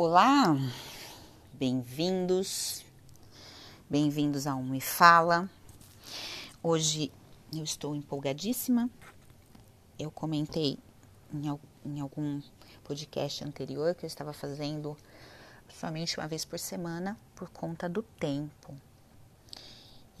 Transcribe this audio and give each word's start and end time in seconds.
Olá, 0.00 0.56
bem-vindos, 1.54 2.84
bem-vindos 3.90 4.46
a 4.46 4.54
Um 4.54 4.62
Me 4.62 4.80
Fala. 4.80 5.50
Hoje 6.62 7.10
eu 7.52 7.64
estou 7.64 7.96
empolgadíssima. 7.96 8.88
Eu 9.98 10.08
comentei 10.12 10.78
em, 11.34 11.58
em 11.84 11.98
algum 11.98 12.40
podcast 12.84 13.42
anterior 13.42 13.92
que 13.96 14.04
eu 14.04 14.06
estava 14.06 14.32
fazendo 14.32 14.96
somente 15.68 16.16
uma 16.16 16.28
vez 16.28 16.44
por 16.44 16.60
semana 16.60 17.18
por 17.34 17.50
conta 17.50 17.88
do 17.88 18.04
tempo. 18.04 18.80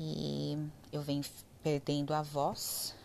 E 0.00 0.58
eu 0.90 1.02
venho 1.02 1.22
perdendo 1.62 2.12
a 2.14 2.22
voz. 2.22 2.96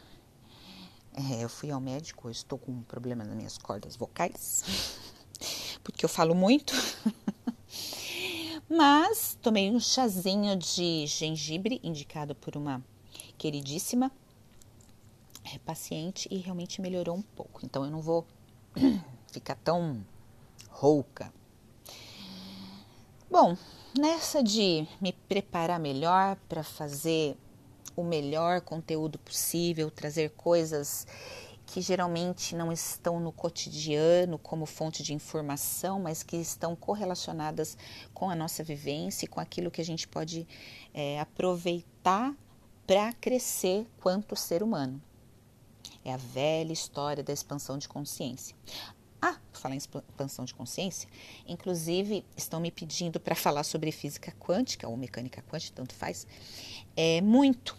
É, 1.13 1.43
eu 1.43 1.49
fui 1.49 1.69
ao 1.69 1.79
médico, 1.79 2.29
eu 2.29 2.31
estou 2.31 2.57
com 2.57 2.71
um 2.71 2.81
problema 2.81 3.23
nas 3.23 3.35
minhas 3.35 3.59
cordas 3.59 3.95
vocais 3.95 5.03
porque 6.03 6.05
eu 6.05 6.09
falo 6.09 6.35
muito. 6.35 6.73
Mas 8.69 9.37
tomei 9.41 9.71
um 9.71 9.79
chazinho 9.79 10.57
de 10.57 11.07
gengibre 11.07 11.79
indicado 11.81 12.35
por 12.35 12.57
uma 12.57 12.83
queridíssima 13.37 14.11
é, 15.45 15.57
paciente 15.59 16.27
e 16.29 16.37
realmente 16.37 16.81
melhorou 16.81 17.15
um 17.15 17.21
pouco. 17.21 17.61
Então 17.63 17.85
eu 17.85 17.91
não 17.91 18.01
vou 18.01 18.25
ficar 19.31 19.55
tão 19.55 20.03
rouca. 20.69 21.33
Bom, 23.31 23.55
nessa 23.97 24.43
de 24.43 24.85
me 24.99 25.13
preparar 25.13 25.79
melhor 25.79 26.35
para 26.49 26.63
fazer 26.63 27.37
o 27.95 28.03
melhor 28.03 28.59
conteúdo 28.59 29.17
possível, 29.19 29.89
trazer 29.89 30.31
coisas 30.31 31.07
que 31.73 31.81
geralmente 31.81 32.55
não 32.55 32.71
estão 32.71 33.19
no 33.19 33.31
cotidiano 33.31 34.37
como 34.37 34.63
fonte 34.63 35.01
de 35.01 35.11
informação, 35.11 35.99
mas 35.99 36.21
que 36.21 36.37
estão 36.37 36.75
correlacionadas 36.75 37.75
com 38.13 38.29
a 38.29 38.35
nossa 38.35 38.63
vivência 38.63 39.25
e 39.25 39.27
com 39.27 39.39
aquilo 39.39 39.71
que 39.71 39.81
a 39.81 39.83
gente 39.83 40.07
pode 40.07 40.47
é, 40.93 41.19
aproveitar 41.19 42.31
para 42.85 43.11
crescer 43.13 43.87
quanto 43.99 44.35
ser 44.35 44.61
humano. 44.61 45.01
É 46.05 46.13
a 46.13 46.17
velha 46.17 46.71
história 46.71 47.23
da 47.23 47.33
expansão 47.33 47.79
de 47.79 47.89
consciência. 47.89 48.55
Ah, 49.19 49.39
falar 49.51 49.73
em 49.73 49.79
expansão 49.79 50.45
de 50.45 50.53
consciência, 50.53 51.09
inclusive 51.47 52.23
estão 52.37 52.59
me 52.59 52.69
pedindo 52.69 53.19
para 53.19 53.33
falar 53.33 53.63
sobre 53.63 53.91
física 53.91 54.31
quântica 54.39 54.87
ou 54.87 54.95
mecânica 54.95 55.41
quântica, 55.41 55.75
tanto 55.75 55.95
faz, 55.95 56.27
é 56.95 57.19
muito 57.19 57.75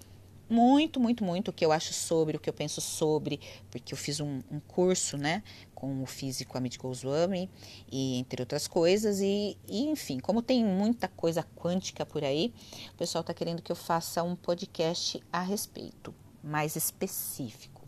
muito, 0.48 1.00
muito, 1.00 1.24
muito 1.24 1.48
o 1.48 1.52
que 1.52 1.64
eu 1.64 1.72
acho 1.72 1.92
sobre, 1.92 2.36
o 2.36 2.40
que 2.40 2.48
eu 2.48 2.54
penso 2.54 2.80
sobre, 2.80 3.40
porque 3.70 3.94
eu 3.94 3.98
fiz 3.98 4.20
um, 4.20 4.40
um 4.50 4.60
curso, 4.60 5.16
né, 5.16 5.42
com 5.74 6.02
o 6.02 6.06
físico 6.06 6.56
Amit 6.56 6.78
Goswami, 6.78 7.50
e 7.90 8.16
entre 8.18 8.42
outras 8.42 8.66
coisas, 8.66 9.20
e, 9.20 9.56
e, 9.68 9.84
enfim, 9.84 10.18
como 10.18 10.42
tem 10.42 10.64
muita 10.64 11.08
coisa 11.08 11.42
quântica 11.56 12.04
por 12.04 12.24
aí, 12.24 12.52
o 12.92 12.94
pessoal 12.96 13.20
está 13.20 13.34
querendo 13.34 13.62
que 13.62 13.72
eu 13.72 13.76
faça 13.76 14.22
um 14.22 14.36
podcast 14.36 15.22
a 15.32 15.40
respeito, 15.40 16.14
mais 16.42 16.76
específico. 16.76 17.82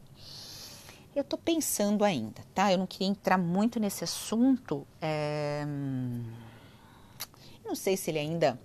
Eu 1.15 1.23
estou 1.23 1.39
pensando 1.39 2.05
ainda, 2.05 2.43
tá? 2.55 2.71
Eu 2.71 2.77
não 2.77 2.87
queria 2.87 3.09
entrar 3.09 3.39
muito 3.39 3.81
nesse 3.81 4.05
assunto, 4.05 4.87
é... 5.01 5.65
não 7.65 7.75
sei 7.75 7.97
se 7.97 8.11
ele 8.11 8.19
ainda 8.19 8.59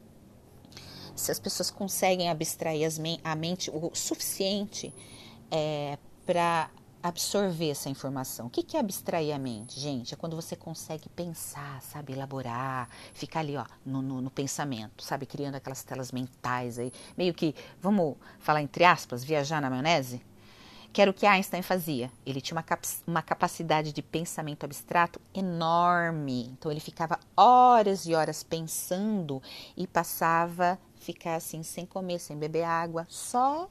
se 1.15 1.31
as 1.31 1.39
pessoas 1.39 1.69
conseguem 1.69 2.29
abstrair 2.29 2.87
a 3.23 3.35
mente 3.35 3.69
o 3.71 3.91
suficiente 3.93 4.93
é, 5.49 5.97
para 6.25 6.69
absorver 7.03 7.69
essa 7.69 7.89
informação. 7.89 8.47
O 8.47 8.49
que, 8.49 8.63
que 8.63 8.77
é 8.77 8.79
abstrair 8.79 9.33
a 9.33 9.39
mente, 9.39 9.79
gente? 9.79 10.13
É 10.13 10.17
quando 10.17 10.35
você 10.35 10.55
consegue 10.55 11.09
pensar, 11.09 11.81
sabe, 11.81 12.13
elaborar, 12.13 12.87
ficar 13.13 13.39
ali, 13.39 13.57
ó, 13.57 13.65
no, 13.85 14.01
no, 14.01 14.21
no, 14.21 14.29
pensamento, 14.29 15.03
sabe, 15.03 15.25
criando 15.25 15.55
aquelas 15.55 15.83
telas 15.83 16.11
mentais 16.11 16.77
aí, 16.77 16.91
meio 17.17 17.33
que, 17.33 17.55
vamos 17.81 18.15
falar 18.39 18.61
entre 18.61 18.83
aspas, 18.83 19.23
viajar 19.23 19.61
na 19.61 19.69
maionese? 19.69 20.21
Que 20.93 21.01
era 21.01 21.09
o 21.09 21.13
que 21.13 21.25
Einstein 21.25 21.61
fazia. 21.61 22.11
Ele 22.25 22.41
tinha 22.41 22.55
uma, 22.55 22.63
cap 22.63 22.85
uma 23.07 23.21
capacidade 23.21 23.93
de 23.93 24.01
pensamento 24.01 24.65
abstrato 24.65 25.21
enorme. 25.33 26.49
Então 26.51 26.69
ele 26.69 26.81
ficava 26.81 27.17
horas 27.35 28.05
e 28.05 28.13
horas 28.13 28.43
pensando 28.43 29.41
e 29.77 29.87
passava 29.87 30.77
ficar 31.01 31.35
assim 31.35 31.63
sem 31.63 31.85
comer, 31.85 32.19
sem 32.19 32.37
beber 32.37 32.63
água, 32.63 33.05
só, 33.09 33.69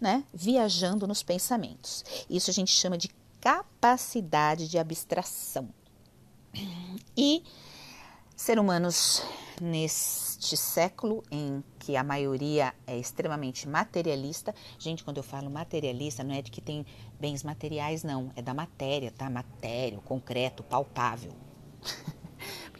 né, 0.00 0.24
viajando 0.32 1.06
nos 1.06 1.22
pensamentos. 1.22 2.04
Isso 2.28 2.50
a 2.50 2.52
gente 2.52 2.70
chama 2.70 2.98
de 2.98 3.08
capacidade 3.40 4.68
de 4.68 4.78
abstração. 4.78 5.68
E 7.16 7.42
ser 8.36 8.58
humanos 8.58 9.22
neste 9.60 10.56
século 10.56 11.22
em 11.30 11.62
que 11.78 11.96
a 11.96 12.02
maioria 12.02 12.74
é 12.86 12.98
extremamente 12.98 13.68
materialista, 13.68 14.54
gente, 14.78 15.04
quando 15.04 15.18
eu 15.18 15.22
falo 15.22 15.48
materialista, 15.48 16.24
não 16.24 16.34
é 16.34 16.42
de 16.42 16.50
que 16.50 16.60
tem 16.60 16.84
bens 17.20 17.42
materiais, 17.42 18.02
não, 18.02 18.30
é 18.34 18.42
da 18.42 18.52
matéria, 18.52 19.10
tá? 19.10 19.30
Matéria, 19.30 19.98
concreto, 20.00 20.62
palpável. 20.62 21.32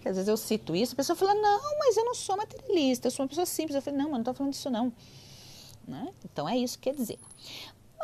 Porque 0.02 0.08
às 0.08 0.16
vezes 0.16 0.28
eu 0.28 0.36
cito 0.36 0.74
isso, 0.74 0.94
a 0.94 0.96
pessoa 0.96 1.14
fala, 1.14 1.32
não, 1.32 1.78
mas 1.78 1.96
eu 1.96 2.04
não 2.04 2.12
sou 2.12 2.36
materialista, 2.36 3.06
eu 3.06 3.10
sou 3.12 3.22
uma 3.22 3.28
pessoa 3.28 3.46
simples. 3.46 3.76
Eu 3.76 3.82
falei, 3.82 4.00
não, 4.00 4.06
mas 4.06 4.14
não 4.14 4.18
estou 4.18 4.34
falando 4.34 4.52
disso 4.52 4.68
não. 4.68 4.92
Né? 5.86 6.12
Então 6.24 6.48
é 6.48 6.58
isso 6.58 6.76
que 6.76 6.90
quer 6.90 6.96
dizer. 6.96 7.20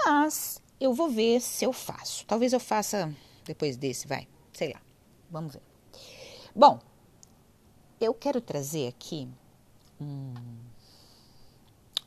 Mas 0.04 0.62
eu 0.78 0.94
vou 0.94 1.10
ver 1.10 1.40
se 1.40 1.64
eu 1.64 1.72
faço. 1.72 2.24
Talvez 2.24 2.52
eu 2.52 2.60
faça 2.60 3.12
depois 3.44 3.76
desse, 3.76 4.06
vai. 4.06 4.28
Sei 4.52 4.72
lá. 4.72 4.80
Vamos 5.28 5.54
ver. 5.54 5.62
Bom, 6.54 6.78
eu 8.00 8.14
quero 8.14 8.40
trazer 8.40 8.86
aqui 8.86 9.28
um, 10.00 10.34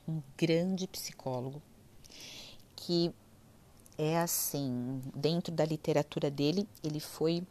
um 0.08 0.24
grande 0.38 0.88
psicólogo 0.88 1.62
que 2.78 3.14
é 3.98 4.18
assim, 4.20 5.02
dentro 5.14 5.54
da 5.54 5.66
literatura 5.66 6.32
dele, 6.32 6.66
ele 6.82 7.02
foi 7.02 7.44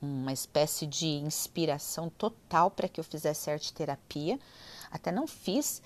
uma 0.00 0.32
espécie 0.32 0.86
de 0.86 1.06
inspiração 1.06 2.08
total 2.10 2.70
para 2.70 2.88
que 2.88 3.00
eu 3.00 3.04
fizesse 3.04 3.50
arte 3.50 3.72
terapia. 3.72 4.38
Até 4.90 5.10
não 5.10 5.26
fiz 5.26 5.82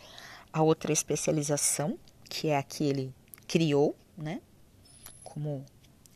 a 0.52 0.62
outra 0.62 0.92
especialização, 0.92 1.98
que 2.28 2.48
é 2.48 2.56
a 2.56 2.62
que 2.62 2.84
ele 2.84 3.14
criou, 3.48 3.96
né? 4.16 4.40
Como 5.24 5.64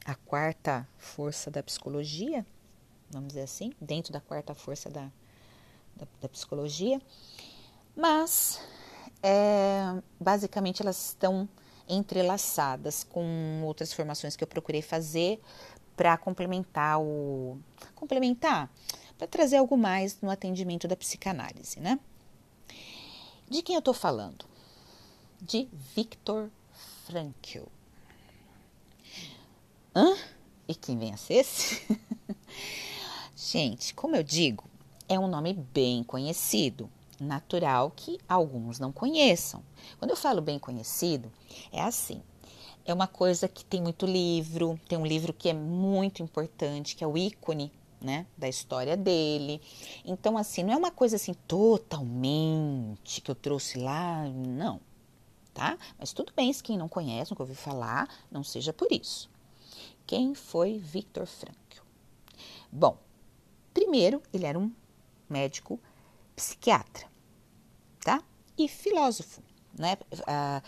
a 0.05 0.15
quarta 0.15 0.87
força 0.99 1.51
da 1.51 1.63
psicologia, 1.63 2.47
vamos 3.11 3.29
dizer 3.29 3.43
assim, 3.43 3.73
dentro 3.81 4.13
da 4.13 4.21
quarta 4.21 4.55
força 4.55 4.91
da, 4.91 5.11
da, 5.97 6.07
da 6.21 6.29
psicologia. 6.29 7.01
Mas, 7.97 8.61
é, 9.23 10.01
basicamente, 10.21 10.83
elas 10.83 11.09
estão 11.09 11.49
entrelaçadas 11.89 13.05
com 13.05 13.63
outras 13.65 13.93
formações 13.93 14.37
que 14.37 14.43
eu 14.43 14.49
procurei 14.49 14.83
fazer 14.83 15.41
para 15.97 16.17
complementar 16.19 17.01
o 17.01 17.59
complementar, 17.95 18.71
para 19.17 19.27
trazer 19.27 19.57
algo 19.57 19.77
mais 19.77 20.21
no 20.21 20.31
atendimento 20.31 20.87
da 20.87 20.97
psicanálise, 20.97 21.81
né? 21.81 21.99
De 23.49 23.63
quem 23.63 23.75
eu 23.75 23.81
estou 23.81 23.95
falando? 23.95 24.45
De 25.41 25.69
Viktor 25.95 26.51
Frankl. 27.07 27.65
Hã? 29.95 30.15
E 30.69 30.75
quem 30.75 30.99
vem 30.99 31.15
a 31.15 31.17
ser 31.17 31.35
esse? 31.35 31.81
Gente, 33.35 33.95
como 33.95 34.17
eu 34.17 34.23
digo, 34.23 34.65
é 35.09 35.19
um 35.19 35.29
nome 35.29 35.55
bem 35.55 36.03
conhecido, 36.03 36.91
natural 37.21 37.93
que 37.95 38.19
alguns 38.29 38.79
não 38.79 38.93
conheçam. 38.93 39.63
Quando 39.99 40.11
eu 40.11 40.17
falo 40.17 40.43
bem 40.43 40.59
conhecido, 40.59 41.33
é 41.73 41.81
assim: 41.81 42.23
é 42.87 42.95
uma 42.95 43.09
coisa 43.09 43.49
que 43.49 43.65
tem 43.65 43.83
muito 43.83 44.07
livro, 44.07 44.81
tem 44.89 44.97
um 44.97 45.05
livro 45.05 45.33
que 45.33 45.49
é 45.49 45.53
muito 45.53 46.23
importante, 46.23 46.95
que 46.95 47.03
é 47.03 47.07
o 47.07 47.19
ícone 47.19 47.73
né, 48.01 48.27
da 48.39 48.49
história 48.49 48.97
dele. 48.97 49.61
Então, 50.05 50.39
assim, 50.39 50.63
não 50.63 50.73
é 50.73 50.77
uma 50.77 50.93
coisa 50.93 51.17
assim 51.17 51.35
totalmente 51.49 53.21
que 53.21 53.31
eu 53.31 53.35
trouxe 53.35 53.79
lá, 53.79 54.25
não, 54.29 54.81
tá? 55.53 55.77
Mas 55.99 56.13
tudo 56.13 56.33
bem, 56.35 56.53
se 56.53 56.63
quem 56.63 56.79
não 56.79 56.89
conhece, 56.89 57.33
nunca 57.33 57.43
ouviu 57.43 57.57
falar, 57.57 58.09
não 58.31 58.45
seja 58.45 58.73
por 58.73 58.93
isso. 58.93 59.29
Quem 60.07 60.33
foi 60.35 60.79
Viktor 60.79 61.27
Frankl? 61.27 61.83
Bom, 62.71 62.97
primeiro, 63.75 64.23
ele 64.33 64.47
era 64.47 64.57
um 64.57 64.71
médico 65.29 65.81
psiquiatra, 66.37 67.09
tá? 68.05 68.23
E 68.57 68.69
filósofo, 68.69 69.43
né? 69.77 69.97
Ah, 70.25 70.63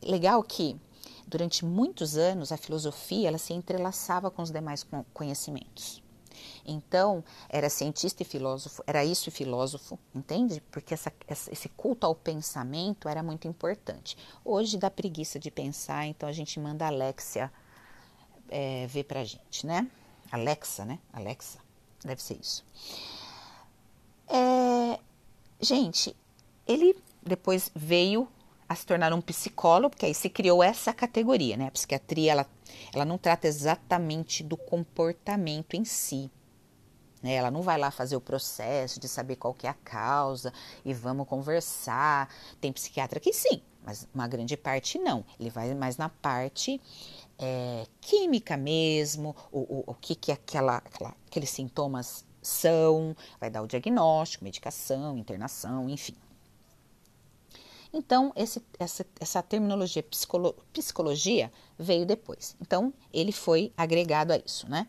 legal 0.00 0.42
que 0.44 0.78
Durante 1.30 1.64
muitos 1.64 2.16
anos, 2.16 2.50
a 2.50 2.56
filosofia 2.56 3.28
ela 3.28 3.38
se 3.38 3.52
entrelaçava 3.52 4.32
com 4.32 4.42
os 4.42 4.50
demais 4.50 4.84
conhecimentos. 5.14 6.02
Então, 6.66 7.22
era 7.48 7.70
cientista 7.70 8.24
e 8.24 8.26
filósofo, 8.26 8.82
era 8.84 9.04
isso 9.04 9.28
e 9.28 9.32
filósofo, 9.32 9.96
entende? 10.12 10.60
Porque 10.72 10.92
essa, 10.92 11.12
esse 11.28 11.68
culto 11.68 12.04
ao 12.04 12.16
pensamento 12.16 13.08
era 13.08 13.22
muito 13.22 13.46
importante. 13.46 14.18
Hoje 14.44 14.76
dá 14.76 14.90
preguiça 14.90 15.38
de 15.38 15.52
pensar, 15.52 16.04
então 16.04 16.28
a 16.28 16.32
gente 16.32 16.58
manda 16.58 16.84
a 16.84 16.88
Alexia 16.88 17.52
é, 18.48 18.88
ver 18.88 19.04
pra 19.04 19.22
gente, 19.22 19.64
né? 19.64 19.88
Alexa, 20.32 20.84
né? 20.84 20.98
Alexa. 21.12 21.60
Deve 22.04 22.20
ser 22.20 22.40
isso. 22.40 22.64
É, 24.26 24.98
gente, 25.60 26.16
ele 26.66 27.00
depois 27.22 27.70
veio 27.72 28.28
a 28.70 28.74
se 28.76 28.86
tornar 28.86 29.12
um 29.12 29.20
psicólogo, 29.20 29.90
porque 29.90 30.06
aí 30.06 30.14
se 30.14 30.30
criou 30.30 30.62
essa 30.62 30.94
categoria, 30.94 31.56
né? 31.56 31.66
A 31.66 31.70
psiquiatria, 31.72 32.30
ela, 32.30 32.46
ela 32.94 33.04
não 33.04 33.18
trata 33.18 33.48
exatamente 33.48 34.44
do 34.44 34.56
comportamento 34.56 35.74
em 35.74 35.84
si. 35.84 36.30
Né? 37.20 37.34
Ela 37.34 37.50
não 37.50 37.62
vai 37.62 37.76
lá 37.76 37.90
fazer 37.90 38.14
o 38.14 38.20
processo 38.20 39.00
de 39.00 39.08
saber 39.08 39.34
qual 39.34 39.52
que 39.52 39.66
é 39.66 39.70
a 39.70 39.74
causa 39.74 40.52
e 40.84 40.94
vamos 40.94 41.26
conversar. 41.26 42.32
Tem 42.60 42.72
psiquiatra 42.72 43.18
que 43.18 43.32
sim, 43.32 43.60
mas 43.84 44.06
uma 44.14 44.28
grande 44.28 44.56
parte 44.56 45.00
não. 45.00 45.24
Ele 45.40 45.50
vai 45.50 45.74
mais 45.74 45.96
na 45.96 46.08
parte 46.08 46.80
é, 47.40 47.88
química 48.00 48.56
mesmo, 48.56 49.34
o, 49.50 49.58
o, 49.58 49.84
o 49.88 49.94
que, 49.94 50.14
que 50.14 50.30
aquela, 50.30 50.76
aquela, 50.76 51.12
aqueles 51.26 51.50
sintomas 51.50 52.24
são, 52.40 53.16
vai 53.40 53.50
dar 53.50 53.62
o 53.62 53.66
diagnóstico, 53.66 54.44
medicação, 54.44 55.18
internação, 55.18 55.90
enfim. 55.90 56.14
Então, 57.92 58.32
esse, 58.36 58.62
essa, 58.78 59.04
essa 59.18 59.42
terminologia 59.42 60.02
psicolo, 60.02 60.54
psicologia 60.72 61.52
veio 61.78 62.06
depois. 62.06 62.56
Então, 62.60 62.94
ele 63.12 63.32
foi 63.32 63.72
agregado 63.76 64.32
a 64.32 64.36
isso, 64.36 64.68
né? 64.68 64.86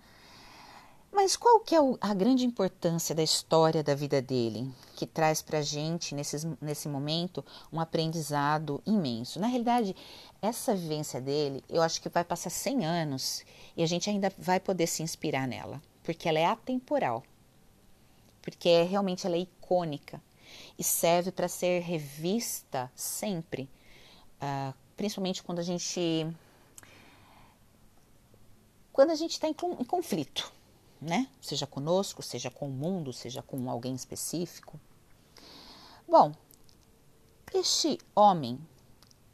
Mas 1.12 1.36
qual 1.36 1.60
que 1.60 1.76
é 1.76 1.80
a 2.00 2.14
grande 2.14 2.46
importância 2.46 3.14
da 3.14 3.22
história 3.22 3.84
da 3.84 3.94
vida 3.94 4.22
dele, 4.22 4.72
que 4.96 5.06
traz 5.06 5.42
para 5.42 5.58
a 5.60 5.62
gente, 5.62 6.16
nesse, 6.16 6.48
nesse 6.62 6.88
momento, 6.88 7.44
um 7.74 7.82
aprendizado 7.82 8.82
imenso? 8.86 9.38
Na 9.38 9.48
realidade, 9.48 9.94
essa 10.42 10.74
vivência 10.74 11.20
dele, 11.20 11.62
eu 11.68 11.82
acho 11.82 12.02
que 12.02 12.08
vai 12.08 12.24
passar 12.24 12.50
100 12.50 12.86
anos 12.86 13.44
e 13.76 13.84
a 13.84 13.86
gente 13.86 14.10
ainda 14.10 14.32
vai 14.38 14.60
poder 14.60 14.88
se 14.88 15.04
inspirar 15.04 15.46
nela, 15.48 15.82
porque 16.02 16.30
ela 16.30 16.40
é 16.40 16.46
atemporal, 16.46 17.24
porque 18.42 18.70
é, 18.70 18.84
realmente 18.84 19.28
ela 19.28 19.36
é 19.36 19.40
icônica 19.40 20.22
e 20.78 20.84
serve 20.84 21.32
para 21.32 21.48
ser 21.48 21.82
revista 21.82 22.92
sempre, 22.96 23.70
uh, 24.42 24.74
principalmente 24.96 25.44
quando 25.44 25.60
a 25.60 25.64
gente 25.64 26.28
quando 28.94 29.12
a 29.12 29.16
gente 29.16 29.32
está 29.32 29.48
em, 29.48 29.56
em 29.80 29.86
conflito 29.86 30.52
né? 31.02 31.28
Seja 31.42 31.66
conosco, 31.66 32.22
seja 32.22 32.52
com 32.52 32.68
o 32.68 32.72
mundo, 32.72 33.12
seja 33.12 33.42
com 33.42 33.70
alguém 33.70 33.96
específico. 33.96 34.80
Bom, 36.08 36.32
este 37.54 37.98
homem, 38.16 38.60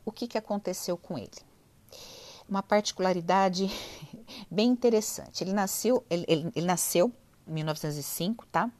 o 0.06 0.12
que, 0.12 0.28
que 0.28 0.38
aconteceu 0.38 0.98
com 0.98 1.18
ele? 1.18 1.30
Uma 2.48 2.64
particularidade 2.64 3.70
bem 4.50 4.70
interessante. 4.70 5.44
Ele 5.44 5.52
nasceu, 5.52 6.06
ele, 6.10 6.26
ele, 6.30 6.52
ele 6.56 6.66
nasceu 6.66 7.12
em 7.46 7.52
1905, 7.52 8.46
tá? 8.48 8.72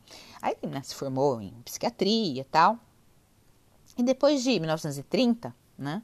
Aí 0.42 0.56
né, 0.68 0.82
se 0.84 0.96
formou 0.96 1.42
em 1.42 1.52
psiquiatria 1.64 2.42
e 2.42 2.46
tal. 2.46 2.80
E 3.98 4.04
depois 4.04 4.44
de 4.44 4.60
1930, 4.60 5.56
né? 5.78 6.04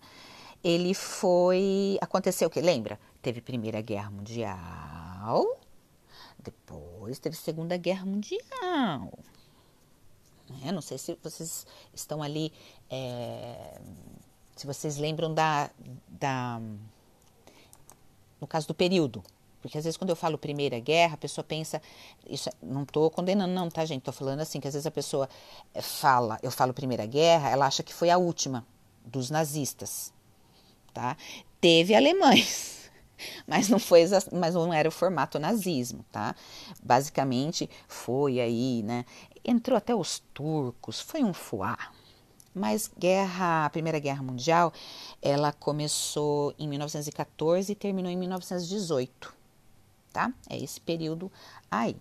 Ele 0.64 0.94
foi. 0.94 1.98
Aconteceu 2.02 2.48
o 2.48 2.52
que? 2.52 2.62
Lembra? 2.62 3.00
Teve 3.22 3.42
Primeira 3.42 3.82
Guerra 3.82 4.10
Mundial, 4.10 5.60
depois 6.40 7.20
teve 7.20 7.36
Segunda 7.36 7.78
Guerra 7.78 8.06
Mundial. 8.06 9.12
É, 10.64 10.72
não 10.72 10.82
sei 10.82 10.98
se 10.98 11.18
vocês 11.24 11.66
estão 11.94 12.22
ali, 12.22 12.52
é, 12.90 13.80
se 14.56 14.68
vocês 14.68 14.98
lembram 14.98 15.34
da, 15.34 15.70
da, 16.08 16.62
no 18.40 18.46
caso 18.46 18.68
do 18.68 18.74
período, 18.74 19.24
porque 19.64 19.78
às 19.78 19.86
vezes 19.86 19.96
quando 19.96 20.10
eu 20.10 20.16
falo 20.16 20.38
Primeira 20.38 20.78
Guerra, 20.78 21.14
a 21.14 21.18
pessoa 21.18 21.44
pensa, 21.44 21.82
isso 22.30 22.50
não 22.62 22.84
estou 22.84 23.10
condenando 23.10 23.54
não, 23.54 23.70
tá 23.70 23.86
gente? 23.86 24.00
Estou 24.00 24.14
falando 24.14 24.42
assim 24.42 24.60
que 24.60 24.68
às 24.68 24.74
vezes 24.74 24.86
a 24.86 24.92
pessoa 24.92 25.30
é, 25.74 25.82
fala, 25.82 26.38
eu 26.44 26.52
falo 26.52 26.74
Primeira 26.74 27.06
Guerra, 27.06 27.50
ela 27.50 27.66
acha 27.66 27.82
que 27.82 27.94
foi 27.94 28.10
a 28.10 28.18
última 28.18 28.68
dos 29.06 29.30
nazistas, 29.30 30.12
tá? 30.94 31.16
Teve 31.62 31.96
alemães 31.96 32.92
mas 33.48 33.70
não 33.70 33.80
foi, 33.80 34.04
mas 34.34 34.54
não 34.54 34.74
era 34.74 34.90
o 34.90 34.92
formato 34.92 35.40
nazismo, 35.40 36.06
tá? 36.12 36.36
Basicamente 36.84 37.70
foi 37.88 38.42
aí, 38.42 38.84
né? 38.84 39.06
Entrou 39.46 39.78
até 39.78 39.96
os 39.96 40.20
turcos, 40.34 41.00
foi 41.00 41.24
um 41.24 41.34
fuá. 41.34 41.78
Mas 42.54 42.92
guerra, 43.00 43.66
a 43.66 43.70
Primeira 43.70 43.98
Guerra 43.98 44.22
Mundial, 44.22 44.72
ela 45.22 45.52
começou 45.52 46.54
em 46.60 46.68
1914 46.68 47.72
e 47.72 47.76
terminou 47.76 48.12
em 48.12 48.18
1918, 48.18 49.34
tá? 50.14 50.32
É 50.50 50.58
esse 50.58 50.80
período 50.80 51.32
aí. 51.70 51.98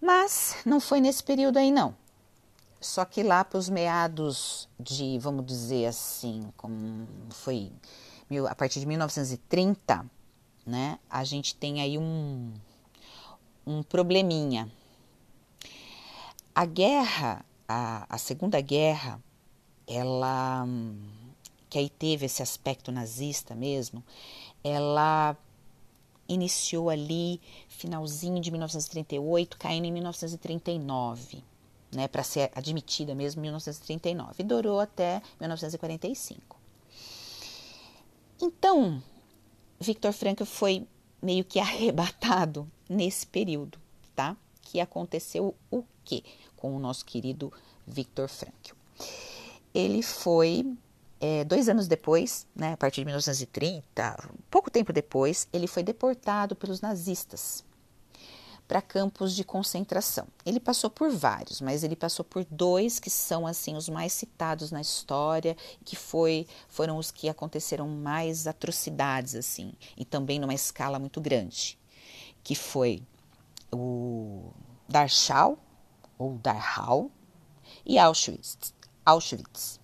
Mas 0.00 0.56
não 0.64 0.80
foi 0.80 1.00
nesse 1.00 1.22
período 1.22 1.58
aí 1.58 1.70
não. 1.70 1.94
Só 2.80 3.04
que 3.04 3.22
lá 3.22 3.44
para 3.44 3.58
os 3.58 3.68
meados 3.68 4.66
de, 4.78 5.18
vamos 5.18 5.44
dizer 5.44 5.86
assim, 5.86 6.50
como 6.56 7.06
foi 7.28 7.70
a 8.48 8.54
partir 8.54 8.80
de 8.80 8.86
1930, 8.86 10.06
né, 10.64 10.98
a 11.10 11.24
gente 11.24 11.54
tem 11.54 11.82
aí 11.82 11.98
um, 11.98 12.54
um 13.66 13.82
probleminha. 13.82 14.70
A 16.54 16.64
guerra, 16.64 17.44
a, 17.68 18.06
a 18.08 18.18
Segunda 18.18 18.60
Guerra, 18.60 19.20
ela, 19.86 20.64
que 21.68 21.78
aí 21.78 21.90
teve 21.90 22.26
esse 22.26 22.42
aspecto 22.42 22.90
nazista 22.92 23.54
mesmo, 23.54 24.02
ela 24.62 25.36
iniciou 26.32 26.88
ali 26.88 27.40
finalzinho 27.68 28.40
de 28.40 28.50
1938, 28.50 29.58
caindo 29.58 29.86
em 29.86 29.92
1939, 29.92 31.42
né, 31.92 32.06
para 32.06 32.22
ser 32.22 32.50
admitida 32.54 33.14
mesmo 33.14 33.40
em 33.40 33.42
1939, 33.42 34.34
e 34.38 34.44
durou 34.44 34.78
até 34.78 35.20
1945. 35.40 36.56
Então, 38.40 39.02
Victor 39.78 40.12
Frankl 40.12 40.44
foi 40.44 40.86
meio 41.20 41.44
que 41.44 41.58
arrebatado 41.60 42.70
nesse 42.88 43.26
período, 43.26 43.78
tá? 44.14 44.36
Que 44.62 44.80
aconteceu 44.80 45.54
o 45.70 45.84
quê 46.04 46.22
com 46.56 46.76
o 46.76 46.78
nosso 46.78 47.04
querido 47.04 47.52
Victor 47.86 48.28
Frankl? 48.28 48.74
Ele 49.74 50.02
foi 50.02 50.76
é, 51.20 51.44
dois 51.44 51.68
anos 51.68 51.86
depois, 51.86 52.46
né, 52.56 52.72
a 52.72 52.76
partir 52.76 53.02
de 53.02 53.06
1930, 53.06 54.30
pouco 54.50 54.70
tempo 54.70 54.92
depois, 54.92 55.46
ele 55.52 55.66
foi 55.66 55.82
deportado 55.82 56.56
pelos 56.56 56.80
nazistas 56.80 57.62
para 58.70 58.80
campos 58.80 59.34
de 59.34 59.42
concentração. 59.42 60.28
Ele 60.46 60.60
passou 60.60 60.88
por 60.88 61.10
vários, 61.10 61.60
mas 61.60 61.82
ele 61.82 61.96
passou 61.96 62.24
por 62.24 62.46
dois 62.48 63.00
que 63.00 63.10
são 63.10 63.44
assim 63.44 63.76
os 63.76 63.88
mais 63.88 64.12
citados 64.12 64.70
na 64.70 64.80
história, 64.80 65.56
que 65.84 65.96
foi, 65.96 66.46
foram 66.68 66.96
os 66.96 67.10
que 67.10 67.28
aconteceram 67.28 67.88
mais 67.88 68.46
atrocidades 68.46 69.34
assim, 69.34 69.72
e 69.96 70.04
também 70.04 70.38
numa 70.38 70.54
escala 70.54 71.00
muito 71.00 71.20
grande, 71.20 71.76
que 72.44 72.54
foi 72.54 73.02
o 73.72 74.52
Dachau 74.88 75.58
ou 76.16 76.38
Dachau 76.38 77.10
e 77.84 77.98
Auschwitz, 77.98 78.72
Auschwitz, 79.04 79.79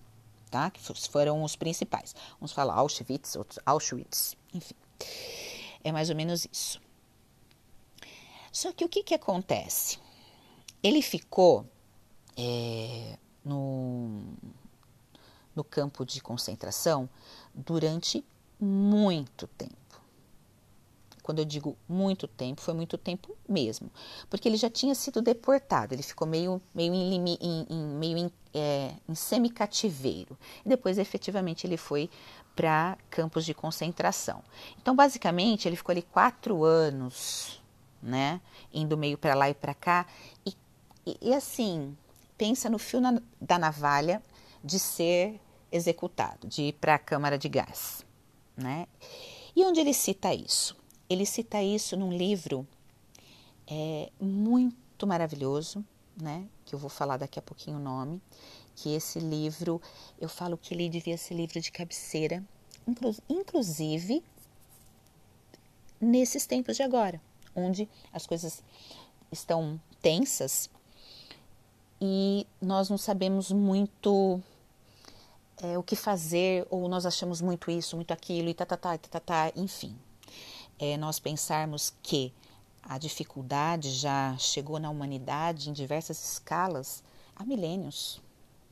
tá? 0.57 0.71
Que 0.71 0.81
foram 0.81 1.43
os 1.45 1.55
principais. 1.55 2.15
Uns 2.41 2.53
falam 2.53 2.77
Auschwitz, 2.77 3.37
outros 3.37 3.59
Auschwitz, 3.67 4.35
enfim. 4.55 4.75
É 5.85 5.93
mais 5.93 6.09
ou 6.09 6.17
menos 6.17 6.49
isso. 6.51 6.81
Só 8.51 8.73
que 8.73 8.85
o 8.85 8.89
que, 8.89 9.03
que 9.03 9.15
acontece? 9.15 9.99
Ele 10.83 11.03
ficou 11.03 11.67
é, 12.37 13.19
no, 13.45 14.23
no 15.55 15.63
campo 15.63 16.07
de 16.07 16.23
concentração 16.23 17.09
durante 17.55 18.25
muito 18.59 19.47
tempo. 19.49 19.86
Quando 21.27 21.41
eu 21.41 21.45
digo 21.45 21.77
muito 21.89 22.29
tempo, 22.29 22.61
foi 22.61 22.73
muito 22.73 22.97
tempo 22.97 23.37
mesmo, 23.49 23.91
porque 24.31 24.49
ele 24.49 24.57
já 24.57 24.71
tinha 24.71 24.95
sido 24.95 25.21
deportado, 25.21 25.93
ele 25.93 26.03
ficou 26.03 26.27
meio, 26.27 26.63
meio 26.73 26.95
em, 26.95 27.37
em, 27.41 27.67
em 27.69 27.87
meio 27.97 28.17
em, 28.17 28.31
é, 28.55 28.93
em 29.09 29.15
semi-cativeiro. 29.15 30.39
E 30.65 30.69
depois, 30.69 30.99
efetivamente, 30.99 31.67
ele 31.67 31.77
foi 31.77 32.09
para 32.55 32.97
campos 33.11 33.45
de 33.45 33.53
concentração. 33.53 34.41
Então, 34.81 34.95
basicamente, 34.95 35.67
ele 35.69 35.75
ficou 35.75 35.93
ali 35.93 36.03
quatro 36.03 36.63
anos 36.63 37.61
né? 38.07 38.41
Indo 38.73 38.97
meio 38.97 39.19
para 39.19 39.35
lá 39.35 39.51
e 39.51 39.55
para 39.55 39.75
cá. 39.75 40.07
E, 40.47 40.55
e, 41.05 41.19
e, 41.21 41.35
assim, 41.35 41.97
pensa 42.39 42.71
no 42.71 42.79
fio 42.79 43.01
na, 43.01 43.21
da 43.41 43.59
navalha 43.59 44.23
de 44.63 44.79
ser 44.79 45.41
executado, 45.71 46.47
de 46.47 46.63
ir 46.63 46.73
para 46.75 46.95
a 46.95 46.99
câmara 46.99 47.37
de 47.37 47.49
gás, 47.49 48.05
né? 48.57 48.87
E 49.55 49.65
onde 49.65 49.81
ele 49.81 49.93
cita 49.93 50.33
isso? 50.33 50.77
Ele 51.09 51.25
cita 51.25 51.63
isso 51.63 51.97
num 51.97 52.13
livro 52.13 52.67
é, 53.67 54.11
muito 54.21 55.07
maravilhoso, 55.07 55.85
né? 56.21 56.47
Que 56.65 56.75
eu 56.75 56.79
vou 56.79 56.91
falar 56.91 57.17
daqui 57.17 57.39
a 57.39 57.43
pouquinho 57.43 57.77
o 57.77 57.81
nome. 57.81 58.21
Que 58.75 58.95
esse 58.95 59.19
livro, 59.19 59.81
eu 60.21 60.29
falo 60.29 60.59
que 60.59 60.75
ele 60.75 60.89
devia 60.89 61.17
ser 61.17 61.35
livro 61.35 61.61
de 61.61 61.73
cabeceira, 61.73 62.45
inclusive 63.29 64.23
nesses 66.01 66.47
tempos 66.47 66.77
de 66.77 66.83
agora, 66.83 67.21
onde 67.55 67.89
as 68.13 68.27
coisas 68.27 68.63
estão 69.33 69.81
tensas 70.03 70.69
e 72.01 72.47
nós 72.61 72.91
não 72.91 72.99
sabemos 72.99 73.51
muito 73.51 74.41
é, 75.63 75.79
o 75.79 75.83
que 75.83 75.97
fazer, 75.97 76.67
ou 76.71 76.89
nós 76.89 77.07
achamos 77.07 77.41
muito 77.41 77.71
isso, 77.71 77.97
muito 77.97 78.13
aquilo, 78.13 78.49
e 78.49 78.55
tá, 78.55 78.67
tá, 78.67 78.77
tá, 78.77 78.99
tá, 78.99 79.09
tá, 79.09 79.21
tá 79.21 79.53
enfim. 79.57 79.97
É, 80.79 80.97
nós 80.97 81.19
pensarmos 81.19 81.93
que 82.03 82.33
a 82.83 82.99
dificuldade 82.99 83.91
já 83.91 84.37
chegou 84.39 84.79
na 84.79 84.91
humanidade 84.91 85.71
em 85.71 85.73
diversas 85.73 86.33
escalas 86.33 87.03
há 87.35 87.45
milênios. 87.45 88.21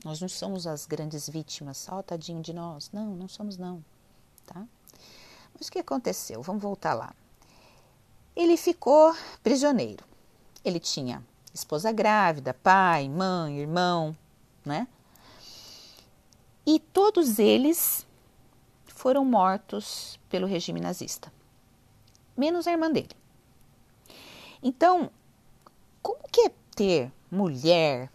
Nós 0.03 0.21
não 0.21 0.29
somos 0.29 0.67
as 0.67 0.85
grandes 0.85 1.27
vítimas, 1.27 1.87
ó, 1.89 1.99
oh, 1.99 2.03
tadinho 2.03 2.41
de 2.41 2.53
nós. 2.53 2.91
Não, 2.93 3.15
não 3.15 3.27
somos 3.27 3.57
não, 3.57 3.83
tá? 4.45 4.65
Mas 5.57 5.67
o 5.67 5.71
que 5.71 5.79
aconteceu? 5.79 6.41
Vamos 6.41 6.61
voltar 6.61 6.93
lá. 6.93 7.13
Ele 8.35 8.57
ficou 8.57 9.15
prisioneiro. 9.41 10.03
Ele 10.63 10.79
tinha 10.79 11.23
esposa 11.53 11.91
grávida, 11.91 12.53
pai, 12.53 13.07
mãe, 13.07 13.59
irmão, 13.59 14.15
né? 14.65 14.87
E 16.65 16.79
todos 16.79 17.39
eles 17.39 18.05
foram 18.85 19.23
mortos 19.23 20.19
pelo 20.29 20.47
regime 20.47 20.81
nazista, 20.81 21.31
menos 22.37 22.67
a 22.67 22.71
irmã 22.71 22.91
dele. 22.91 23.11
Então, 24.61 25.11
como 26.01 26.19
que 26.31 26.41
é 26.41 26.51
ter 26.75 27.11
mulher, 27.29 28.11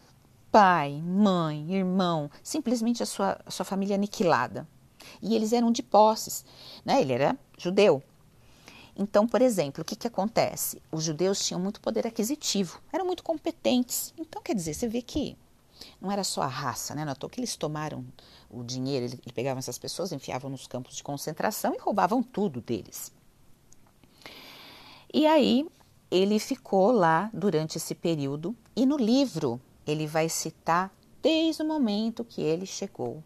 pai, 0.50 1.00
mãe, 1.02 1.74
irmão, 1.74 2.30
simplesmente 2.42 3.02
a 3.02 3.06
sua, 3.06 3.40
a 3.44 3.50
sua 3.50 3.64
família 3.64 3.94
aniquilada? 3.94 4.66
E 5.22 5.34
eles 5.34 5.52
eram 5.52 5.70
de 5.70 5.82
posses, 5.82 6.44
né? 6.84 7.00
Ele 7.00 7.12
era 7.12 7.38
judeu. 7.58 8.02
Então, 8.96 9.26
por 9.26 9.40
exemplo, 9.40 9.82
o 9.82 9.84
que, 9.84 9.96
que 9.96 10.06
acontece? 10.06 10.82
Os 10.90 11.04
judeus 11.04 11.44
tinham 11.44 11.60
muito 11.60 11.80
poder 11.80 12.06
aquisitivo, 12.06 12.80
eram 12.92 13.06
muito 13.06 13.22
competentes. 13.22 14.12
Então, 14.18 14.42
quer 14.42 14.54
dizer, 14.54 14.74
você 14.74 14.88
vê 14.88 15.00
que 15.00 15.36
não 16.00 16.10
era 16.10 16.24
só 16.24 16.42
a 16.42 16.46
raça, 16.46 16.94
né? 16.94 17.04
Notou 17.04 17.30
que 17.30 17.40
eles 17.40 17.56
tomaram 17.56 18.04
o 18.50 18.62
dinheiro, 18.62 19.06
eles 19.06 19.18
pegavam 19.34 19.58
essas 19.58 19.78
pessoas, 19.78 20.12
enfiavam 20.12 20.50
nos 20.50 20.66
campos 20.66 20.96
de 20.96 21.02
concentração 21.02 21.74
e 21.74 21.78
roubavam 21.78 22.22
tudo 22.22 22.60
deles. 22.60 23.12
E 25.12 25.26
aí 25.26 25.66
ele 26.10 26.38
ficou 26.38 26.90
lá 26.92 27.30
durante 27.32 27.76
esse 27.76 27.94
período 27.94 28.56
e 28.74 28.86
no 28.86 28.96
livro 28.96 29.60
ele 29.86 30.06
vai 30.06 30.28
citar 30.28 30.92
desde 31.22 31.62
o 31.62 31.66
momento 31.66 32.24
que 32.24 32.40
ele 32.40 32.66
chegou. 32.66 33.22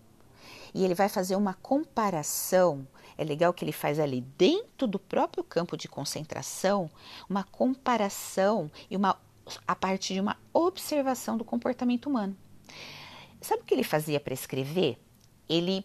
E 0.75 0.85
ele 0.85 0.95
vai 0.95 1.09
fazer 1.09 1.37
uma 1.37 1.55
comparação. 1.55 2.87
É 3.17 3.23
legal 3.23 3.53
que 3.53 3.65
ele 3.65 3.73
faz 3.73 4.01
ali 4.01 4.23
dentro 4.37 4.87
do 4.87 4.99
próprio 4.99 5.45
campo 5.45 5.77
de 5.77 5.87
concentração 5.87 6.91
uma 7.29 7.45
comparação 7.45 8.71
e 8.91 8.97
uma 8.97 9.19
a 9.69 9.77
partir 9.77 10.15
de 10.15 10.21
uma 10.21 10.39
observação 10.53 11.37
do 11.37 11.45
comportamento 11.45 12.07
humano. 12.07 12.37
Sabe 13.41 13.63
o 13.63 13.65
que 13.65 13.75
ele 13.75 13.85
fazia 13.85 14.19
para 14.19 14.33
escrever? 14.33 14.99
Ele, 15.47 15.85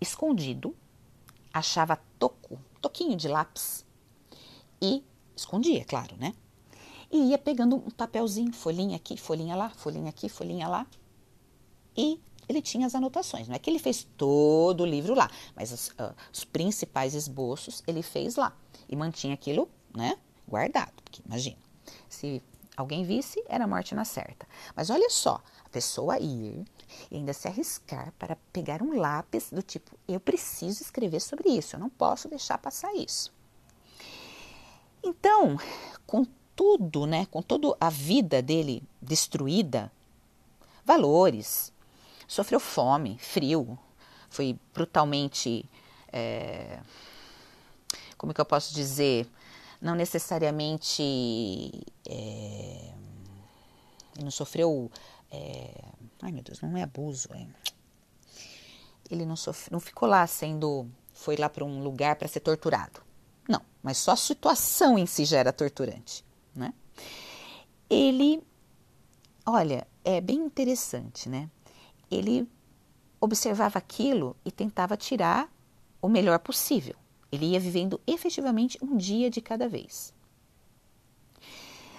escondido, 0.00 0.74
achava 1.52 2.00
toco, 2.18 2.58
toquinho 2.80 3.16
de 3.16 3.28
lápis 3.28 3.84
e 4.80 5.04
escondia, 5.36 5.84
claro, 5.84 6.16
né? 6.16 6.34
E 7.10 7.30
ia 7.30 7.38
pegando 7.38 7.76
um 7.76 7.90
papelzinho, 7.90 8.52
folhinha 8.52 8.96
aqui, 8.96 9.16
folhinha 9.16 9.54
lá, 9.54 9.70
folhinha 9.70 10.08
aqui, 10.08 10.28
folhinha 10.28 10.66
lá. 10.66 10.86
E 11.96 12.20
ele 12.48 12.60
tinha 12.62 12.86
as 12.86 12.94
anotações. 12.94 13.48
Não 13.48 13.54
é 13.54 13.58
que 13.58 13.70
ele 13.70 13.78
fez 13.78 14.06
todo 14.16 14.82
o 14.82 14.86
livro 14.86 15.14
lá, 15.14 15.30
mas 15.54 15.72
os, 15.72 15.88
uh, 15.90 16.14
os 16.32 16.44
principais 16.44 17.14
esboços 17.14 17.82
ele 17.86 18.02
fez 18.02 18.36
lá 18.36 18.56
e 18.88 18.96
mantinha 18.96 19.34
aquilo, 19.34 19.68
né, 19.94 20.16
guardado. 20.48 20.92
Porque 21.04 21.22
imagina, 21.24 21.58
se 22.08 22.42
alguém 22.76 23.04
visse, 23.04 23.42
era 23.48 23.66
morte 23.66 23.94
na 23.94 24.04
certa. 24.04 24.46
Mas 24.74 24.90
olha 24.90 25.08
só, 25.10 25.42
a 25.64 25.68
pessoa 25.68 26.18
ir 26.18 26.64
e 27.10 27.16
ainda 27.16 27.32
se 27.32 27.48
arriscar 27.48 28.12
para 28.18 28.36
pegar 28.52 28.82
um 28.82 28.98
lápis 28.98 29.50
do 29.50 29.62
tipo, 29.62 29.98
eu 30.06 30.20
preciso 30.20 30.82
escrever 30.82 31.20
sobre 31.20 31.50
isso, 31.50 31.76
eu 31.76 31.80
não 31.80 31.90
posso 31.90 32.28
deixar 32.28 32.58
passar 32.58 32.94
isso. 32.94 33.35
Então, 35.02 35.58
com 36.06 36.26
tudo, 36.56 37.06
né, 37.06 37.26
com 37.26 37.42
toda 37.42 37.76
a 37.80 37.90
vida 37.90 38.40
dele 38.40 38.82
destruída, 39.00 39.92
valores, 40.84 41.72
sofreu 42.26 42.58
fome, 42.58 43.18
frio, 43.18 43.78
foi 44.30 44.58
brutalmente, 44.74 45.68
é, 46.12 46.80
como 48.16 48.32
que 48.32 48.40
eu 48.40 48.44
posso 48.44 48.74
dizer, 48.74 49.28
não 49.80 49.94
necessariamente, 49.94 51.72
é, 52.08 52.92
não 54.20 54.30
sofreu, 54.30 54.90
é, 55.30 55.84
ai 56.22 56.32
meu 56.32 56.42
Deus, 56.42 56.60
não 56.60 56.76
é 56.76 56.82
abuso, 56.82 57.28
é, 57.34 57.46
ele 59.10 59.24
não, 59.24 59.36
sofreu, 59.36 59.72
não 59.72 59.80
ficou 59.80 60.08
lá 60.08 60.26
sendo, 60.26 60.88
foi 61.12 61.36
lá 61.36 61.48
para 61.48 61.64
um 61.64 61.82
lugar 61.82 62.16
para 62.16 62.26
ser 62.26 62.40
torturado. 62.40 63.05
Não, 63.48 63.60
mas 63.82 63.98
só 63.98 64.12
a 64.12 64.16
situação 64.16 64.98
em 64.98 65.06
si 65.06 65.24
já 65.24 65.38
era 65.38 65.52
torturante, 65.52 66.24
né? 66.54 66.72
Ele, 67.88 68.42
olha, 69.44 69.86
é 70.04 70.20
bem 70.20 70.38
interessante, 70.38 71.28
né? 71.28 71.48
Ele 72.10 72.48
observava 73.20 73.78
aquilo 73.78 74.36
e 74.44 74.50
tentava 74.50 74.96
tirar 74.96 75.50
o 76.00 76.08
melhor 76.08 76.38
possível. 76.38 76.94
Ele 77.30 77.46
ia 77.46 77.60
vivendo 77.60 78.00
efetivamente 78.06 78.78
um 78.82 78.96
dia 78.96 79.30
de 79.30 79.40
cada 79.40 79.68
vez. 79.68 80.14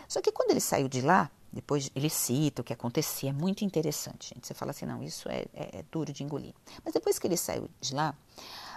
Só 0.08 0.22
que 0.22 0.32
quando 0.32 0.51
ele 0.51 0.62
saiu 0.62 0.88
de 0.88 1.01
lá, 1.01 1.30
depois 1.51 1.89
ele 1.96 2.10
cita 2.10 2.62
o 2.62 2.63
que 2.63 2.74
acontecia, 2.74 3.30
é 3.30 3.34
muito 3.34 3.66
interessante, 3.66 4.34
gente. 4.34 4.48
Você 4.48 4.54
fala 4.54 4.72
assim, 4.72 4.86
não, 4.86 5.04
isso 5.04 5.27
é, 5.30 5.46
é, 5.54 5.80
é 5.80 5.86
duro 5.92 6.13
de 6.13 6.24
engolir. 6.24 6.54
Mas 6.84 6.94
depois 6.94 7.20
que 7.20 7.27
ele 7.27 7.38
saiu 7.38 7.70
de 7.80 7.94
lá, 7.94 8.16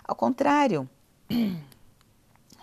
ao 0.04 0.16
contrário 0.16 0.88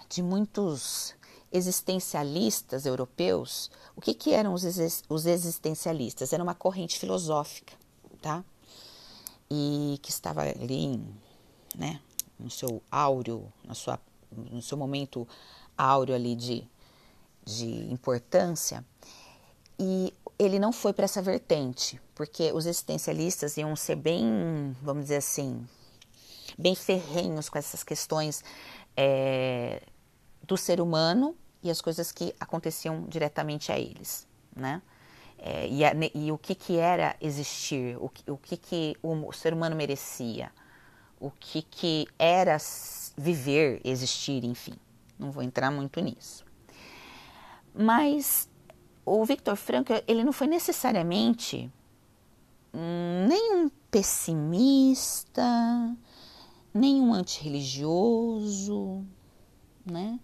de 0.10 0.22
muitos 0.22 1.16
existencialistas 1.52 2.86
europeus, 2.86 3.72
o 3.96 4.02
que, 4.02 4.14
que 4.14 4.34
eram 4.34 4.54
os, 4.54 4.64
os 5.10 5.26
existencialistas? 5.26 6.34
Era 6.34 6.44
uma 6.44 6.56
corrente 6.56 7.00
filosófica, 7.00 7.74
tá? 8.22 8.44
E 9.50 10.00
que 10.02 10.12
estava 10.12 10.42
ali, 10.42 11.02
né, 11.76 12.02
no 12.40 12.50
seu 12.50 12.82
áureo, 12.92 13.52
na 13.64 13.74
sua, 13.74 14.00
no 14.32 14.62
seu 14.62 14.78
momento 14.78 15.28
áureo 15.78 16.16
ali 16.16 16.36
de, 16.36 16.68
de 17.46 17.92
importância. 17.92 18.86
E 19.80 20.14
ele 20.38 20.60
não 20.60 20.74
foi 20.74 20.92
para 20.92 21.06
essa 21.06 21.22
vertente, 21.22 22.00
porque 22.14 22.52
os 22.52 22.66
existencialistas 22.66 23.58
iam 23.58 23.76
ser 23.76 23.96
bem, 23.96 24.76
vamos 24.82 25.04
dizer 25.04 25.18
assim, 25.18 25.66
bem 26.58 26.76
ferrenhos 26.76 27.48
com 27.48 27.58
essas 27.58 27.84
questões 27.84 28.44
é, 28.96 29.82
do 30.48 30.58
ser 30.58 30.80
humano 30.80 31.36
e 31.62 31.70
as 31.70 31.82
coisas 31.82 32.12
que 32.12 32.34
aconteciam 32.40 33.04
diretamente 33.08 33.72
a 33.72 33.78
eles, 33.78 34.28
né? 34.56 34.82
É, 35.38 35.68
e, 35.68 35.86
a, 35.86 35.92
e, 36.16 36.32
o 36.32 36.38
que, 36.38 36.56
que 36.56 36.78
era 36.78 37.16
existir, 37.22 37.96
o, 37.98 38.12
o 38.28 38.38
que, 38.38 38.58
que 38.58 38.96
o, 39.04 39.32
ser 39.32 39.54
humano 39.54 39.76
merecia, 39.76 40.52
o 41.20 41.30
que, 41.30 41.62
que 41.62 42.08
era 42.18 42.58
viver, 43.16 43.80
existir, 43.84 44.44
enfim. 44.44 44.74
Não 45.20 45.32
vou 45.32 45.44
entrar 45.44 45.70
muito 45.70 46.00
nisso. 46.00 46.44
Mas 47.74 48.50
o 49.06 49.24
Victor 49.26 49.56
Frankl, 49.56 49.94
ele 50.08 50.24
não 50.24 50.34
foi 50.34 50.48
necessariamente 50.48 51.72
hum, 52.74 53.28
nem 53.28 53.56
um 53.58 53.70
pessimista, 53.92 55.44
nem 56.74 57.00
um 57.00 57.14
antirreligioso, 57.14 59.06
né? 59.92 60.20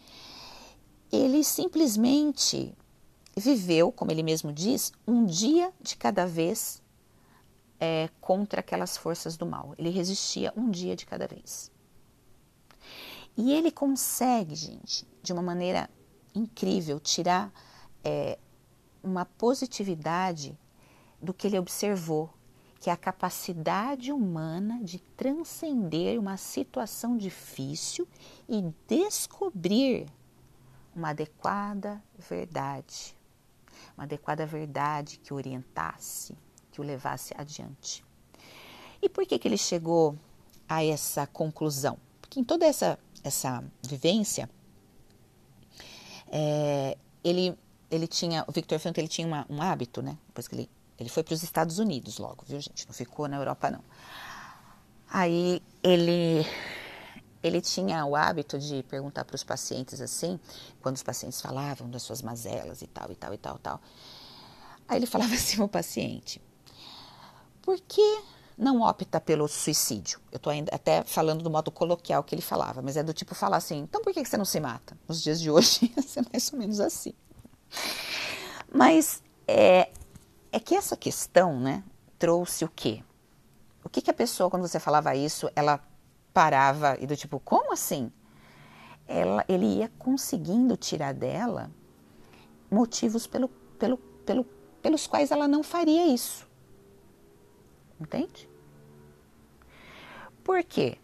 Ele 1.11 1.43
simplesmente 1.43 2.73
viveu, 3.35 3.91
como 3.91 4.11
ele 4.11 4.23
mesmo 4.23 4.51
diz, 4.51 4.91
um 5.07 5.25
dia 5.25 5.71
de 5.81 5.95
cada 5.95 6.25
vez 6.25 6.81
é, 7.79 8.09
contra 8.21 8.59
aquelas 8.59 8.97
forças 8.97 9.35
do 9.35 9.45
mal. 9.45 9.73
Ele 9.77 9.89
resistia 9.89 10.53
um 10.55 10.69
dia 10.69 10.95
de 10.95 11.05
cada 11.05 11.27
vez. 11.27 11.71
E 13.35 13.51
ele 13.51 13.71
consegue, 13.71 14.55
gente, 14.55 15.07
de 15.21 15.33
uma 15.33 15.41
maneira 15.41 15.89
incrível, 16.35 16.99
tirar 16.99 17.51
é, 18.03 18.37
uma 19.03 19.25
positividade 19.25 20.57
do 21.21 21.33
que 21.33 21.47
ele 21.47 21.57
observou, 21.57 22.29
que 22.83 22.89
é 22.89 22.93
a 22.93 22.97
capacidade 22.97 24.11
humana 24.11 24.83
de 24.83 24.99
transcender 24.99 26.19
uma 26.19 26.35
situação 26.35 27.15
difícil 27.15 28.05
e 28.45 28.61
descobrir 28.85 30.05
uma 30.93 31.11
adequada 31.11 32.03
verdade, 32.17 33.15
uma 33.95 34.03
adequada 34.03 34.45
verdade 34.45 35.17
que 35.17 35.33
orientasse, 35.33 36.35
que 36.73 36.81
o 36.81 36.83
levasse 36.83 37.33
adiante. 37.37 38.03
E 39.01 39.07
por 39.07 39.25
que, 39.25 39.39
que 39.39 39.47
ele 39.47 39.57
chegou 39.57 40.17
a 40.67 40.83
essa 40.83 41.25
conclusão? 41.25 41.97
Porque 42.19 42.37
em 42.37 42.43
toda 42.43 42.65
essa, 42.65 42.99
essa 43.23 43.63
vivência, 43.81 44.49
é, 46.29 46.97
ele 47.23 47.57
ele 47.89 48.07
tinha, 48.07 48.43
o 48.45 48.51
Victor 48.51 48.77
Frankl, 48.79 48.99
ele 48.99 49.07
tinha 49.07 49.27
uma, 49.27 49.45
um 49.49 49.61
hábito, 49.61 50.01
né? 50.01 50.17
Depois 50.27 50.47
que 50.47 50.55
ele, 50.55 50.69
ele 50.99 51.09
foi 51.09 51.23
para 51.23 51.33
os 51.33 51.43
Estados 51.43 51.79
Unidos 51.79 52.17
logo, 52.17 52.43
viu, 52.47 52.59
gente? 52.59 52.85
Não 52.87 52.93
ficou 52.93 53.27
na 53.27 53.37
Europa, 53.37 53.71
não. 53.71 53.83
Aí 55.09 55.61
ele 55.81 56.45
ele 57.43 57.59
tinha 57.59 58.05
o 58.05 58.15
hábito 58.15 58.57
de 58.57 58.83
perguntar 58.83 59.25
para 59.25 59.35
os 59.35 59.43
pacientes 59.43 59.99
assim, 59.99 60.39
quando 60.81 60.95
os 60.95 61.03
pacientes 61.03 61.41
falavam 61.41 61.89
das 61.89 62.01
suas 62.01 62.21
mazelas 62.21 62.81
e 62.81 62.87
tal, 62.87 63.11
e 63.11 63.15
tal, 63.15 63.33
e 63.33 63.37
tal, 63.37 63.59
tal. 63.59 63.81
Aí 64.87 64.97
ele 64.97 65.05
falava 65.05 65.33
assim 65.35 65.61
ao 65.61 65.67
paciente: 65.67 66.41
por 67.61 67.79
que 67.81 68.21
não 68.57 68.81
opta 68.81 69.19
pelo 69.19 69.47
suicídio? 69.47 70.21
Eu 70.31 70.37
estou 70.37 70.53
até 70.71 71.03
falando 71.03 71.43
do 71.43 71.49
modo 71.49 71.69
coloquial 71.69 72.23
que 72.23 72.33
ele 72.33 72.41
falava, 72.41 72.81
mas 72.81 72.95
é 72.95 73.03
do 73.03 73.13
tipo 73.13 73.35
falar 73.35 73.57
assim: 73.57 73.79
então 73.79 74.01
por 74.01 74.13
que 74.13 74.23
você 74.23 74.37
não 74.37 74.45
se 74.45 74.59
mata? 74.59 74.97
Nos 75.07 75.21
dias 75.21 75.41
de 75.41 75.51
hoje 75.51 75.93
ser 76.07 76.25
mais 76.31 76.51
ou 76.53 76.59
menos 76.59 76.79
assim. 76.79 77.13
Mas 78.73 79.21
é, 79.47 79.89
é 80.53 80.59
que 80.59 80.75
essa 80.75 80.95
questão, 80.95 81.59
né, 81.59 81.83
trouxe 82.19 82.63
o 82.63 82.69
quê? 82.69 83.03
O 83.83 83.89
que, 83.89 84.03
que 84.03 84.11
a 84.11 84.13
pessoa, 84.13 84.51
quando 84.51 84.67
você 84.67 84.79
falava 84.79 85.15
isso, 85.15 85.49
ela 85.55 85.83
parava 86.31 86.95
e 87.01 87.07
do 87.07 87.17
tipo, 87.17 87.39
como 87.39 87.73
assim? 87.73 88.11
Ela, 89.07 89.43
ele 89.49 89.65
ia 89.65 89.91
conseguindo 89.97 90.77
tirar 90.77 91.11
dela 91.11 91.71
motivos 92.69 93.25
pelo, 93.25 93.49
pelo, 93.79 93.97
pelo, 93.97 94.45
pelos 94.79 95.07
quais 95.07 95.31
ela 95.31 95.47
não 95.47 95.63
faria 95.63 96.05
isso. 96.05 96.47
Entende? 97.99 98.47
Por 100.43 100.63
quê? 100.63 100.99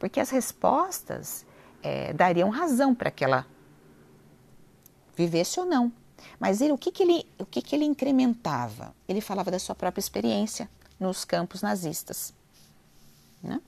Porque 0.00 0.18
as 0.18 0.30
respostas 0.30 1.46
é, 1.80 2.12
dariam 2.12 2.50
razão 2.50 2.92
para 2.92 3.10
que 3.12 3.24
ela 3.24 3.46
vivesse 5.14 5.60
ou 5.60 5.66
não. 5.66 5.92
Mas 6.38 6.60
ele, 6.60 6.72
o, 6.72 6.78
que, 6.78 6.90
que, 6.90 7.02
ele, 7.02 7.26
o 7.38 7.46
que, 7.46 7.62
que 7.62 7.74
ele 7.74 7.84
incrementava? 7.84 8.94
Ele 9.08 9.20
falava 9.20 9.50
da 9.50 9.58
sua 9.58 9.74
própria 9.74 10.00
experiência 10.00 10.68
nos 10.98 11.24
campos 11.24 11.62
nazistas. 11.62 12.34
Né? 13.42 13.60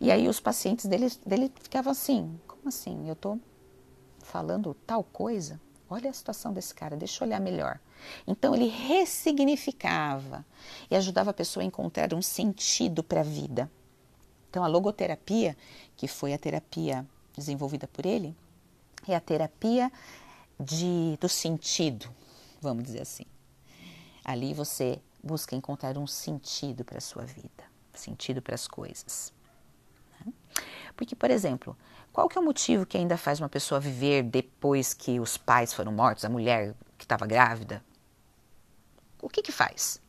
E 0.00 0.10
aí 0.10 0.28
os 0.28 0.40
pacientes 0.40 0.86
dele, 0.86 1.12
dele 1.24 1.52
ficavam 1.60 1.92
assim, 1.92 2.38
como 2.46 2.68
assim? 2.68 3.06
Eu 3.06 3.12
estou 3.12 3.38
falando 4.22 4.74
tal 4.86 5.04
coisa? 5.04 5.60
Olha 5.88 6.10
a 6.10 6.12
situação 6.12 6.52
desse 6.52 6.74
cara, 6.74 6.96
deixa 6.96 7.22
eu 7.22 7.28
olhar 7.28 7.40
melhor. 7.40 7.80
Então 8.26 8.54
ele 8.54 8.68
ressignificava 8.68 10.44
e 10.90 10.96
ajudava 10.96 11.30
a 11.30 11.34
pessoa 11.34 11.62
a 11.62 11.66
encontrar 11.66 12.14
um 12.14 12.22
sentido 12.22 13.02
para 13.02 13.20
a 13.20 13.24
vida. 13.24 13.70
Então 14.48 14.64
a 14.64 14.68
logoterapia, 14.68 15.56
que 15.96 16.08
foi 16.08 16.32
a 16.32 16.38
terapia 16.38 17.06
desenvolvida 17.36 17.86
por 17.86 18.06
ele, 18.06 18.34
é 19.06 19.14
a 19.14 19.20
terapia 19.20 19.90
de, 20.60 21.16
do 21.20 21.28
sentido, 21.28 22.08
vamos 22.60 22.84
dizer 22.84 23.02
assim. 23.02 23.24
Ali 24.24 24.52
você 24.52 25.00
busca 25.22 25.56
encontrar 25.56 25.96
um 25.96 26.06
sentido 26.06 26.84
para 26.84 26.98
a 26.98 27.00
sua 27.00 27.24
vida, 27.24 27.64
sentido 27.94 28.42
para 28.42 28.54
as 28.54 28.68
coisas. 28.68 29.32
Porque, 30.94 31.16
por 31.16 31.30
exemplo, 31.30 31.76
qual 32.12 32.28
que 32.28 32.36
é 32.36 32.40
o 32.40 32.44
motivo 32.44 32.84
que 32.84 32.98
ainda 32.98 33.16
faz 33.16 33.40
uma 33.40 33.48
pessoa 33.48 33.80
viver 33.80 34.22
depois 34.22 34.92
que 34.92 35.18
os 35.18 35.38
pais 35.38 35.72
foram 35.72 35.92
mortos, 35.92 36.24
a 36.24 36.28
mulher 36.28 36.74
que 36.98 37.04
estava 37.04 37.26
grávida? 37.26 37.82
O 39.22 39.28
que 39.28 39.42
que 39.42 39.52
faz? 39.52 40.00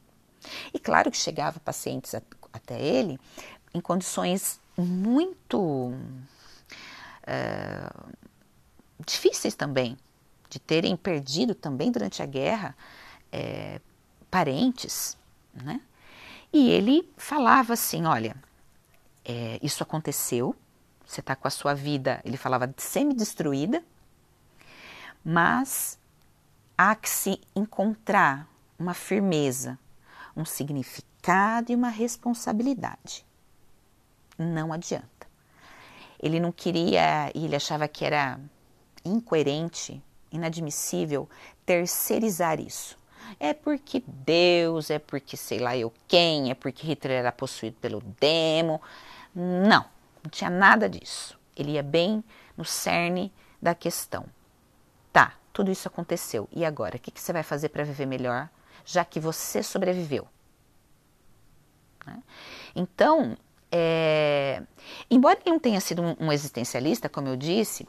E 0.74 0.80
claro 0.80 1.10
que 1.12 1.18
chegava 1.18 1.60
pacientes 1.60 2.14
até 2.52 2.82
ele 2.82 3.20
em 3.74 3.80
condições 3.80 4.60
muito 4.78 5.94
uh, 7.24 8.12
difíceis 9.06 9.56
também, 9.56 9.98
de 10.52 10.60
terem 10.60 10.98
perdido 10.98 11.56
também 11.56 11.90
durante 11.90 12.22
a 12.22 12.26
guerra 12.26 12.76
é, 13.32 13.80
parentes, 14.30 15.18
né? 15.54 15.80
E 16.52 16.70
ele 16.70 17.10
falava 17.16 17.74
assim, 17.74 18.06
olha, 18.06 18.36
é, 19.24 19.58
isso 19.64 19.82
aconteceu, 19.82 20.54
você 21.06 21.22
está 21.22 21.38
com 21.38 21.48
a 21.48 21.52
sua 21.52 21.74
vida, 21.74 22.22
ele 22.26 22.36
falava, 22.36 22.72
semi-destruída, 22.76 23.82
mas 25.24 25.98
há 26.78 26.94
que 26.96 27.10
se 27.10 27.40
encontrar 27.56 28.46
uma 28.78 28.94
firmeza, 28.94 29.80
um 30.36 30.44
significado 30.44 31.72
e 31.72 31.76
uma 31.76 31.90
responsabilidade. 31.90 33.26
Não 34.38 34.74
adianta. 34.74 35.08
Ele 36.20 36.42
não 36.42 36.52
queria, 36.52 37.32
e 37.34 37.46
ele 37.46 37.56
achava 37.56 37.88
que 37.88 38.04
era 38.04 38.38
incoerente, 39.06 40.04
inadmissível 40.32 41.30
terceirizar 41.66 42.60
isso. 42.60 42.98
É 43.40 43.54
porque 43.54 44.04
Deus, 44.06 44.90
é 44.90 45.00
porque 45.00 45.38
sei 45.38 45.60
lá 45.60 45.76
eu 45.78 45.94
quem, 46.08 46.52
é 46.52 46.56
porque 46.56 46.86
Hitler 46.86 47.20
era 47.20 47.32
possuído 47.32 47.78
pelo 47.80 48.02
demo. 48.20 48.82
Não, 49.34 49.86
não 50.24 50.30
tinha 50.30 50.50
nada 50.50 50.90
disso. 50.90 51.40
Ele 51.56 51.72
ia 51.72 51.84
bem 51.84 52.24
no 52.58 52.66
cerne 52.66 53.32
da 53.62 53.74
questão. 53.74 54.26
Tá, 55.14 55.34
tudo 55.54 55.72
isso 55.72 55.88
aconteceu. 55.88 56.48
E 56.52 56.66
agora? 56.66 56.98
O 56.98 57.00
que, 57.00 57.12
que 57.12 57.22
você 57.22 57.32
vai 57.32 57.44
fazer 57.44 57.70
para 57.70 57.84
viver 57.84 58.06
melhor, 58.06 58.50
já 58.86 59.06
que 59.06 59.20
você 59.20 59.62
sobreviveu? 59.62 60.28
Né? 62.06 62.22
Então, 62.76 63.38
é, 63.72 64.62
embora 65.10 65.40
ele 65.40 65.52
não 65.52 65.60
tenha 65.60 65.80
sido 65.80 66.02
um, 66.02 66.16
um, 66.20 66.32
existencialista, 66.32 67.08
como 67.08 67.28
eu 67.28 67.38
disse, 67.38 67.88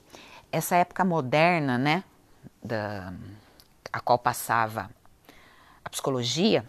essa 0.50 0.76
época 0.76 1.04
moderna, 1.04 1.78
né, 1.78 2.04
da, 2.62 3.12
a 3.92 4.00
qual 4.00 4.18
passava 4.18 4.90
a 5.84 5.90
psicologia, 5.90 6.64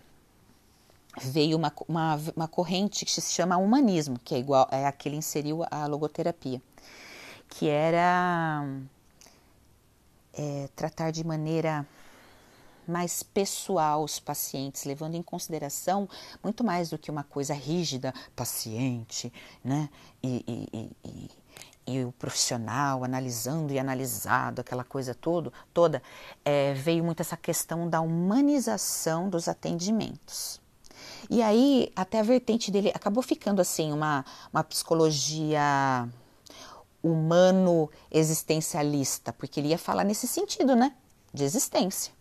veio 1.22 1.58
uma, 1.58 1.72
uma, 1.88 2.20
uma, 2.36 2.48
corrente 2.48 3.06
que 3.06 3.12
se 3.12 3.34
chama 3.34 3.58
humanismo, 3.58 4.20
que 4.20 4.34
é 4.34 4.40
igual 4.40 4.68
é 4.72 4.86
a 4.86 4.92
que 4.92 5.08
inseriu 5.10 5.64
a 5.70 5.86
logoterapia, 5.86 6.62
que 7.48 7.70
era 7.70 8.66
é, 10.34 10.68
tratar 10.76 11.12
de 11.12 11.24
maneira 11.24 11.86
mais 12.88 13.24
pessoal 13.24 14.04
os 14.04 14.20
pacientes, 14.20 14.84
levando 14.84 15.16
em 15.16 15.22
consideração 15.22 16.10
muito 16.44 16.64
mais 16.64 16.90
do 16.90 16.98
que 16.98 17.10
uma 17.10 17.24
coisa 17.24 17.54
rígida, 17.54 18.14
paciente, 18.36 19.32
né? 19.64 19.90
E, 20.22 20.44
e, 20.74 20.90
e, 21.08 21.32
e 21.86 22.04
o 22.04 22.12
profissional 22.13 23.04
analisando 23.04 23.74
e 23.74 23.80
analisado, 23.80 24.62
aquela 24.62 24.84
coisa 24.84 25.13
tudo, 25.13 25.52
toda, 25.74 26.02
é, 26.43 26.74
veio 26.74 27.04
muito 27.04 27.22
essa 27.22 27.38
questão 27.38 27.89
da 27.89 28.02
humanização 28.02 29.30
dos 29.30 29.48
atendimentos. 29.48 30.62
E 31.30 31.41
aí, 31.41 31.91
até 31.96 32.19
a 32.19 32.24
vertente 32.24 32.72
dele 32.72 32.91
acabou 32.93 33.24
ficando 33.24 33.62
assim, 33.62 33.91
uma, 33.91 34.26
uma 34.52 34.63
psicologia 34.63 36.08
humano 37.02 37.89
existencialista, 38.10 39.34
porque 39.34 39.60
ele 39.60 39.69
ia 39.69 39.78
falar 39.78 40.04
nesse 40.04 40.28
sentido, 40.28 40.76
né? 40.76 40.96
De 41.34 41.43
existência. 41.43 42.13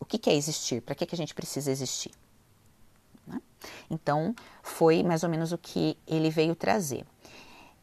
O 0.00 0.04
que, 0.04 0.18
que 0.18 0.30
é 0.30 0.34
existir? 0.34 0.80
Para 0.80 0.94
que, 0.94 1.06
que 1.06 1.14
a 1.14 1.18
gente 1.18 1.34
precisa 1.34 1.70
existir? 1.70 2.12
Né? 3.26 3.40
Então, 3.90 4.34
foi 4.62 5.02
mais 5.02 5.22
ou 5.22 5.28
menos 5.28 5.52
o 5.52 5.58
que 5.58 5.96
ele 6.06 6.30
veio 6.30 6.54
trazer. 6.54 7.04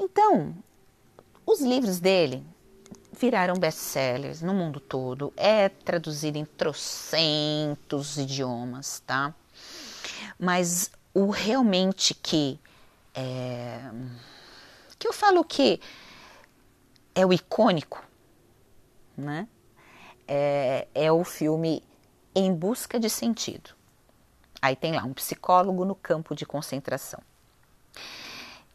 Então, 0.04 0.56
os 1.46 1.62
livros 1.62 2.00
dele 2.00 2.44
viraram 3.14 3.54
best-sellers 3.54 4.42
no 4.42 4.52
mundo 4.52 4.80
todo, 4.80 5.32
é 5.38 5.70
traduzido 5.70 6.40
em 6.40 6.46
trocentos 6.46 8.18
idiomas, 8.18 9.00
tá? 9.06 9.32
Mas 10.40 10.90
o 11.14 11.30
realmente 11.30 12.16
que 12.16 12.60
é, 13.14 13.80
que 14.98 15.08
eu 15.08 15.14
falo 15.14 15.44
que 15.44 15.80
é 17.14 17.24
o 17.24 17.32
icônico, 17.32 18.04
né? 19.16 19.48
É, 20.28 20.88
é 20.96 21.12
o 21.12 21.24
filme 21.24 21.84
Em 22.34 22.52
Busca 22.52 23.00
de 23.00 23.10
Sentido. 23.10 23.70
Aí 24.60 24.76
tem 24.76 24.94
lá 24.94 25.04
um 25.04 25.14
psicólogo 25.14 25.86
no 25.86 25.94
campo 25.94 26.34
de 26.34 26.44
concentração. 26.44 27.22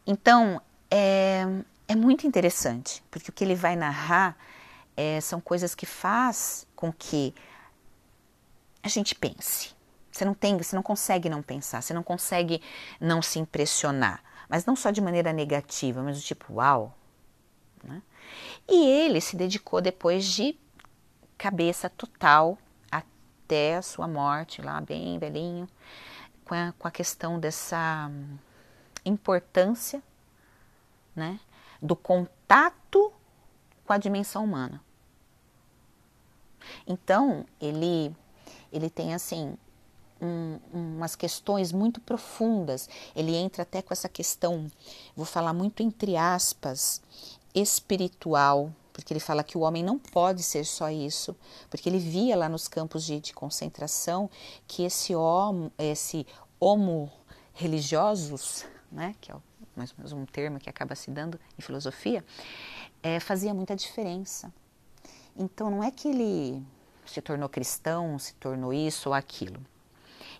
Então 0.05 0.61
é, 0.89 1.43
é 1.87 1.95
muito 1.95 2.27
interessante, 2.27 3.03
porque 3.09 3.29
o 3.29 3.33
que 3.33 3.43
ele 3.43 3.55
vai 3.55 3.75
narrar 3.75 4.37
é, 4.95 5.21
são 5.21 5.39
coisas 5.39 5.75
que 5.75 5.85
faz 5.85 6.67
com 6.75 6.91
que 6.91 7.33
a 8.81 8.87
gente 8.87 9.13
pense. 9.13 9.75
Você 10.11 10.25
não 10.25 10.33
tem, 10.33 10.57
você 10.57 10.75
não 10.75 10.83
consegue 10.83 11.29
não 11.29 11.41
pensar, 11.41 11.81
você 11.81 11.93
não 11.93 12.03
consegue 12.03 12.61
não 12.99 13.21
se 13.21 13.37
impressionar, 13.37 14.23
mas 14.49 14.65
não 14.65 14.75
só 14.75 14.89
de 14.89 15.01
maneira 15.01 15.31
negativa, 15.31 16.01
mas 16.01 16.17
do 16.17 16.23
tipo, 16.23 16.53
uau. 16.53 16.97
Né? 17.83 18.01
E 18.67 18.89
ele 18.89 19.21
se 19.21 19.35
dedicou 19.35 19.81
depois 19.81 20.25
de 20.25 20.57
cabeça 21.37 21.89
total 21.89 22.57
até 22.89 23.75
a 23.75 23.81
sua 23.81 24.07
morte, 24.07 24.61
lá 24.61 24.81
bem 24.81 25.19
velhinho, 25.19 25.67
com 26.43 26.55
a, 26.55 26.73
com 26.79 26.87
a 26.87 26.91
questão 26.91 27.39
dessa 27.39 28.09
importância 29.05 30.01
né, 31.17 31.39
do 31.81 31.95
contato 31.95 33.11
com 33.83 33.91
a 33.91 33.97
dimensão 33.97 34.43
humana. 34.43 34.81
Então, 36.85 37.43
ele, 37.59 38.15
ele 38.71 38.89
tem 38.89 39.15
assim 39.15 39.57
um, 40.21 40.59
umas 40.71 41.15
questões 41.15 41.71
muito 41.71 41.99
profundas. 41.99 42.87
Ele 43.15 43.35
entra 43.35 43.63
até 43.63 43.81
com 43.81 43.93
essa 43.93 44.07
questão, 44.07 44.69
vou 45.15 45.25
falar 45.25 45.53
muito 45.53 45.81
entre 45.81 46.15
aspas, 46.15 47.01
espiritual, 47.55 48.71
porque 48.93 49.11
ele 49.11 49.19
fala 49.19 49.43
que 49.43 49.57
o 49.57 49.61
homem 49.61 49.83
não 49.83 49.97
pode 49.97 50.43
ser 50.43 50.65
só 50.65 50.89
isso, 50.89 51.35
porque 51.69 51.89
ele 51.89 51.99
via 51.99 52.35
lá 52.35 52.47
nos 52.47 52.67
campos 52.67 53.03
de, 53.03 53.19
de 53.19 53.33
concentração 53.33 54.29
que 54.67 54.83
esse 54.83 55.15
homo, 55.15 55.71
esse 55.77 56.27
homo 56.59 57.11
religiosos, 57.53 58.65
né, 58.91 59.15
que 59.19 59.31
é 59.31 59.35
mais 59.77 59.91
ou 59.91 59.97
menos 59.97 60.11
um 60.11 60.25
termo 60.25 60.59
que 60.59 60.69
acaba 60.69 60.95
se 60.95 61.11
dando 61.11 61.39
em 61.57 61.61
filosofia, 61.61 62.25
é, 63.01 63.19
fazia 63.19 63.53
muita 63.53 63.75
diferença. 63.75 64.51
Então 65.35 65.69
não 65.69 65.83
é 65.83 65.91
que 65.91 66.07
ele 66.07 66.65
se 67.05 67.21
tornou 67.21 67.47
cristão, 67.47 68.17
se 68.19 68.33
tornou 68.35 68.73
isso 68.73 69.09
ou 69.09 69.15
aquilo. 69.15 69.59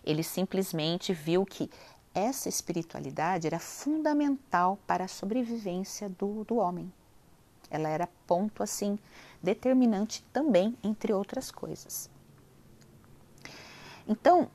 Ele 0.04 0.22
simplesmente 0.22 1.12
viu 1.12 1.46
que 1.46 1.70
essa 2.14 2.48
espiritualidade 2.48 3.46
era 3.46 3.58
fundamental 3.58 4.78
para 4.86 5.04
a 5.04 5.08
sobrevivência 5.08 6.08
do, 6.08 6.44
do 6.44 6.56
homem. 6.56 6.92
Ela 7.70 7.88
era 7.88 8.08
ponto 8.26 8.62
assim 8.62 8.98
determinante 9.42 10.24
também, 10.32 10.76
entre 10.82 11.12
outras 11.12 11.50
coisas. 11.50 12.10
Então, 14.06 14.50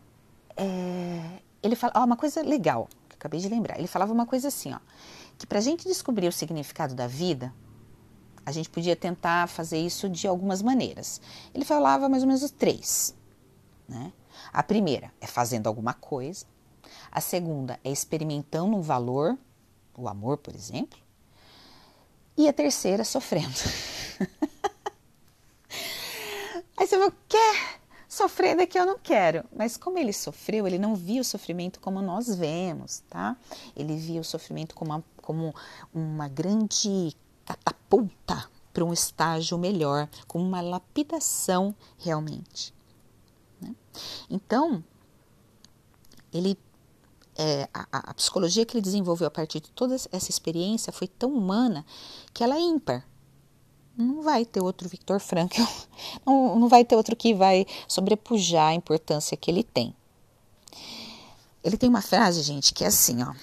é, 0.58 1.40
ele 1.62 1.76
fala 1.76 1.94
ó, 1.96 2.04
uma 2.04 2.18
coisa 2.18 2.42
legal 2.42 2.90
acabei 3.24 3.40
de 3.40 3.48
lembrar. 3.48 3.80
Ele 3.80 3.88
falava 3.88 4.12
uma 4.12 4.26
coisa 4.26 4.50
assim, 4.50 4.74
ó, 4.74 4.80
que 5.38 5.48
para 5.48 5.60
a 5.60 5.62
gente 5.62 5.88
descobrir 5.88 6.28
o 6.28 6.32
significado 6.32 6.94
da 6.94 7.08
vida, 7.08 7.54
a 8.46 8.52
gente 8.52 8.70
podia 8.70 8.98
tentar 8.98 9.48
fazer 9.48 9.78
isso 9.78 10.10
de 10.10 10.28
algumas 10.28 10.62
maneiras. 10.62 11.22
Ele 11.54 11.64
falava 11.64 12.10
mais 12.10 12.24
ou 12.24 12.28
menos 12.28 12.52
três. 12.52 13.16
Né? 13.88 14.12
A 14.52 14.62
primeira 14.62 15.14
é 15.22 15.28
fazendo 15.28 15.68
alguma 15.68 15.94
coisa. 15.94 16.46
A 17.10 17.22
segunda 17.22 17.80
é 17.84 17.90
experimentando 17.90 18.76
um 18.76 18.82
valor, 18.82 19.38
o 19.98 20.10
amor, 20.10 20.38
por 20.38 20.54
exemplo. 20.54 21.00
E 22.36 22.50
a 22.50 22.54
terceira, 22.54 23.06
sofrendo. 23.06 23.56
Aí 26.76 26.88
você 26.88 26.98
fala, 26.98 27.14
quer? 27.30 27.80
Sofrendo 28.14 28.62
é 28.62 28.68
que 28.68 28.78
eu 28.78 28.86
não 28.86 29.00
quero. 29.00 29.44
Mas 29.56 29.76
como 29.76 29.98
ele 29.98 30.14
sofreu, 30.14 30.68
ele 30.68 30.78
não 30.78 30.94
via 30.94 31.20
o 31.20 31.24
sofrimento 31.24 31.80
como 31.80 32.00
nós 32.00 32.36
vemos, 32.36 33.02
tá? 33.10 33.36
Ele 33.76 33.98
via 33.98 34.22
o 34.22 34.24
sofrimento 34.24 34.76
como 34.76 34.92
uma, 34.92 35.04
como 35.20 35.56
uma 35.92 36.28
grande 36.28 37.16
catapulta 37.44 38.48
para 38.72 38.86
um 38.86 38.94
estágio 38.94 39.58
melhor, 39.58 40.08
como 40.28 40.46
uma 40.46 40.62
lapidação 40.62 41.76
realmente. 41.98 42.72
Né? 43.60 43.76
Então, 44.30 44.84
ele 46.32 46.56
é, 47.36 47.68
a, 47.74 48.12
a, 48.12 48.14
psicologia 48.14 48.64
que 48.64 48.78
ele 48.78 48.84
desenvolveu 48.84 49.26
a 49.26 49.32
partir 49.32 49.60
de 49.60 49.72
toda 49.72 49.96
essa 49.96 50.30
experiência 50.30 50.94
foi 50.94 51.08
tão 51.08 51.34
humana 51.34 51.84
que 52.32 52.44
ela 52.44 52.58
é 52.58 52.60
ímpar. 52.60 53.08
Não 53.96 54.24
vai 54.24 54.44
ter 54.44 54.62
outro 54.62 54.90
Victor 54.90 55.20
Frankl, 55.20 55.62
não, 56.26 56.60
não 56.60 56.68
vai 56.68 56.84
ter 56.84 56.96
outro 56.96 57.16
que 57.16 57.34
vai 57.34 57.66
sobrepujar 57.88 58.70
a 58.70 58.74
importância 58.74 59.38
que 59.38 59.52
ele 59.52 59.64
tem. 59.64 59.96
Ele 61.64 61.78
tem 61.78 61.88
uma 61.88 62.02
frase, 62.02 62.42
gente, 62.42 62.74
que 62.74 62.84
é 62.84 62.88
assim, 62.88 63.24
ó. 63.24 63.34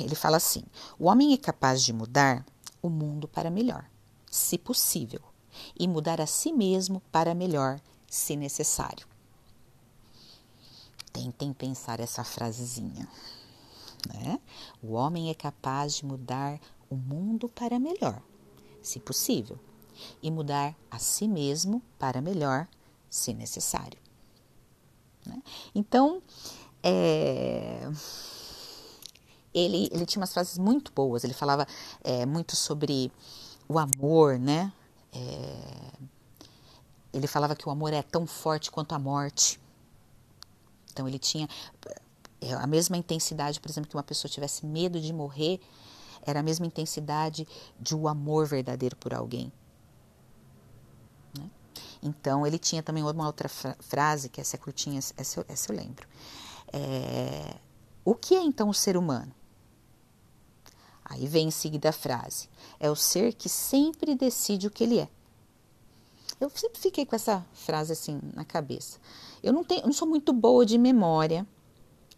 Ele 0.00 0.14
fala 0.14 0.36
assim: 0.36 0.62
o 0.98 1.06
homem 1.06 1.32
é 1.32 1.36
capaz 1.36 1.82
de 1.82 1.92
mudar 1.92 2.44
o 2.82 2.90
mundo 2.90 3.26
para 3.26 3.50
melhor, 3.50 3.84
se 4.30 4.58
possível, 4.58 5.20
e 5.78 5.88
mudar 5.88 6.20
a 6.20 6.26
si 6.26 6.52
mesmo 6.52 7.00
para 7.10 7.34
melhor, 7.34 7.80
se 8.06 8.36
necessário. 8.36 9.06
Tentem 11.12 11.52
pensar 11.52 11.98
essa 11.98 12.22
frasezinha. 12.22 13.08
Né? 14.12 14.38
O 14.82 14.92
homem 14.92 15.30
é 15.30 15.34
capaz 15.34 15.94
de 15.96 16.04
mudar 16.04 16.60
o 16.90 16.94
mundo 16.94 17.48
para 17.48 17.78
melhor, 17.78 18.20
se 18.82 19.00
possível, 19.00 19.58
e 20.22 20.30
mudar 20.30 20.74
a 20.90 20.98
si 20.98 21.28
mesmo 21.28 21.82
para 21.98 22.20
melhor, 22.20 22.66
se 23.08 23.32
necessário. 23.34 23.98
Né? 25.26 25.42
Então, 25.74 26.22
é 26.82 27.88
ele, 29.54 29.88
ele 29.92 30.04
tinha 30.04 30.20
umas 30.20 30.32
frases 30.32 30.58
muito 30.58 30.92
boas. 30.92 31.22
Ele 31.22 31.32
falava 31.32 31.66
é, 32.02 32.26
muito 32.26 32.56
sobre 32.56 33.10
o 33.68 33.78
amor, 33.78 34.38
né? 34.38 34.72
É, 35.12 35.92
ele 37.12 37.28
falava 37.28 37.54
que 37.54 37.68
o 37.68 37.70
amor 37.70 37.92
é 37.92 38.02
tão 38.02 38.26
forte 38.26 38.70
quanto 38.70 38.94
a 38.94 38.98
morte. 38.98 39.60
Então 40.92 41.06
ele 41.06 41.18
tinha 41.18 41.48
é, 42.40 42.52
a 42.54 42.66
mesma 42.66 42.96
intensidade, 42.96 43.60
por 43.60 43.70
exemplo, 43.70 43.88
que 43.88 43.96
uma 43.96 44.02
pessoa 44.02 44.28
tivesse 44.28 44.66
medo 44.66 45.00
de 45.00 45.12
morrer, 45.12 45.60
era 46.26 46.40
a 46.40 46.42
mesma 46.42 46.66
intensidade 46.66 47.46
de 47.78 47.94
um 47.94 48.08
amor 48.08 48.46
verdadeiro 48.46 48.96
por 48.96 49.14
alguém. 49.14 49.52
Então 52.04 52.46
ele 52.46 52.58
tinha 52.58 52.82
também 52.82 53.02
uma 53.02 53.26
outra 53.26 53.48
frase, 53.48 54.28
que 54.28 54.38
essa 54.38 54.56
é 54.56 54.58
curtinha, 54.58 54.98
essa, 55.16 55.44
essa 55.48 55.72
eu 55.72 55.76
lembro. 55.76 56.06
É, 56.70 57.56
o 58.04 58.14
que 58.14 58.34
é 58.34 58.42
então 58.42 58.68
o 58.68 58.74
ser 58.74 58.96
humano? 58.96 59.32
Aí 61.02 61.26
vem 61.26 61.48
em 61.48 61.50
seguida 61.50 61.88
a 61.88 61.92
frase: 61.92 62.50
é 62.78 62.90
o 62.90 62.94
ser 62.94 63.32
que 63.32 63.48
sempre 63.48 64.14
decide 64.14 64.66
o 64.66 64.70
que 64.70 64.84
ele 64.84 65.00
é. 65.00 65.08
Eu 66.38 66.50
sempre 66.50 66.78
fiquei 66.78 67.06
com 67.06 67.16
essa 67.16 67.44
frase 67.54 67.92
assim 67.92 68.20
na 68.34 68.44
cabeça. 68.44 68.98
Eu 69.42 69.52
não 69.52 69.64
tenho, 69.64 69.80
eu 69.80 69.86
não 69.86 69.92
sou 69.92 70.06
muito 70.06 70.32
boa 70.32 70.66
de 70.66 70.76
memória, 70.76 71.46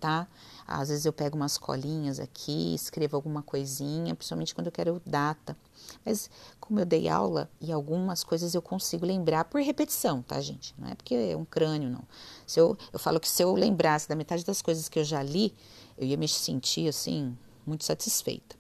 tá? 0.01 0.27
Às 0.67 0.89
vezes 0.89 1.05
eu 1.05 1.13
pego 1.13 1.37
umas 1.37 1.57
colinhas 1.57 2.19
aqui, 2.19 2.75
escrevo 2.75 3.15
alguma 3.15 3.43
coisinha, 3.43 4.15
principalmente 4.15 4.55
quando 4.55 4.67
eu 4.67 4.73
quero 4.73 5.01
data. 5.07 5.57
Mas 6.05 6.29
como 6.59 6.81
eu 6.81 6.85
dei 6.85 7.09
aula 7.09 7.49
e 7.61 7.71
algumas 7.71 8.25
coisas 8.25 8.55
eu 8.55 8.61
consigo 8.61 9.07
lembrar 9.07 9.45
por 9.45 9.61
repetição, 9.61 10.23
tá, 10.23 10.41
gente? 10.41 10.75
Não 10.77 10.89
é 10.89 10.95
porque 10.95 11.15
é 11.15 11.37
um 11.37 11.45
crânio, 11.45 11.89
não. 11.89 12.03
Se 12.47 12.59
eu, 12.59 12.77
eu 12.93 12.99
falo 12.99 13.21
que 13.21 13.29
se 13.29 13.43
eu 13.43 13.55
lembrasse 13.55 14.09
da 14.09 14.17
metade 14.17 14.45
das 14.45 14.61
coisas 14.61 14.89
que 14.89 14.99
eu 14.99 15.05
já 15.05 15.23
li, 15.23 15.55
eu 15.97 16.07
ia 16.07 16.17
me 16.17 16.27
sentir 16.27 16.89
assim 16.89 17.37
muito 17.65 17.85
satisfeita. 17.85 18.57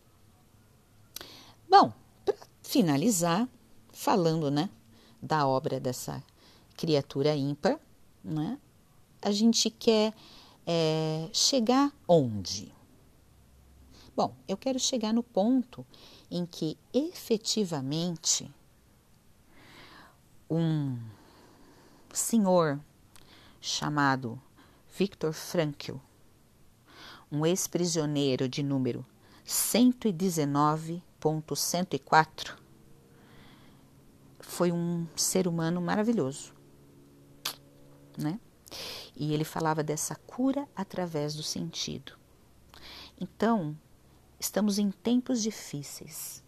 Bom, 1.69 1.93
para 2.25 2.37
finalizar, 2.63 3.49
falando 3.93 4.51
né, 4.51 4.71
da 5.21 5.47
obra 5.47 5.81
dessa 5.81 6.23
criatura 6.77 7.35
ímpar, 7.35 7.81
né, 8.23 8.59
a 9.21 9.33
gente 9.33 9.71
quer 9.71 10.15
é, 10.67 11.29
chegar 11.33 11.93
onde? 12.09 12.75
Bom, 14.17 14.35
eu 14.49 14.57
quero 14.57 14.79
chegar 14.79 15.13
no 15.13 15.23
ponto 15.23 15.87
em 16.31 16.45
que 16.45 16.77
efetivamente 16.93 18.51
um 20.51 20.99
senhor 22.13 22.81
chamado 23.61 24.41
Viktor 24.97 25.33
Frankl, 25.33 25.97
um 27.31 27.45
ex-prisioneiro 27.45 28.49
de 28.49 28.63
número 28.63 29.05
119 29.45 31.03
104, 31.55 32.57
foi 34.41 34.73
um 34.73 35.07
ser 35.17 35.47
humano 35.47 35.81
maravilhoso, 35.81 36.55
né? 38.17 38.41
E 39.15 39.33
ele 39.33 39.45
falava 39.45 39.83
dessa 39.83 40.15
cura 40.15 40.69
através 40.75 41.35
do 41.35 41.43
sentido. 41.43 42.13
Então, 43.21 43.77
estamos 44.39 44.79
em 44.79 44.91
tempos 44.91 45.43
difíceis. 45.43 46.43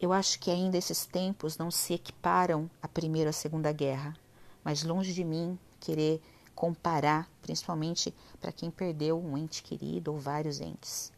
Eu 0.00 0.12
acho 0.12 0.38
que 0.38 0.50
ainda 0.50 0.76
esses 0.76 1.06
tempos 1.06 1.56
não 1.56 1.70
se 1.70 1.94
equiparam 1.94 2.70
à 2.82 2.88
Primeira 2.88 3.28
ou 3.28 3.30
à 3.30 3.32
Segunda 3.32 3.72
Guerra, 3.72 4.14
mas 4.62 4.82
longe 4.82 5.12
de 5.12 5.24
mim 5.24 5.58
querer 5.80 6.20
comparar, 6.54 7.28
principalmente 7.42 8.14
para 8.40 8.52
quem 8.52 8.70
perdeu 8.70 9.18
um 9.18 9.36
ente 9.36 9.62
querido 9.62 10.12
ou 10.12 10.18
vários 10.18 10.60
entes. 10.60 11.12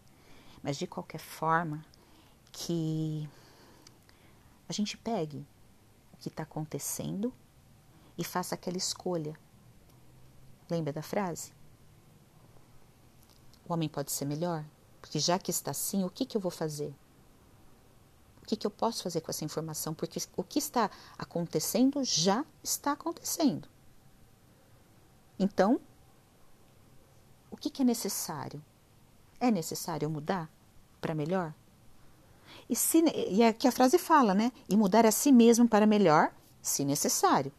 Mas 0.62 0.76
de 0.76 0.86
qualquer 0.86 1.20
forma, 1.20 1.84
que 2.52 3.28
a 4.68 4.72
gente 4.72 4.96
pegue 4.96 5.46
o 6.12 6.16
que 6.16 6.28
está 6.28 6.42
acontecendo 6.42 7.32
e 8.16 8.24
faça 8.24 8.54
aquela 8.54 8.76
escolha. 8.76 9.38
Lembra 10.70 10.92
da 10.92 11.02
frase? 11.02 11.52
O 13.68 13.72
homem 13.72 13.88
pode 13.88 14.12
ser 14.12 14.24
melhor? 14.24 14.64
Porque 15.00 15.18
já 15.18 15.38
que 15.38 15.50
está 15.50 15.70
assim, 15.70 16.04
o 16.04 16.10
que, 16.10 16.24
que 16.24 16.36
eu 16.36 16.40
vou 16.40 16.50
fazer? 16.50 16.94
O 18.42 18.46
que, 18.46 18.56
que 18.56 18.66
eu 18.66 18.70
posso 18.70 19.02
fazer 19.02 19.20
com 19.20 19.30
essa 19.30 19.44
informação? 19.44 19.92
Porque 19.92 20.20
o 20.36 20.44
que 20.44 20.58
está 20.58 20.90
acontecendo 21.18 22.04
já 22.04 22.44
está 22.62 22.92
acontecendo. 22.92 23.68
Então, 25.38 25.80
o 27.50 27.56
que, 27.56 27.70
que 27.70 27.82
é 27.82 27.84
necessário? 27.84 28.64
É 29.40 29.50
necessário 29.50 30.08
mudar? 30.08 30.48
para 31.06 31.14
melhor? 31.14 31.54
E, 32.68 32.74
se, 32.74 33.04
e 33.30 33.44
aqui 33.44 33.68
a 33.68 33.72
frase 33.72 33.96
fala, 33.96 34.34
né? 34.34 34.50
E 34.68 34.76
mudar 34.76 35.06
a 35.06 35.12
si 35.12 35.30
mesmo 35.30 35.68
para 35.68 35.86
melhor, 35.86 36.32
se 36.60 36.84
necessário. 36.84 37.52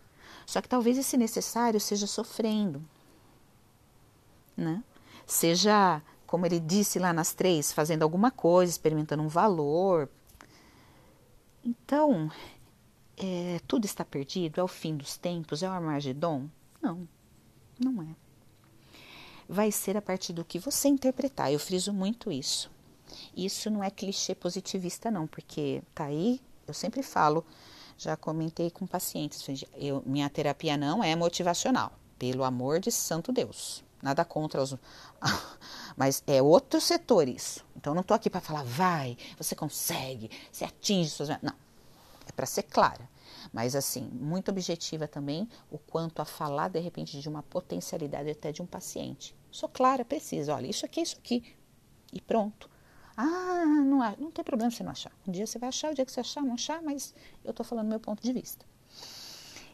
Só 0.47 0.61
que 0.61 0.69
talvez 0.69 0.97
esse 0.97 1.17
necessário 1.17 1.77
seja 1.77 2.07
sofrendo, 2.07 2.81
né? 4.55 4.81
Seja, 5.25 6.01
como 6.25 6.45
ele 6.45 6.57
disse 6.57 6.99
lá 6.99 7.11
nas 7.11 7.33
três, 7.33 7.73
fazendo 7.73 8.03
alguma 8.03 8.31
coisa, 8.31 8.71
experimentando 8.71 9.21
um 9.21 9.27
valor. 9.27 10.09
Então, 11.61 12.31
é, 13.17 13.59
tudo 13.67 13.83
está 13.83 14.05
perdido? 14.05 14.61
É 14.61 14.63
o 14.63 14.69
fim 14.69 14.95
dos 14.95 15.17
tempos? 15.17 15.61
É 15.61 15.67
o 15.67 15.73
Armagedon? 15.73 16.47
Não, 16.81 17.05
não 17.77 18.01
é. 18.01 18.15
Vai 19.49 19.69
ser 19.69 19.97
a 19.97 20.01
partir 20.01 20.31
do 20.31 20.45
que 20.45 20.59
você 20.59 20.87
interpretar. 20.87 21.51
Eu 21.51 21.59
friso 21.59 21.91
muito 21.91 22.31
isso. 22.31 22.71
Isso 23.35 23.69
não 23.69 23.83
é 23.83 23.89
clichê 23.89 24.33
positivista, 24.33 25.11
não, 25.11 25.27
porque 25.27 25.83
tá 25.93 26.05
aí, 26.05 26.39
eu 26.65 26.73
sempre 26.73 27.03
falo, 27.03 27.45
já 27.97 28.15
comentei 28.15 28.69
com 28.69 28.85
pacientes, 28.85 29.65
eu, 29.75 30.03
minha 30.05 30.29
terapia 30.29 30.77
não 30.77 31.03
é 31.03 31.15
motivacional, 31.15 31.91
pelo 32.17 32.43
amor 32.43 32.79
de 32.79 32.91
santo 32.91 33.31
Deus. 33.31 33.83
Nada 34.01 34.23
contra 34.23 34.61
os. 34.61 34.75
Mas 35.97 36.23
é 36.27 36.41
outro 36.41 36.79
setor 36.79 37.27
isso. 37.27 37.65
Então, 37.75 37.93
não 37.93 38.01
estou 38.01 38.13
aqui 38.13 38.29
para 38.29 38.39
falar, 38.41 38.63
vai, 38.63 39.17
você 39.37 39.55
consegue, 39.55 40.29
você 40.51 40.65
atinge 40.65 41.09
suas. 41.09 41.29
Não. 41.41 41.53
É 42.27 42.31
para 42.31 42.45
ser 42.45 42.63
clara. 42.63 43.09
Mas, 43.51 43.75
assim, 43.75 44.07
muito 44.13 44.51
objetiva 44.51 45.07
também 45.07 45.49
o 45.71 45.77
quanto 45.77 46.21
a 46.21 46.25
falar, 46.25 46.67
de 46.67 46.79
repente, 46.79 47.19
de 47.19 47.27
uma 47.27 47.41
potencialidade 47.41 48.29
até 48.29 48.51
de 48.51 48.61
um 48.61 48.65
paciente. 48.65 49.35
Sou 49.49 49.67
clara, 49.67 50.05
precisa. 50.05 50.53
Olha, 50.53 50.67
isso 50.67 50.85
aqui, 50.85 51.01
isso 51.01 51.17
aqui. 51.17 51.55
E 52.13 52.21
pronto. 52.21 52.69
Ah, 53.19 53.65
não, 53.65 53.97
não 54.19 54.31
tem 54.31 54.45
problema 54.45 54.69
você 54.69 54.83
não 54.83 54.91
achar. 54.91 55.11
Um 55.27 55.31
dia 55.31 55.47
você 55.47 55.57
vai 55.57 55.69
achar, 55.69 55.91
o 55.91 55.95
dia 55.95 56.05
que 56.05 56.11
você 56.11 56.19
achar, 56.19 56.43
não 56.43 56.53
achar, 56.53 56.83
mas 56.83 57.15
eu 57.43 57.49
estou 57.49 57.65
falando 57.65 57.87
meu 57.87 57.99
ponto 57.99 58.21
de 58.21 58.31
vista. 58.31 58.63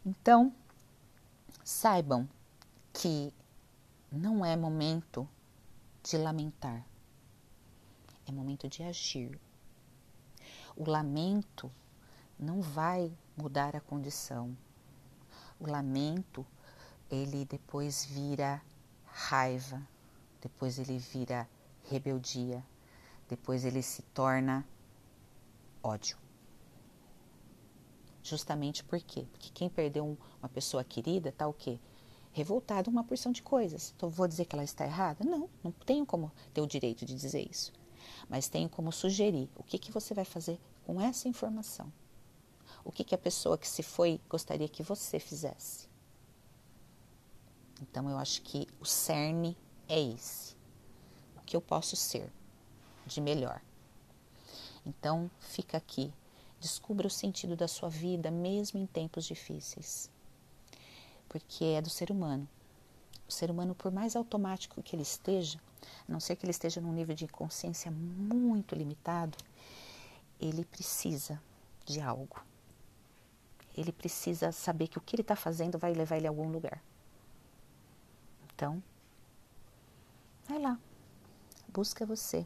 Então, 0.06 0.54
saibam 1.62 2.28
que 2.94 3.34
não 4.10 4.46
é 4.46 4.56
momento 4.56 5.28
de 6.02 6.18
lamentar, 6.18 6.86
é 8.26 8.32
momento 8.32 8.70
de 8.70 8.82
agir. 8.82 9.38
O 10.76 10.90
lamento 10.90 11.70
não 12.40 12.62
vai 12.62 13.12
mudar 13.36 13.76
a 13.76 13.82
condição. 13.82 14.58
O 15.60 15.70
lamento, 15.70 16.46
ele 17.12 17.44
depois 17.44 18.06
vira 18.06 18.62
raiva, 19.06 19.82
depois 20.42 20.80
ele 20.80 20.98
vira 20.98 21.48
rebeldia, 21.84 22.64
depois 23.28 23.66
ele 23.66 23.82
se 23.82 24.02
torna 24.02 24.66
ódio. 25.82 26.18
Justamente 28.22 28.84
por 28.84 29.02
quê? 29.02 29.26
Porque 29.32 29.50
quem 29.54 29.70
perdeu 29.70 30.18
uma 30.40 30.50
pessoa 30.50 30.84
querida 30.84 31.30
está 31.30 31.48
o 31.48 31.54
quê? 31.54 31.78
Revoltado 32.32 32.90
uma 32.90 33.04
porção 33.04 33.32
de 33.32 33.44
coisas. 33.44 33.94
Então 33.96 34.10
vou 34.10 34.28
dizer 34.28 34.46
que 34.46 34.56
ela 34.56 34.64
está 34.64 34.86
errada? 34.86 35.26
Não, 35.26 35.50
não 35.62 35.72
tenho 35.72 36.06
como 36.06 36.32
ter 36.54 36.62
o 36.62 36.68
direito 36.68 37.06
de 37.06 37.14
dizer 37.14 37.48
isso. 37.50 37.74
Mas 38.30 38.48
tenho 38.48 38.70
como 38.70 38.92
sugerir 38.92 39.50
o 39.56 39.64
que, 39.64 39.78
que 39.78 39.92
você 39.92 40.14
vai 40.14 40.26
fazer 40.26 40.60
com 40.86 41.00
essa 41.00 41.28
informação. 41.28 41.92
O 42.84 42.92
que, 42.92 43.04
que 43.04 43.16
a 43.16 43.18
pessoa 43.18 43.58
que 43.58 43.68
se 43.68 43.84
foi 43.84 44.20
gostaria 44.30 44.68
que 44.68 44.84
você 44.84 45.20
fizesse. 45.20 45.88
Então 47.82 48.10
eu 48.10 48.18
acho 48.18 48.42
que 48.42 48.68
o 48.80 48.86
cerne 48.86 49.58
é 49.88 50.00
esse. 50.00 50.56
O 51.38 51.42
que 51.42 51.56
eu 51.56 51.62
posso 51.62 51.96
ser 51.96 52.32
de 53.06 53.22
melhor. 53.22 53.62
Então, 54.86 55.30
fica 55.40 55.78
aqui. 55.78 56.14
Descubra 56.60 57.08
o 57.08 57.12
sentido 57.12 57.56
da 57.56 57.68
sua 57.68 57.90
vida, 57.90 58.32
mesmo 58.32 58.80
em 58.80 58.86
tempos 58.86 59.26
difíceis. 59.26 60.10
Porque 61.28 61.66
é 61.66 61.82
do 61.82 61.90
ser 61.90 62.12
humano. 62.12 62.48
O 63.28 63.32
ser 63.32 63.50
humano, 63.50 63.74
por 63.74 63.92
mais 63.92 64.16
automático 64.16 64.82
que 64.82 64.96
ele 64.96 65.04
esteja, 65.04 65.60
a 66.08 66.12
não 66.12 66.20
ser 66.20 66.36
que 66.36 66.46
ele 66.46 66.52
esteja 66.52 66.80
num 66.80 66.94
nível 66.94 67.16
de 67.16 67.28
consciência 67.28 67.92
muito 67.92 68.76
limitado, 68.76 69.38
ele 70.40 70.66
precisa 70.66 71.42
de 71.86 72.00
algo. 72.00 72.42
Ele 73.76 73.92
precisa 73.92 74.52
saber 74.52 74.88
que 74.88 74.98
o 74.98 75.02
que 75.02 75.16
ele 75.16 75.22
está 75.22 75.36
fazendo 75.36 75.78
vai 75.78 75.94
levar 75.94 76.18
ele 76.18 76.28
a 76.28 76.30
algum 76.30 76.50
lugar. 76.50 76.82
Então, 78.54 78.84
vai 80.48 80.60
lá, 80.60 80.80
busca 81.68 82.06
você. 82.06 82.46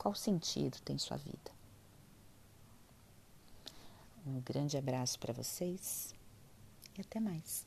Qual 0.00 0.14
sentido 0.14 0.80
tem 0.80 0.96
sua 0.96 1.18
vida? 1.18 1.52
Um 4.26 4.40
grande 4.40 4.78
abraço 4.78 5.18
para 5.18 5.34
vocês 5.34 6.14
e 6.96 7.02
até 7.02 7.20
mais. 7.20 7.66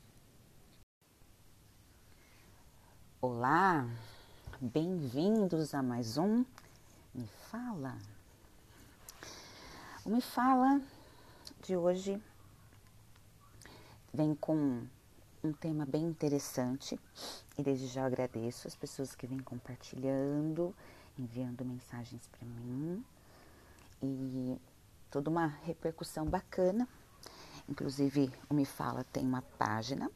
Olá, 3.20 3.88
bem-vindos 4.60 5.76
a 5.76 5.80
mais 5.80 6.18
um 6.18 6.44
Me 7.14 7.28
Fala. 7.52 7.96
O 10.04 10.10
Me 10.10 10.20
Fala 10.20 10.82
de 11.62 11.76
hoje 11.76 12.20
vem 14.12 14.34
com 14.34 14.84
um 15.44 15.52
tema 15.52 15.86
bem 15.86 16.02
interessante 16.02 16.98
e 17.56 17.62
desde 17.62 17.86
já 17.86 18.04
agradeço 18.04 18.66
as 18.66 18.74
pessoas 18.74 19.14
que 19.14 19.24
vêm 19.24 19.38
compartilhando 19.38 20.74
enviando 21.18 21.64
mensagens 21.64 22.26
para 22.28 22.46
mim 22.46 23.04
e 24.02 24.58
toda 25.10 25.30
uma 25.30 25.46
repercussão 25.46 26.26
bacana. 26.26 26.88
Inclusive, 27.68 28.32
o 28.48 28.54
Me 28.54 28.64
Fala 28.64 29.04
tem 29.04 29.24
uma 29.24 29.42
página 29.42 30.10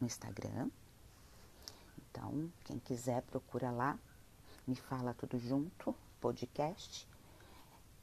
no 0.00 0.06
Instagram. 0.06 0.70
Então, 1.98 2.50
quem 2.64 2.78
quiser, 2.78 3.22
procura 3.22 3.70
lá. 3.70 3.98
Me 4.66 4.76
Fala 4.76 5.14
Tudo 5.14 5.38
Junto, 5.38 5.94
podcast. 6.20 7.08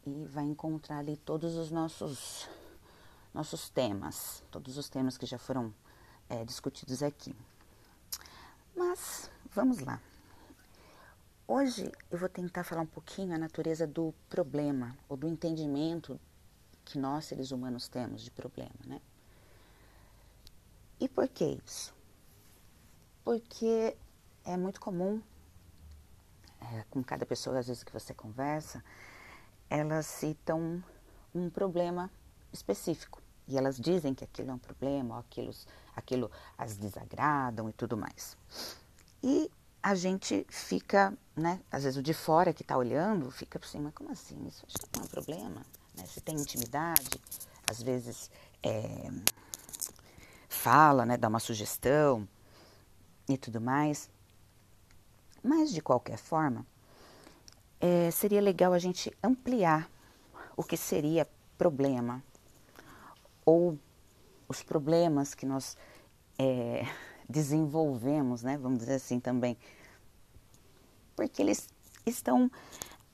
E 0.06 0.26
vai 0.26 0.44
encontrar 0.44 1.00
ali 1.00 1.16
todos 1.18 1.56
os 1.56 1.72
nossos, 1.72 2.50
nossos 3.34 3.70
temas, 3.70 4.44
todos 4.50 4.78
os 4.78 4.90
temas 4.90 5.18
que 5.18 5.26
já 5.26 5.38
foram 5.38 5.74
é, 6.28 6.44
discutidos 6.44 7.04
aqui. 7.04 7.36
Mas, 8.76 9.30
vamos 9.54 9.80
lá. 9.80 10.02
Hoje 11.52 11.92
eu 12.12 12.20
vou 12.20 12.30
tentar 12.30 12.64
falar 12.64 12.84
um 12.84 12.86
pouquinho 12.86 13.34
a 13.34 13.38
natureza 13.40 13.88
do 13.88 14.14
problema 14.30 14.96
ou 15.10 15.18
do 15.18 15.28
entendimento 15.28 16.20
que 16.86 16.96
nós 16.96 17.26
seres 17.26 17.50
humanos 17.50 17.88
temos 17.88 18.22
de 18.22 18.30
problema, 18.30 18.76
né? 18.86 19.02
E 21.00 21.10
por 21.10 21.28
que 21.28 21.60
isso? 21.66 21.92
Porque 23.24 23.98
é 24.46 24.56
muito 24.56 24.80
comum, 24.80 25.20
é, 26.62 26.86
com 26.92 27.04
cada 27.04 27.26
pessoa 27.26 27.58
às 27.58 27.66
vezes 27.66 27.84
que 27.84 27.92
você 27.92 28.14
conversa, 28.14 28.86
elas 29.72 30.06
citam 30.06 30.84
um 31.34 31.50
problema 31.50 32.12
específico 32.54 33.24
e 33.48 33.58
elas 33.58 33.80
dizem 33.80 34.14
que 34.14 34.24
aquilo 34.24 34.52
é 34.52 34.54
um 34.54 34.60
problema, 34.60 35.16
ou 35.16 35.22
aquilo, 35.22 35.52
aquilo 35.96 36.32
as 36.56 36.78
desagradam 36.78 37.68
e 37.68 37.74
tudo 37.74 37.98
mais. 37.98 38.38
E 39.24 39.50
a 39.82 39.96
gente 39.96 40.46
fica, 40.50 41.18
né? 41.36 41.60
Às 41.72 41.84
vezes 41.84 41.98
o 41.98 42.04
de 42.04 42.14
fora 42.14 42.54
que 42.54 42.62
está 42.62 42.78
olhando 42.78 43.32
fica 43.32 43.60
assim, 43.62 43.80
mas 43.80 43.94
como 43.94 44.12
assim? 44.12 44.46
Isso 44.48 44.66
acho 44.68 44.78
que 44.78 44.90
não 44.96 45.04
é 45.04 45.06
um 45.06 45.10
problema. 45.10 45.66
Né? 45.96 46.06
Se 46.06 46.22
tem 46.22 46.36
intimidade, 46.36 47.22
às 47.68 47.82
vezes 47.82 48.30
é, 48.62 49.10
fala, 50.48 51.06
né? 51.06 51.18
Dá 51.18 51.28
uma 51.28 51.40
sugestão 51.40 52.28
e 53.28 53.38
tudo 53.38 53.62
mais. 53.62 54.10
Mas 55.42 55.72
de 55.72 55.82
qualquer 55.82 56.18
forma, 56.18 56.66
é, 57.80 58.12
seria 58.12 58.42
legal 58.42 58.74
a 58.74 58.80
gente 58.80 59.16
ampliar 59.24 59.90
o 60.58 60.64
que 60.64 60.76
seria 60.76 61.28
problema 61.58 62.22
ou 63.46 63.80
os 64.48 64.62
problemas 64.62 65.34
que 65.34 65.46
nós 65.46 65.78
é, 66.38 66.86
desenvolvemos, 67.30 68.42
né? 68.42 68.58
Vamos 68.58 68.80
dizer 68.80 68.96
assim 68.96 69.20
também. 69.20 69.56
Porque 71.16 71.42
eles 71.42 71.70
estão 72.06 72.50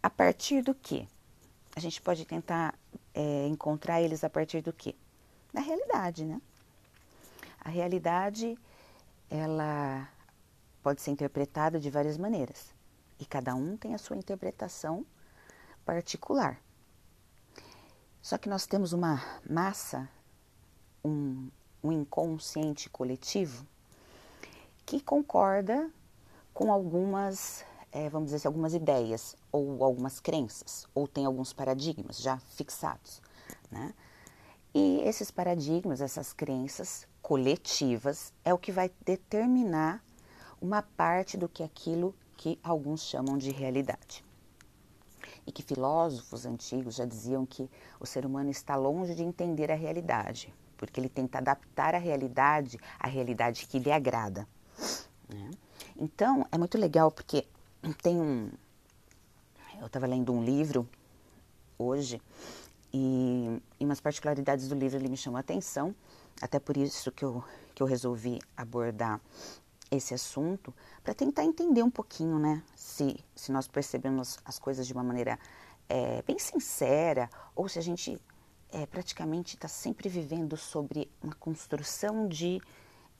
a 0.02 0.10
partir 0.10 0.62
do 0.62 0.74
que? 0.74 1.08
A 1.76 1.80
gente 1.82 2.02
pode 2.02 2.24
tentar 2.24 2.74
é, 3.14 3.48
encontrar 3.48 4.02
eles 4.02 4.24
a 4.24 4.30
partir 4.30 4.62
do 4.62 4.72
que? 4.72 4.96
Da 5.54 5.60
realidade, 5.60 6.24
né? 6.24 6.42
A 7.60 7.70
realidade, 7.70 8.58
ela 9.30 10.08
pode 10.82 11.02
ser 11.02 11.12
interpretada 11.12 11.80
de 11.80 11.90
várias 11.90 12.18
maneiras. 12.18 12.74
E 13.20 13.26
cada 13.26 13.54
um 13.56 13.76
tem 13.76 13.94
a 13.94 13.98
sua 13.98 14.16
interpretação 14.16 15.06
particular. 15.84 16.62
Só 18.22 18.38
que 18.38 18.48
nós 18.48 18.66
temos 18.66 18.94
uma 18.94 19.22
massa, 19.50 20.10
um, 21.04 21.50
um 21.84 21.92
inconsciente 21.92 22.90
coletivo 22.90 23.66
que 24.86 25.02
concorda 25.02 25.90
com 26.54 26.72
algumas, 26.72 27.66
é, 27.92 28.10
vamos 28.10 28.28
dizer 28.28 28.38
assim, 28.38 28.48
algumas 28.48 28.74
ideias 28.74 29.36
ou 29.52 29.84
algumas 29.84 30.20
crenças, 30.20 30.88
ou 30.94 31.08
tem 31.08 31.26
alguns 31.26 31.52
paradigmas 31.52 32.20
já 32.20 32.38
fixados, 32.38 33.22
né? 33.72 33.94
E 34.74 35.02
esses 35.06 35.32
paradigmas, 35.32 36.02
essas 36.02 36.34
crenças 36.34 37.08
coletivas 37.22 38.34
é 38.44 38.54
o 38.54 38.58
que 38.58 38.72
vai 38.72 38.92
determinar 39.06 40.04
uma 40.62 40.82
parte 40.82 41.38
do 41.38 41.48
que 41.48 41.64
aquilo 41.64 42.14
que 42.36 42.60
alguns 42.62 43.02
chamam 43.02 43.38
de 43.38 43.52
realidade. 43.52 44.24
E 45.48 45.52
que 45.52 45.64
filósofos 45.64 46.46
antigos 46.46 46.96
já 46.96 47.06
diziam 47.06 47.46
que 47.46 47.70
o 48.00 48.06
ser 48.06 48.26
humano 48.26 48.50
está 48.50 48.76
longe 48.76 49.16
de 49.16 49.24
entender 49.24 49.72
a 49.72 49.76
realidade, 49.76 50.54
porque 50.78 51.00
ele 51.00 51.10
tenta 51.10 51.38
adaptar 51.38 51.96
a 51.96 52.00
realidade 52.00 52.78
à 53.00 53.08
realidade 53.08 53.66
que 53.68 53.80
lhe 53.80 53.92
agrada. 53.92 54.48
Né? 55.30 55.52
Então, 55.98 56.46
é 56.52 56.58
muito 56.58 56.78
legal 56.78 57.12
porque 57.12 57.46
tem 58.02 58.20
um. 58.20 58.50
Eu 59.80 59.88
estava 59.88 60.08
lendo 60.08 60.32
um 60.32 60.44
livro 60.44 60.88
hoje 61.78 62.22
e, 62.94 63.62
e 63.80 63.86
umas 63.86 64.00
particularidades 64.00 64.68
do 64.68 64.76
livro 64.76 64.98
ele 64.98 65.10
me 65.10 65.18
chamou 65.18 65.38
a 65.38 65.42
atenção, 65.42 65.94
até 66.42 66.60
por 66.60 66.78
isso 66.78 67.12
que 67.12 67.26
eu, 67.26 67.44
que 67.74 67.84
eu 67.84 67.88
resolvi 67.88 68.40
abordar 68.56 69.20
esse 69.92 70.14
assunto, 70.14 70.74
para 71.04 71.14
tentar 71.14 71.44
entender 71.44 71.84
um 71.84 71.92
pouquinho, 71.92 72.40
né, 72.40 72.64
se, 72.76 73.18
se 73.36 73.52
nós 73.52 73.68
percebemos 73.68 74.40
as 74.44 74.58
coisas 74.58 74.88
de 74.88 74.94
uma 74.94 75.04
maneira 75.04 75.38
é, 75.88 76.22
bem 76.24 76.40
sincera 76.40 77.30
ou 77.56 77.70
se 77.70 77.78
a 77.78 77.82
gente 77.82 78.20
é, 78.72 78.86
praticamente 78.86 79.56
está 79.56 79.68
sempre 79.68 80.10
vivendo 80.10 80.58
sobre 80.58 81.10
uma 81.22 81.36
construção 81.36 82.28
de 82.28 82.62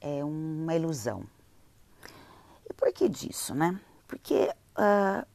é, 0.00 0.24
uma 0.24 0.74
ilusão. 0.74 1.24
Por 2.76 2.92
que 2.92 3.08
disso, 3.08 3.54
né? 3.54 3.80
Porque 4.06 4.52
uh, 4.78 5.26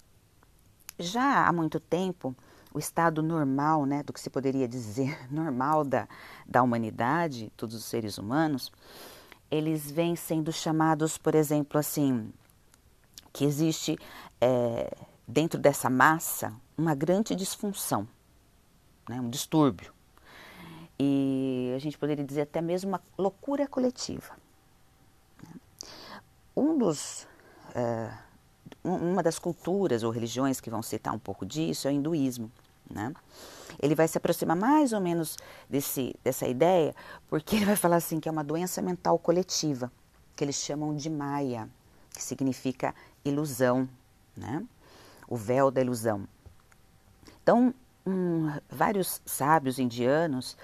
já 0.99 1.47
há 1.47 1.51
muito 1.51 1.80
tempo 1.80 2.36
o 2.73 2.80
estado 2.80 3.21
normal, 3.21 3.86
né, 3.86 4.01
do 4.04 4.13
que 4.13 4.19
se 4.19 4.30
poderia 4.30 4.67
dizer 4.67 5.17
normal 5.30 5.84
da, 5.84 6.08
da 6.47 6.63
humanidade, 6.63 7.51
todos 7.58 7.75
os 7.75 7.86
seres 7.86 8.17
humanos, 8.17 8.71
eles 9.49 9.91
vêm 9.91 10.15
sendo 10.15 10.51
chamados, 10.51 11.17
por 11.17 11.36
exemplo, 11.36 11.77
assim, 11.77 12.32
que 13.34 13.43
existe 13.43 13.97
é, 14.39 14.95
dentro 15.27 15.60
dessa 15.60 15.89
massa 15.89 16.54
uma 16.77 16.95
grande 16.95 17.36
disfunção, 17.36 18.08
né, 19.10 19.19
um 19.19 19.30
distúrbio. 19.30 19.93
E 20.97 21.73
a 21.75 21.80
gente 21.80 21.97
poderia 21.97 22.23
dizer 22.23 22.41
até 22.41 22.62
mesmo 22.62 22.91
uma 22.91 23.01
loucura 23.17 23.67
coletiva. 23.67 24.38
Um 26.56 26.77
dos, 26.77 27.27
é, 27.75 28.12
uma 28.84 29.21
das 29.21 29.38
culturas 29.38 30.03
ou 30.03 30.12
religiões 30.12 30.60
que 30.60 30.69
vão 30.69 30.81
citar 30.81 31.13
um 31.13 31.19
pouco 31.19 31.45
disso 31.45 31.88
é 31.88 31.91
o 31.91 31.93
hinduísmo. 31.93 32.51
Né? 32.89 33.13
Ele 33.79 33.95
vai 33.95 34.07
se 34.07 34.17
aproximar 34.17 34.55
mais 34.55 34.93
ou 34.93 34.99
menos 34.99 35.38
desse, 35.69 36.15
dessa 36.23 36.47
ideia, 36.47 36.95
porque 37.29 37.55
ele 37.55 37.65
vai 37.65 37.75
falar 37.75 37.97
assim 37.97 38.19
que 38.19 38.27
é 38.27 38.31
uma 38.31 38.43
doença 38.43 38.81
mental 38.81 39.17
coletiva, 39.17 39.91
que 40.36 40.43
eles 40.43 40.55
chamam 40.55 40.95
de 40.95 41.10
Maya, 41.10 41.69
que 42.13 42.21
significa 42.21 42.93
ilusão, 43.23 43.88
né? 44.36 44.63
o 45.27 45.38
véu 45.38 45.71
da 45.71 45.79
ilusão. 45.81 46.27
Então, 47.41 47.73
vários 48.69 49.21
sábios 49.25 49.79
indianos, 49.79 50.57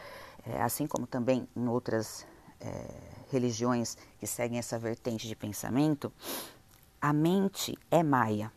é, 0.46 0.62
assim 0.62 0.88
como 0.88 1.08
também 1.08 1.48
em 1.56 1.67
outras 1.67 2.26
é, 2.60 2.86
religiões 3.32 3.98
que 4.20 4.28
seguem 4.28 4.60
essa 4.60 4.78
vertente 4.78 5.28
de 5.28 5.36
pensamento, 5.36 6.12
a 7.02 7.14
mente 7.14 7.78
é 7.92 8.02
Maya, 8.02 8.52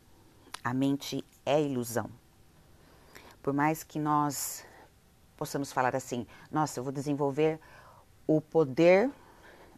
a 0.65 0.73
mente 0.73 1.25
é 1.45 1.63
ilusão. 1.63 2.11
Por 3.43 3.53
mais 3.53 3.83
que 3.83 3.99
nós 3.99 4.65
possamos 5.37 5.73
falar 5.73 5.97
assim, 5.97 6.27
nossa, 6.51 6.79
eu 6.79 6.85
vou 6.85 6.93
desenvolver 6.93 7.59
o 8.27 8.41
poder 8.41 9.11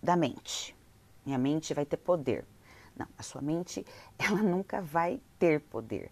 da 0.02 0.16
mente. 0.16 0.76
Minha 1.24 1.38
mente 1.38 1.72
vai 1.72 1.84
ter 1.84 1.96
poder. 1.96 2.44
Não, 2.96 3.06
a 3.16 3.22
sua 3.22 3.40
mente, 3.40 3.86
ela 4.18 4.42
nunca 4.42 4.82
vai 4.82 5.20
ter 5.38 5.60
poder. 5.60 6.10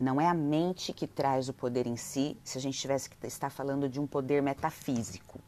Não 0.00 0.20
é 0.20 0.28
a 0.28 0.34
mente 0.34 0.92
que 0.92 1.06
traz 1.06 1.48
o 1.48 1.52
poder 1.52 1.86
em 1.86 1.96
si, 1.96 2.36
se 2.44 2.58
a 2.58 2.60
gente 2.60 2.78
tivesse 2.78 3.10
que 3.10 3.26
estar 3.26 3.50
falando 3.50 3.88
de 3.88 3.98
um 3.98 4.06
poder 4.06 4.42
metafísico. 4.42 5.40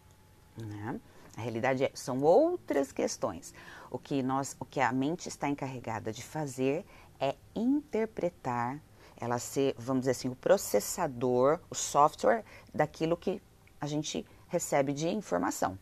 Né? 0.56 1.00
A 1.40 1.42
realidade 1.42 1.84
é, 1.84 1.90
são 1.94 2.20
outras 2.20 2.92
questões. 2.92 3.54
O 3.90 3.98
que, 3.98 4.22
nós, 4.22 4.54
o 4.60 4.64
que 4.66 4.78
a 4.78 4.92
mente 4.92 5.26
está 5.26 5.48
encarregada 5.48 6.12
de 6.12 6.22
fazer 6.22 6.84
é 7.18 7.34
interpretar 7.56 8.78
ela 9.16 9.38
ser, 9.38 9.74
vamos 9.78 10.02
dizer 10.02 10.12
assim, 10.12 10.28
o 10.28 10.34
processador, 10.34 11.58
o 11.70 11.74
software 11.74 12.44
daquilo 12.74 13.16
que 13.16 13.40
a 13.80 13.86
gente 13.86 14.26
recebe 14.48 14.92
de 14.92 15.08
informação. 15.08 15.78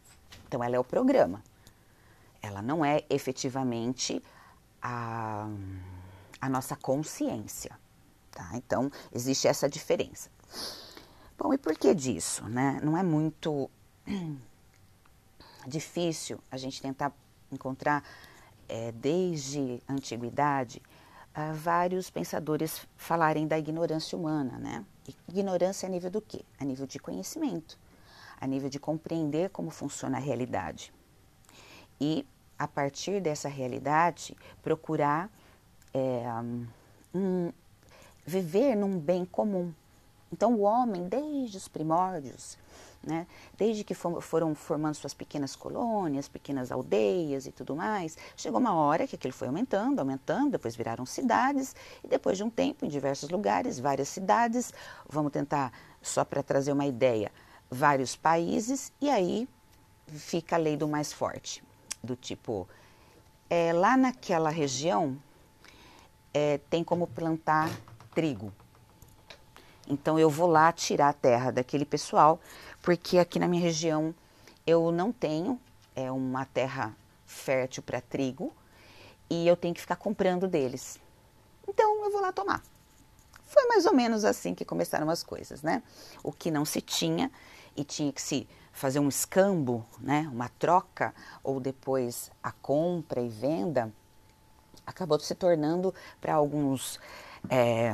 Então, 0.46 0.62
ela 0.62 0.76
é 0.76 0.78
o 0.78 0.84
programa. 0.84 1.42
Ela 2.40 2.62
não 2.62 2.84
é 2.84 3.02
efetivamente 3.10 4.22
a, 4.80 5.48
a 6.40 6.48
nossa 6.48 6.76
consciência. 6.76 7.76
Tá? 8.30 8.50
Então, 8.54 8.92
existe 9.12 9.48
essa 9.48 9.68
diferença. 9.68 10.30
Bom, 11.36 11.52
e 11.52 11.58
por 11.58 11.76
que 11.76 11.92
disso? 11.94 12.44
Né? 12.44 12.80
Não 12.80 12.96
é 12.96 13.02
muito 13.02 13.68
difícil 15.66 16.38
a 16.50 16.56
gente 16.56 16.80
tentar 16.80 17.12
encontrar, 17.50 18.04
é, 18.68 18.92
desde 18.92 19.82
a 19.88 19.92
antiguidade, 19.92 20.82
uh, 21.36 21.54
vários 21.54 22.10
pensadores 22.10 22.86
falarem 22.96 23.46
da 23.46 23.58
ignorância 23.58 24.16
humana, 24.16 24.58
né? 24.58 24.84
Ignorância 25.26 25.88
a 25.88 25.90
nível 25.90 26.10
do 26.10 26.20
quê? 26.20 26.42
A 26.58 26.64
nível 26.64 26.86
de 26.86 26.98
conhecimento, 26.98 27.78
a 28.38 28.46
nível 28.46 28.68
de 28.68 28.78
compreender 28.78 29.50
como 29.50 29.70
funciona 29.70 30.18
a 30.18 30.20
realidade. 30.20 30.92
E, 32.00 32.26
a 32.58 32.68
partir 32.68 33.20
dessa 33.20 33.48
realidade, 33.48 34.36
procurar 34.62 35.30
é, 35.94 36.24
um, 37.14 37.52
viver 38.26 38.76
num 38.76 38.98
bem 38.98 39.24
comum. 39.24 39.72
Então, 40.30 40.54
o 40.54 40.60
homem, 40.60 41.08
desde 41.08 41.56
os 41.56 41.68
primórdios, 41.68 42.58
né? 43.02 43.26
Desde 43.56 43.84
que 43.84 43.94
foram 43.94 44.54
formando 44.54 44.94
suas 44.94 45.14
pequenas 45.14 45.54
colônias, 45.54 46.28
pequenas 46.28 46.70
aldeias 46.72 47.46
e 47.46 47.52
tudo 47.52 47.74
mais, 47.76 48.16
chegou 48.36 48.60
uma 48.60 48.74
hora 48.74 49.06
que 49.06 49.16
aquilo 49.16 49.32
foi 49.32 49.48
aumentando, 49.48 50.00
aumentando, 50.00 50.52
depois 50.52 50.76
viraram 50.76 51.06
cidades, 51.06 51.74
e 52.02 52.08
depois 52.08 52.36
de 52.36 52.44
um 52.44 52.50
tempo, 52.50 52.84
em 52.84 52.88
diversos 52.88 53.30
lugares, 53.30 53.78
várias 53.78 54.08
cidades, 54.08 54.72
vamos 55.08 55.32
tentar, 55.32 55.72
só 56.02 56.24
para 56.24 56.42
trazer 56.42 56.72
uma 56.72 56.86
ideia, 56.86 57.32
vários 57.70 58.16
países, 58.16 58.92
e 59.00 59.08
aí 59.08 59.48
fica 60.06 60.56
a 60.56 60.58
lei 60.58 60.76
do 60.76 60.88
mais 60.88 61.12
forte, 61.12 61.62
do 62.02 62.16
tipo, 62.16 62.68
é, 63.48 63.72
lá 63.72 63.96
naquela 63.96 64.50
região 64.50 65.16
é, 66.32 66.58
tem 66.70 66.84
como 66.84 67.06
plantar 67.06 67.70
trigo. 68.14 68.52
Então 69.88 70.18
eu 70.18 70.28
vou 70.28 70.48
lá 70.48 70.70
tirar 70.70 71.08
a 71.08 71.12
terra 71.14 71.50
daquele 71.50 71.84
pessoal 71.86 72.38
porque 72.88 73.18
aqui 73.18 73.38
na 73.38 73.46
minha 73.46 73.60
região 73.60 74.14
eu 74.66 74.90
não 74.90 75.12
tenho 75.12 75.60
é 75.94 76.10
uma 76.10 76.46
terra 76.46 76.96
fértil 77.26 77.82
para 77.82 78.00
trigo 78.00 78.50
e 79.28 79.46
eu 79.46 79.54
tenho 79.58 79.74
que 79.74 79.80
ficar 79.82 79.96
comprando 79.96 80.48
deles. 80.48 80.98
Então 81.68 82.02
eu 82.02 82.10
vou 82.10 82.22
lá 82.22 82.32
tomar. 82.32 82.62
Foi 83.46 83.66
mais 83.66 83.84
ou 83.84 83.94
menos 83.94 84.24
assim 84.24 84.54
que 84.54 84.64
começaram 84.64 85.10
as 85.10 85.22
coisas, 85.22 85.60
né? 85.60 85.82
O 86.24 86.32
que 86.32 86.50
não 86.50 86.64
se 86.64 86.80
tinha 86.80 87.30
e 87.76 87.84
tinha 87.84 88.10
que 88.10 88.22
se 88.22 88.48
fazer 88.72 89.00
um 89.00 89.08
escambo, 89.10 89.84
né? 90.00 90.26
Uma 90.32 90.48
troca 90.48 91.14
ou 91.44 91.60
depois 91.60 92.30
a 92.42 92.52
compra 92.52 93.20
e 93.20 93.28
venda 93.28 93.92
acabou 94.86 95.20
se 95.20 95.34
tornando 95.34 95.94
para 96.22 96.32
alguns, 96.32 96.98
é, 97.50 97.92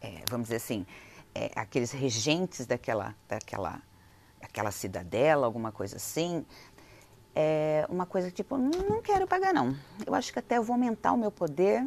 é, 0.00 0.24
vamos 0.30 0.46
dizer 0.46 0.56
assim, 0.56 0.86
é, 1.34 1.50
aqueles 1.54 1.90
regentes 1.92 2.66
daquela, 2.66 3.14
daquela, 3.28 3.80
daquela 4.40 4.70
cidadela, 4.70 5.46
alguma 5.46 5.72
coisa 5.72 5.96
assim, 5.96 6.44
é 7.34 7.86
uma 7.88 8.06
coisa 8.06 8.30
tipo, 8.30 8.56
não 8.56 9.00
quero 9.02 9.26
pagar 9.26 9.52
não. 9.52 9.76
Eu 10.06 10.14
acho 10.14 10.32
que 10.32 10.38
até 10.38 10.58
eu 10.58 10.62
vou 10.62 10.74
aumentar 10.74 11.12
o 11.12 11.16
meu 11.16 11.30
poder 11.30 11.86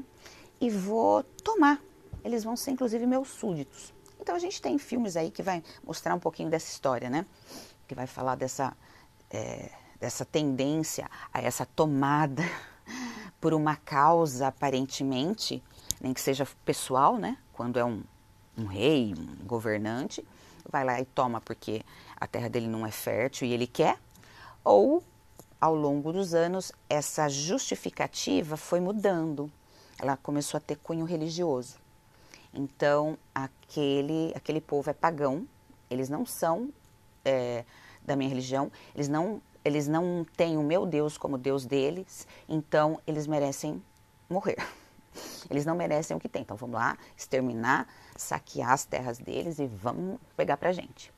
e 0.59 0.69
vou 0.69 1.23
tomar. 1.43 1.81
Eles 2.23 2.43
vão 2.43 2.55
ser 2.55 2.71
inclusive 2.71 3.05
meus 3.05 3.27
súditos. 3.27 3.93
Então 4.19 4.35
a 4.35 4.39
gente 4.39 4.61
tem 4.61 4.77
filmes 4.77 5.17
aí 5.17 5.29
que 5.29 5.43
vai 5.43 5.61
mostrar 5.83 6.15
um 6.15 6.19
pouquinho 6.19 6.49
dessa 6.49 6.71
história, 6.71 7.09
né? 7.09 7.25
Que 7.87 7.93
vai 7.93 8.07
falar 8.07 8.35
dessa, 8.35 8.75
é, 9.29 9.69
dessa 9.99 10.23
tendência 10.23 11.09
a 11.33 11.41
essa 11.41 11.65
tomada 11.65 12.43
por 13.41 13.53
uma 13.53 13.75
causa 13.75 14.47
aparentemente, 14.47 15.61
nem 15.99 16.13
que 16.13 16.21
seja 16.21 16.47
pessoal, 16.63 17.17
né? 17.17 17.37
Quando 17.51 17.77
é 17.77 17.83
um, 17.83 18.01
um 18.57 18.65
rei, 18.65 19.13
um 19.17 19.45
governante, 19.45 20.25
vai 20.69 20.83
lá 20.83 20.99
e 20.99 21.05
toma 21.05 21.41
porque 21.41 21.81
a 22.19 22.27
terra 22.27 22.49
dele 22.49 22.67
não 22.67 22.85
é 22.85 22.91
fértil 22.91 23.47
e 23.47 23.53
ele 23.53 23.67
quer, 23.67 23.97
ou 24.63 25.03
ao 25.59 25.75
longo 25.75 26.11
dos 26.11 26.33
anos 26.33 26.71
essa 26.89 27.29
justificativa 27.29 28.57
foi 28.57 28.79
mudando. 28.79 29.51
Ela 29.99 30.17
começou 30.17 30.57
a 30.57 30.61
ter 30.61 30.77
cunho 30.77 31.05
religioso. 31.05 31.77
Então 32.53 33.17
aquele 33.33 34.31
aquele 34.35 34.61
povo 34.61 34.89
é 34.89 34.93
pagão, 34.93 35.47
eles 35.89 36.09
não 36.09 36.25
são 36.25 36.69
é, 37.25 37.63
da 38.05 38.15
minha 38.15 38.29
religião, 38.29 38.71
eles 38.93 39.07
não 39.07 39.41
eles 39.65 39.87
não 39.87 40.25
têm 40.35 40.57
o 40.57 40.63
meu 40.63 40.85
Deus 40.85 41.17
como 41.17 41.37
Deus 41.37 41.65
deles, 41.65 42.27
então 42.49 42.99
eles 43.07 43.25
merecem 43.27 43.81
morrer. 44.29 44.57
Eles 45.49 45.65
não 45.65 45.75
merecem 45.75 46.15
o 46.15 46.19
que 46.19 46.29
tem. 46.29 46.41
Então 46.41 46.57
vamos 46.57 46.75
lá, 46.75 46.97
exterminar, 47.15 47.87
saquear 48.15 48.71
as 48.71 48.85
terras 48.85 49.17
deles 49.17 49.59
e 49.59 49.67
vamos 49.67 50.19
pegar 50.35 50.57
pra 50.57 50.71
gente. 50.71 51.11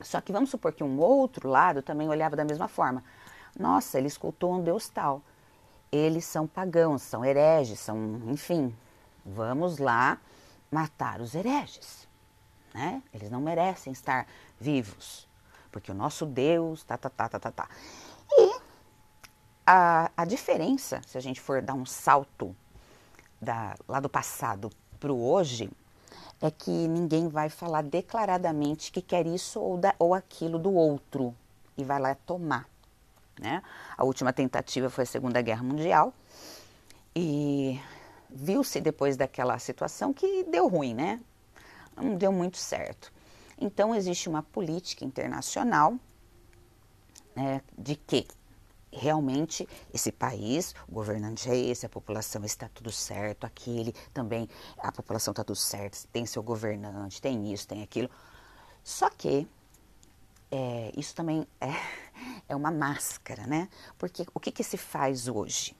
Só 0.00 0.20
que 0.20 0.32
vamos 0.32 0.50
supor 0.50 0.72
que 0.72 0.84
um 0.84 0.98
outro 0.98 1.48
lado 1.48 1.82
também 1.82 2.08
olhava 2.08 2.36
da 2.36 2.44
mesma 2.44 2.68
forma. 2.68 3.02
Nossa, 3.58 3.98
eles 3.98 4.18
cultuam 4.18 4.60
um 4.60 4.62
Deus 4.62 4.88
tal. 4.88 5.22
Eles 5.90 6.24
são 6.24 6.46
pagãos, 6.46 7.02
são 7.02 7.24
hereges, 7.24 7.78
são, 7.78 8.20
enfim. 8.26 8.76
Vamos 9.24 9.78
lá 9.78 10.18
matar 10.70 11.20
os 11.20 11.34
hereges. 11.34 12.06
Né? 12.74 13.02
Eles 13.12 13.30
não 13.30 13.40
merecem 13.40 13.92
estar 13.92 14.26
vivos, 14.60 15.26
porque 15.72 15.90
o 15.90 15.94
nosso 15.94 16.26
Deus, 16.26 16.84
tá, 16.84 16.98
tá, 16.98 17.08
tá, 17.08 17.28
tá, 17.28 17.38
tá, 17.38 17.50
tá. 17.50 17.68
E 18.30 18.60
a, 19.66 20.10
a 20.14 20.24
diferença, 20.26 21.00
se 21.06 21.16
a 21.16 21.20
gente 21.20 21.40
for 21.40 21.62
dar 21.62 21.72
um 21.72 21.86
salto 21.86 22.54
da, 23.46 23.76
lá 23.88 24.00
do 24.00 24.08
passado 24.08 24.70
para 24.98 25.12
o 25.12 25.24
hoje, 25.24 25.70
é 26.42 26.50
que 26.50 26.70
ninguém 26.70 27.28
vai 27.28 27.48
falar 27.48 27.82
declaradamente 27.82 28.90
que 28.90 29.00
quer 29.00 29.26
isso 29.26 29.60
ou, 29.60 29.78
da, 29.78 29.94
ou 29.98 30.12
aquilo 30.12 30.58
do 30.58 30.72
outro 30.72 31.34
e 31.78 31.84
vai 31.84 32.00
lá 32.00 32.14
tomar. 32.14 32.68
Né? 33.40 33.62
A 33.96 34.04
última 34.04 34.32
tentativa 34.32 34.90
foi 34.90 35.04
a 35.04 35.06
Segunda 35.06 35.40
Guerra 35.40 35.62
Mundial 35.62 36.12
e 37.14 37.80
viu-se 38.28 38.80
depois 38.80 39.16
daquela 39.16 39.58
situação 39.58 40.12
que 40.12 40.44
deu 40.44 40.68
ruim, 40.68 40.94
né? 40.94 41.20
Não 41.96 42.16
deu 42.16 42.32
muito 42.32 42.58
certo. 42.58 43.12
Então 43.58 43.94
existe 43.94 44.28
uma 44.28 44.42
política 44.42 45.04
internacional 45.04 45.94
né, 47.34 47.62
de 47.78 47.94
que 47.94 48.26
realmente 48.96 49.68
esse 49.92 50.10
país, 50.10 50.74
o 50.88 50.92
governante 50.92 51.48
é 51.50 51.56
esse, 51.56 51.86
a 51.86 51.88
população 51.88 52.44
está 52.44 52.68
tudo 52.68 52.90
certo, 52.90 53.44
aquele 53.44 53.92
também, 54.12 54.48
a 54.78 54.90
população 54.90 55.32
está 55.32 55.44
tudo 55.44 55.56
certo, 55.56 56.06
tem 56.08 56.26
seu 56.26 56.42
governante, 56.42 57.20
tem 57.20 57.52
isso, 57.52 57.68
tem 57.68 57.82
aquilo. 57.82 58.10
Só 58.82 59.10
que 59.10 59.46
é, 60.50 60.92
isso 60.96 61.14
também 61.14 61.46
é, 61.60 61.70
é 62.48 62.56
uma 62.56 62.70
máscara, 62.70 63.46
né? 63.46 63.68
Porque 63.98 64.26
o 64.32 64.40
que, 64.40 64.50
que 64.50 64.64
se 64.64 64.76
faz 64.76 65.28
hoje? 65.28 65.76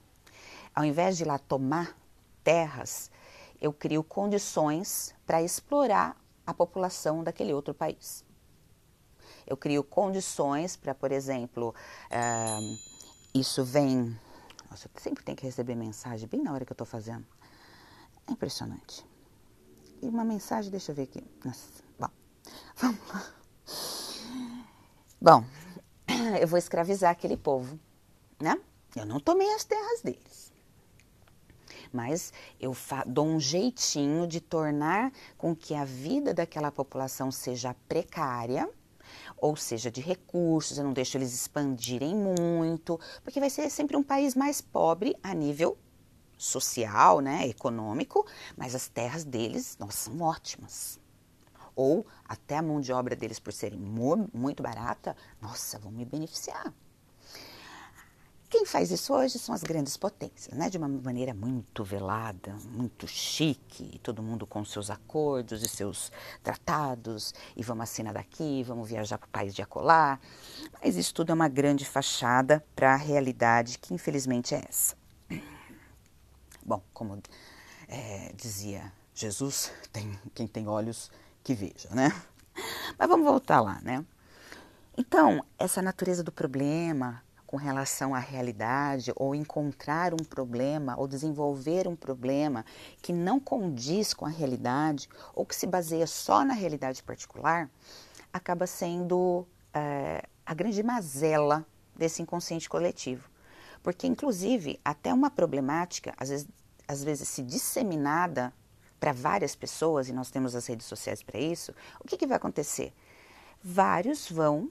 Ao 0.73 0.85
invés 0.85 1.17
de 1.17 1.23
ir 1.23 1.27
lá 1.27 1.39
tomar 1.39 1.97
terras, 2.43 3.09
eu 3.59 3.73
crio 3.73 4.03
condições 4.03 5.15
para 5.25 5.41
explorar 5.41 6.15
a 6.45 6.53
população 6.53 7.23
daquele 7.23 7.53
outro 7.53 7.73
país. 7.73 8.23
Eu 9.45 9.57
crio 9.57 9.83
condições 9.83 10.75
para, 10.75 10.93
por 10.93 11.11
exemplo, 11.11 11.73
é, 12.09 12.59
isso 13.39 13.63
vem. 13.63 14.19
Nossa, 14.69 14.89
eu 14.93 15.01
sempre 15.01 15.23
tenho 15.23 15.37
que 15.37 15.45
receber 15.45 15.75
mensagem 15.75 16.27
bem 16.27 16.41
na 16.41 16.53
hora 16.53 16.65
que 16.65 16.71
eu 16.71 16.75
estou 16.75 16.87
fazendo. 16.87 17.25
É 18.27 18.31
impressionante. 18.31 19.05
E 20.01 20.07
uma 20.07 20.23
mensagem, 20.23 20.69
deixa 20.69 20.91
eu 20.91 20.95
ver 20.95 21.03
aqui. 21.03 21.23
Nossa, 21.43 21.67
bom, 21.99 22.09
vamos 22.75 22.99
lá. 23.07 23.33
Bom, 25.19 25.43
eu 26.39 26.47
vou 26.47 26.59
escravizar 26.59 27.11
aquele 27.11 27.37
povo, 27.37 27.79
né? 28.39 28.59
Eu 28.95 29.05
não 29.05 29.19
tomei 29.19 29.51
as 29.53 29.63
terras 29.63 30.01
deles. 30.01 30.51
Mas 31.91 32.33
eu 32.59 32.75
dou 33.05 33.25
um 33.25 33.39
jeitinho 33.39 34.27
de 34.27 34.41
tornar 34.41 35.11
com 35.37 35.55
que 35.55 35.73
a 35.73 35.85
vida 35.85 36.33
daquela 36.33 36.71
população 36.71 37.31
seja 37.31 37.75
precária 37.87 38.69
ou 39.37 39.55
seja, 39.55 39.91
de 39.91 40.01
recursos, 40.01 40.77
eu 40.77 40.83
não 40.83 40.93
deixo 40.93 41.17
eles 41.17 41.33
expandirem 41.33 42.15
muito, 42.15 42.99
porque 43.23 43.39
vai 43.39 43.49
ser 43.49 43.69
sempre 43.69 43.95
um 43.95 44.03
país 44.03 44.35
mais 44.35 44.61
pobre 44.61 45.15
a 45.21 45.33
nível 45.33 45.77
social, 46.37 47.19
né, 47.19 47.47
econômico, 47.47 48.25
mas 48.55 48.75
as 48.75 48.87
terras 48.87 49.23
deles, 49.23 49.77
nossa, 49.79 50.09
são 50.09 50.21
ótimas. 50.21 50.99
Ou 51.75 52.05
até 52.27 52.57
a 52.57 52.61
mão 52.61 52.81
de 52.81 52.91
obra 52.91 53.15
deles, 53.15 53.39
por 53.39 53.53
serem 53.53 53.79
muito 53.79 54.63
barata, 54.63 55.15
nossa, 55.39 55.77
vão 55.77 55.91
me 55.91 56.05
beneficiar. 56.05 56.73
Quem 58.49 58.65
faz 58.65 58.91
isso 58.91 59.13
hoje 59.13 59.37
são 59.37 59.53
as 59.53 59.61
grandes 59.61 59.97
potências, 59.97 60.57
né? 60.57 60.69
de 60.69 60.77
uma 60.77 60.87
maneira 60.87 61.33
muito 61.33 61.83
velada, 61.83 62.55
muito 62.71 63.05
chique, 63.05 63.99
todo 64.01 64.23
mundo 64.23 64.47
com 64.47 64.63
seus 64.63 64.89
acordos 64.89 65.61
e 65.61 65.67
seus 65.67 66.13
tratados, 66.41 67.33
e 67.57 67.63
vamos 67.63 67.83
assinar 67.83 68.13
daqui, 68.13 68.63
vamos 68.63 68.87
viajar 68.87 69.17
para 69.17 69.27
o 69.27 69.31
país 69.31 69.53
de 69.53 69.61
acolá. 69.61 70.17
Mas 70.81 70.95
isso 70.95 71.13
tudo 71.13 71.31
é 71.31 71.33
uma 71.33 71.49
grande 71.49 71.83
fachada 71.83 72.65
para 72.73 72.93
a 72.93 72.95
realidade 72.95 73.77
que 73.79 73.93
infelizmente 73.93 74.55
é 74.55 74.63
essa. 74.65 74.95
Bom, 76.65 76.81
como 76.93 77.21
é, 77.89 78.31
dizia 78.33 78.93
Jesus, 79.13 79.73
tem, 79.91 80.17
quem 80.33 80.47
tem 80.47 80.69
olhos 80.69 81.11
que 81.43 81.53
veja, 81.53 81.89
né? 81.91 82.13
Mas 82.97 83.09
vamos 83.09 83.25
voltar 83.25 83.59
lá, 83.59 83.81
né? 83.81 84.05
Então, 84.97 85.43
essa 85.59 85.81
natureza 85.81 86.23
do 86.23 86.31
problema, 86.31 87.21
com 87.47 87.55
relação 87.55 88.13
à 88.13 88.19
realidade 88.19 89.13
ou 89.15 89.33
encontrar 89.33 90.13
um 90.13 90.17
problema 90.17 90.95
ou 90.99 91.07
desenvolver 91.07 91.87
um 91.87 91.95
problema 91.95 92.65
que 93.01 93.13
não 93.13 93.39
condiz 93.39 94.13
com 94.13 94.25
a 94.25 94.29
realidade 94.29 95.07
ou 95.33 95.45
que 95.45 95.55
se 95.55 95.65
baseia 95.65 96.05
só 96.05 96.43
na 96.43 96.53
realidade 96.53 97.01
particular, 97.01 97.69
acaba 98.33 98.67
sendo 98.67 99.47
é, 99.73 100.27
a 100.45 100.53
grande 100.53 100.83
mazela 100.83 101.65
desse 101.95 102.21
inconsciente 102.21 102.67
coletivo. 102.67 103.29
Porque, 103.81 104.05
inclusive, 104.05 104.79
até 104.83 105.13
uma 105.13 105.31
problemática, 105.31 106.13
às 106.17 106.29
vezes, 106.29 106.47
às 106.85 107.03
vezes 107.03 107.29
se 107.29 107.41
disseminada 107.41 108.53
para 108.99 109.13
várias 109.13 109.55
pessoas, 109.55 110.09
e 110.09 110.13
nós 110.13 110.29
temos 110.29 110.55
as 110.55 110.65
redes 110.65 110.85
sociais 110.85 111.23
para 111.23 111.39
isso, 111.39 111.73
o 111.99 112.07
que, 112.07 112.17
que 112.17 112.27
vai 112.27 112.35
acontecer? 112.35 112.93
Vários 113.63 114.29
vão 114.29 114.69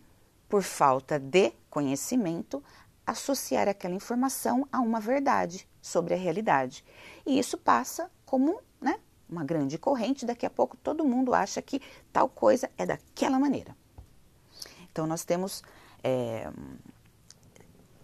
por 0.48 0.62
falta 0.62 1.18
de 1.18 1.52
conhecimento, 1.68 2.62
associar 3.06 3.68
aquela 3.68 3.94
informação 3.94 4.66
a 4.72 4.80
uma 4.80 5.00
verdade 5.00 5.68
sobre 5.80 6.14
a 6.14 6.16
realidade. 6.16 6.84
E 7.24 7.38
isso 7.38 7.56
passa 7.56 8.10
como 8.24 8.60
né, 8.80 8.98
uma 9.28 9.44
grande 9.44 9.78
corrente, 9.78 10.26
daqui 10.26 10.44
a 10.44 10.50
pouco 10.50 10.76
todo 10.76 11.04
mundo 11.04 11.34
acha 11.34 11.62
que 11.62 11.80
tal 12.12 12.28
coisa 12.28 12.70
é 12.76 12.84
daquela 12.84 13.38
maneira. 13.38 13.76
Então, 14.90 15.06
nós 15.06 15.24
temos 15.24 15.62
é, 16.02 16.50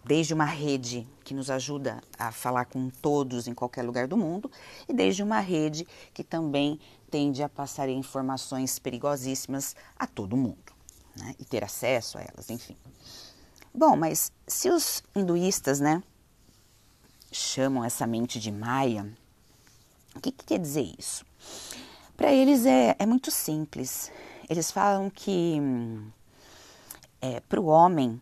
desde 0.05 0.34
uma 0.34 0.45
rede 0.45 1.09
que 1.24 1.34
nos 1.34 1.51
ajuda 1.51 2.03
a 2.18 2.30
falar 2.30 2.66
com 2.66 2.90
todos 2.90 3.49
em 3.49 3.55
qualquer 3.55 3.82
lugar 3.82 4.07
do 4.07 4.16
mundo, 4.16 4.51
e 4.88 4.93
desde 4.93 5.22
uma 5.22 5.40
rede 5.40 5.86
que 6.12 6.22
também 6.22 6.78
tende 7.11 7.43
a 7.43 7.49
passar 7.49 7.88
informações 7.88 8.78
perigosíssimas 8.78 9.74
a 9.99 10.07
todo 10.07 10.36
mundo 10.36 10.72
né, 11.17 11.35
e 11.39 11.45
ter 11.45 11.65
acesso 11.65 12.19
a 12.19 12.23
elas, 12.23 12.51
enfim. 12.51 12.77
Bom, 13.75 13.97
mas 13.97 14.31
se 14.47 14.71
os 14.71 15.03
hinduístas, 15.15 15.81
né, 15.81 16.03
chamam 17.31 17.85
essa 17.85 18.07
mente 18.07 18.39
de 18.39 18.53
Maia, 18.53 19.11
o 20.15 20.21
que, 20.21 20.31
que 20.31 20.45
quer 20.45 20.59
dizer 20.59 20.95
isso? 20.99 21.25
Para 22.17 22.33
eles 22.33 22.67
é, 22.67 22.95
é 22.99 23.07
muito 23.07 23.31
simples. 23.31 24.13
Eles 24.49 24.71
falam 24.71 25.09
que 25.09 25.57
é, 27.21 27.39
para 27.41 27.61
o 27.61 27.67
homem, 27.67 28.21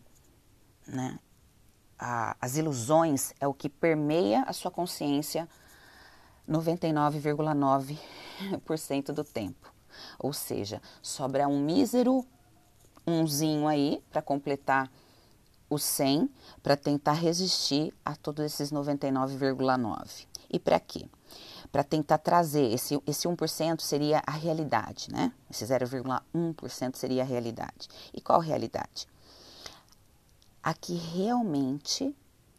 né, 0.87 1.19
a, 1.99 2.37
as 2.41 2.57
ilusões 2.57 3.35
é 3.41 3.49
o 3.49 3.55
que 3.55 3.69
permeia 3.69 4.45
a 4.45 4.53
sua 4.53 4.71
consciência 4.71 5.49
99,9% 6.49 9.13
do 9.13 9.25
tempo. 9.25 9.73
Ou 10.19 10.33
seja, 10.33 10.81
sobra 11.03 11.47
um 11.49 11.61
mísero 11.61 12.25
umzinho 13.07 13.67
aí 13.67 14.03
para 14.11 14.23
completar 14.23 14.91
o 15.71 15.79
100 15.79 16.29
para 16.63 16.77
tentar 16.77 17.13
resistir 17.13 17.95
a 18.05 18.17
todos 18.17 18.45
esses 18.45 18.73
99,9. 18.73 20.27
E 20.53 20.59
para 20.59 20.81
quê? 20.81 21.07
Para 21.71 21.85
tentar 21.85 22.19
trazer 22.19 22.73
esse, 22.73 23.01
esse 23.07 23.29
1% 23.29 23.81
seria 23.81 24.21
a 24.27 24.33
realidade, 24.33 25.09
né? 25.13 25.33
Esse 25.49 25.65
0,1% 25.65 26.97
seria 26.97 27.23
a 27.23 27.25
realidade. 27.25 27.89
E 28.13 28.21
qual 28.21 28.41
realidade? 28.41 29.07
A 30.61 30.75
que 30.75 30.95
realmente 30.95 32.15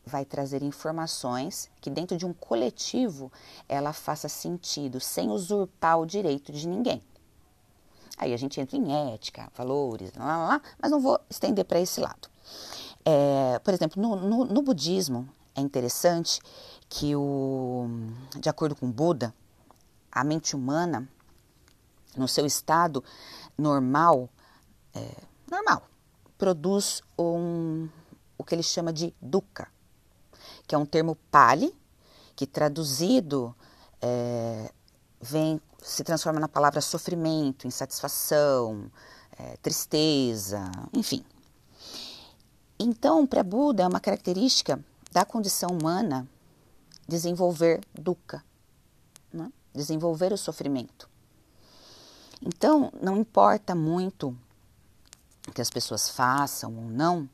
vai 0.05 0.23
trazer 0.23 0.63
informações 0.63 1.69
que 1.81 1.89
dentro 1.89 2.17
de 2.17 2.25
um 2.25 2.33
coletivo 2.33 3.31
ela 3.67 3.91
faça 3.91 4.29
sentido, 4.29 4.99
sem 4.99 5.29
usurpar 5.29 5.99
o 5.99 6.05
direito 6.05 6.51
de 6.53 6.67
ninguém. 6.67 7.01
Aí 8.17 8.33
a 8.33 8.37
gente 8.37 8.59
entra 8.59 8.77
em 8.77 9.13
ética, 9.13 9.49
valores, 9.55 10.11
lá, 10.15 10.25
lá, 10.25 10.47
lá 10.47 10.61
mas 10.79 10.91
não 10.91 10.99
vou 10.99 11.19
estender 11.29 11.65
para 11.65 11.79
esse 11.79 11.99
lado. 11.99 12.29
É, 13.03 13.59
por 13.59 13.73
exemplo, 13.73 14.01
no, 14.01 14.15
no, 14.15 14.45
no, 14.45 14.61
budismo 14.61 15.27
é 15.55 15.61
interessante 15.61 16.39
que, 16.87 17.15
o, 17.15 17.87
de 18.39 18.47
acordo 18.47 18.75
com 18.75 18.91
Buda, 18.91 19.33
a 20.11 20.23
mente 20.23 20.55
humana, 20.55 21.07
no 22.15 22.27
seu 22.27 22.45
estado 22.45 23.03
normal, 23.57 24.29
é, 24.93 25.15
normal, 25.49 25.83
produz 26.37 27.01
um, 27.17 27.87
o 28.37 28.43
que 28.43 28.53
ele 28.53 28.63
chama 28.63 28.91
de 28.91 29.13
dukkha, 29.21 29.67
que 30.67 30.75
é 30.75 30.77
um 30.77 30.85
termo 30.85 31.15
pali, 31.31 31.73
que 32.35 32.45
traduzido 32.45 33.55
é, 34.01 34.71
vem 35.21 35.61
se 35.81 36.03
transforma 36.03 36.39
na 36.39 36.47
palavra 36.47 36.81
sofrimento, 36.81 37.67
insatisfação, 37.67 38.91
é, 39.37 39.57
tristeza, 39.57 40.71
enfim. 40.93 41.23
Então, 42.79 43.25
para 43.27 43.43
Buda 43.43 43.83
é 43.83 43.87
uma 43.87 43.99
característica 43.99 44.83
da 45.11 45.25
condição 45.25 45.69
humana 45.69 46.27
desenvolver 47.07 47.81
dukkha, 47.93 48.43
né? 49.31 49.51
desenvolver 49.73 50.31
o 50.33 50.37
sofrimento. 50.37 51.09
Então, 52.41 52.91
não 53.01 53.17
importa 53.17 53.75
muito 53.75 54.35
o 55.47 55.51
que 55.51 55.61
as 55.61 55.69
pessoas 55.69 56.09
façam 56.09 56.75
ou 56.75 56.85
não, 56.85 57.29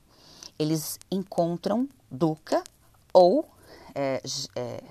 eles 0.57 0.99
encontram 1.11 1.87
dukkha 2.09 2.63
ou 3.13 3.47
é, 3.93 4.21
é, 4.55 4.83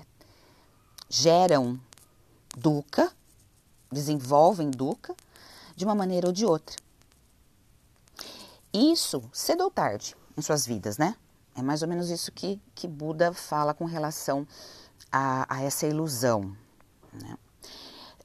geram 1.09 1.79
dukkha, 2.57 3.11
desenvolvem 3.91 4.71
dukkha 4.71 5.15
de 5.75 5.85
uma 5.85 5.93
maneira 5.93 6.27
ou 6.27 6.33
de 6.33 6.43
outra. 6.43 6.75
Isso 8.73 9.23
cedo 9.31 9.63
ou 9.63 9.71
tarde 9.71 10.15
em 10.35 10.41
suas 10.41 10.65
vidas, 10.65 10.97
né? 10.97 11.15
É 11.55 11.61
mais 11.61 11.81
ou 11.81 11.87
menos 11.87 12.09
isso 12.09 12.31
que, 12.31 12.59
que 12.75 12.87
Buda 12.87 13.31
fala 13.33 13.73
com 13.73 13.85
relação 13.85 14.45
a, 15.11 15.55
a 15.55 15.61
essa 15.61 15.87
ilusão. 15.87 16.55
Né? 17.13 17.37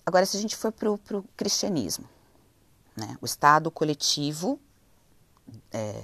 Agora, 0.05 0.27
se 0.27 0.37
a 0.37 0.41
gente 0.41 0.57
for 0.57 0.73
para 0.73 0.91
o 0.91 1.25
cristianismo, 1.37 2.09
né? 2.97 3.17
o 3.21 3.25
estado 3.25 3.71
coletivo, 3.71 4.59
é, 5.71 6.03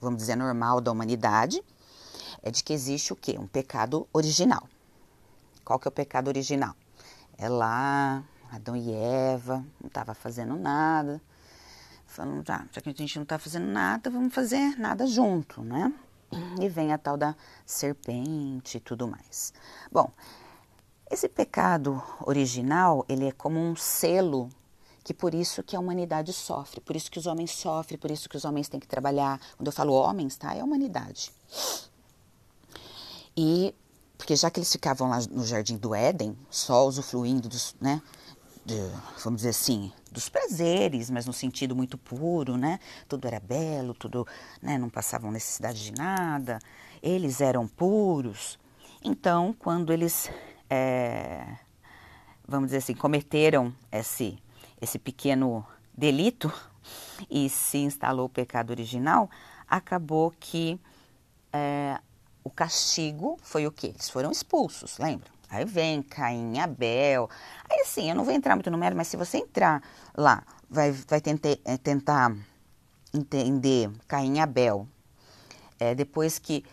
vamos 0.00 0.18
dizer, 0.18 0.36
normal 0.36 0.80
da 0.80 0.92
humanidade, 0.92 1.62
é 2.42 2.50
de 2.50 2.64
que 2.64 2.72
existe 2.72 3.12
o 3.12 3.16
quê? 3.16 3.36
Um 3.38 3.46
pecado 3.46 4.08
original. 4.12 4.66
Qual 5.64 5.78
que 5.78 5.86
é 5.86 5.90
o 5.90 5.92
pecado 5.92 6.28
original? 6.28 6.74
É 7.42 7.48
lá, 7.48 8.22
Adão 8.52 8.76
e 8.76 8.92
Eva, 8.92 9.64
não 9.80 9.88
estava 9.88 10.12
fazendo 10.12 10.56
nada. 10.56 11.22
Falando, 12.04 12.44
ah, 12.50 12.66
já 12.70 12.82
que 12.82 12.90
a 12.90 12.92
gente 12.92 13.16
não 13.16 13.22
está 13.22 13.38
fazendo 13.38 13.64
nada, 13.64 14.10
vamos 14.10 14.34
fazer 14.34 14.78
nada 14.78 15.06
junto, 15.06 15.62
né? 15.62 15.90
E 16.60 16.68
vem 16.68 16.92
a 16.92 16.98
tal 16.98 17.16
da 17.16 17.34
serpente 17.64 18.76
e 18.76 18.80
tudo 18.80 19.08
mais. 19.08 19.54
Bom, 19.90 20.12
esse 21.10 21.30
pecado 21.30 22.02
original, 22.26 23.06
ele 23.08 23.28
é 23.28 23.32
como 23.32 23.58
um 23.58 23.74
selo 23.74 24.50
que 25.02 25.14
por 25.14 25.32
isso 25.32 25.62
que 25.62 25.74
a 25.74 25.80
humanidade 25.80 26.34
sofre, 26.34 26.78
por 26.78 26.94
isso 26.94 27.10
que 27.10 27.18
os 27.18 27.26
homens 27.26 27.52
sofrem, 27.52 27.98
por 27.98 28.10
isso 28.10 28.28
que 28.28 28.36
os 28.36 28.44
homens 28.44 28.68
têm 28.68 28.78
que 28.78 28.86
trabalhar. 28.86 29.40
Quando 29.56 29.68
eu 29.68 29.72
falo 29.72 29.94
homens, 29.94 30.36
tá? 30.36 30.54
É 30.54 30.60
a 30.60 30.64
humanidade. 30.64 31.32
E 33.34 33.74
porque 34.20 34.36
já 34.36 34.50
que 34.50 34.60
eles 34.60 34.70
ficavam 34.70 35.08
lá 35.08 35.18
no 35.30 35.42
jardim 35.46 35.78
do 35.78 35.94
Éden, 35.94 36.36
só 36.50 36.86
usufruindo 36.86 37.48
dos, 37.48 37.74
né, 37.80 38.02
de, 38.66 38.76
vamos 39.24 39.38
dizer 39.38 39.48
assim, 39.48 39.90
dos 40.12 40.28
prazeres, 40.28 41.08
mas 41.08 41.24
no 41.24 41.32
sentido 41.32 41.74
muito 41.74 41.96
puro, 41.96 42.58
né? 42.58 42.78
Tudo 43.08 43.26
era 43.26 43.40
belo, 43.40 43.94
tudo, 43.94 44.26
né, 44.60 44.76
não 44.76 44.90
passavam 44.90 45.30
necessidade 45.30 45.82
de 45.82 45.92
nada. 45.92 46.58
Eles 47.02 47.40
eram 47.40 47.66
puros. 47.66 48.58
Então, 49.02 49.56
quando 49.58 49.90
eles, 49.90 50.30
é, 50.68 51.56
vamos 52.46 52.66
dizer 52.66 52.76
assim, 52.76 52.94
cometeram 52.94 53.74
esse 53.90 54.38
esse 54.82 54.98
pequeno 54.98 55.66
delito 55.96 56.52
e 57.30 57.48
se 57.48 57.78
instalou 57.78 58.26
o 58.26 58.30
pecado 58.30 58.70
original, 58.70 59.30
acabou 59.66 60.30
que 60.38 60.78
é, 61.52 61.98
o 62.42 62.50
castigo 62.50 63.38
foi 63.42 63.66
o 63.66 63.72
quê? 63.72 63.88
Eles 63.88 64.08
foram 64.08 64.30
expulsos, 64.30 64.98
lembra? 64.98 65.30
Aí 65.48 65.64
vem 65.64 66.02
Caim, 66.02 66.58
Abel. 66.58 67.28
Aí 67.68 67.80
assim, 67.80 68.08
eu 68.08 68.14
não 68.14 68.24
vou 68.24 68.32
entrar 68.32 68.54
muito 68.54 68.70
no 68.70 68.78
mérito, 68.78 68.96
mas 68.96 69.08
se 69.08 69.16
você 69.16 69.38
entrar 69.38 69.82
lá, 70.16 70.44
vai, 70.68 70.92
vai 70.92 71.20
tentar, 71.20 71.56
é, 71.64 71.76
tentar 71.76 72.36
entender 73.12 73.90
Caim 74.06 74.36
e 74.36 74.40
Abel. 74.40 74.86
É, 75.78 75.94
depois 75.94 76.38
que 76.38 76.64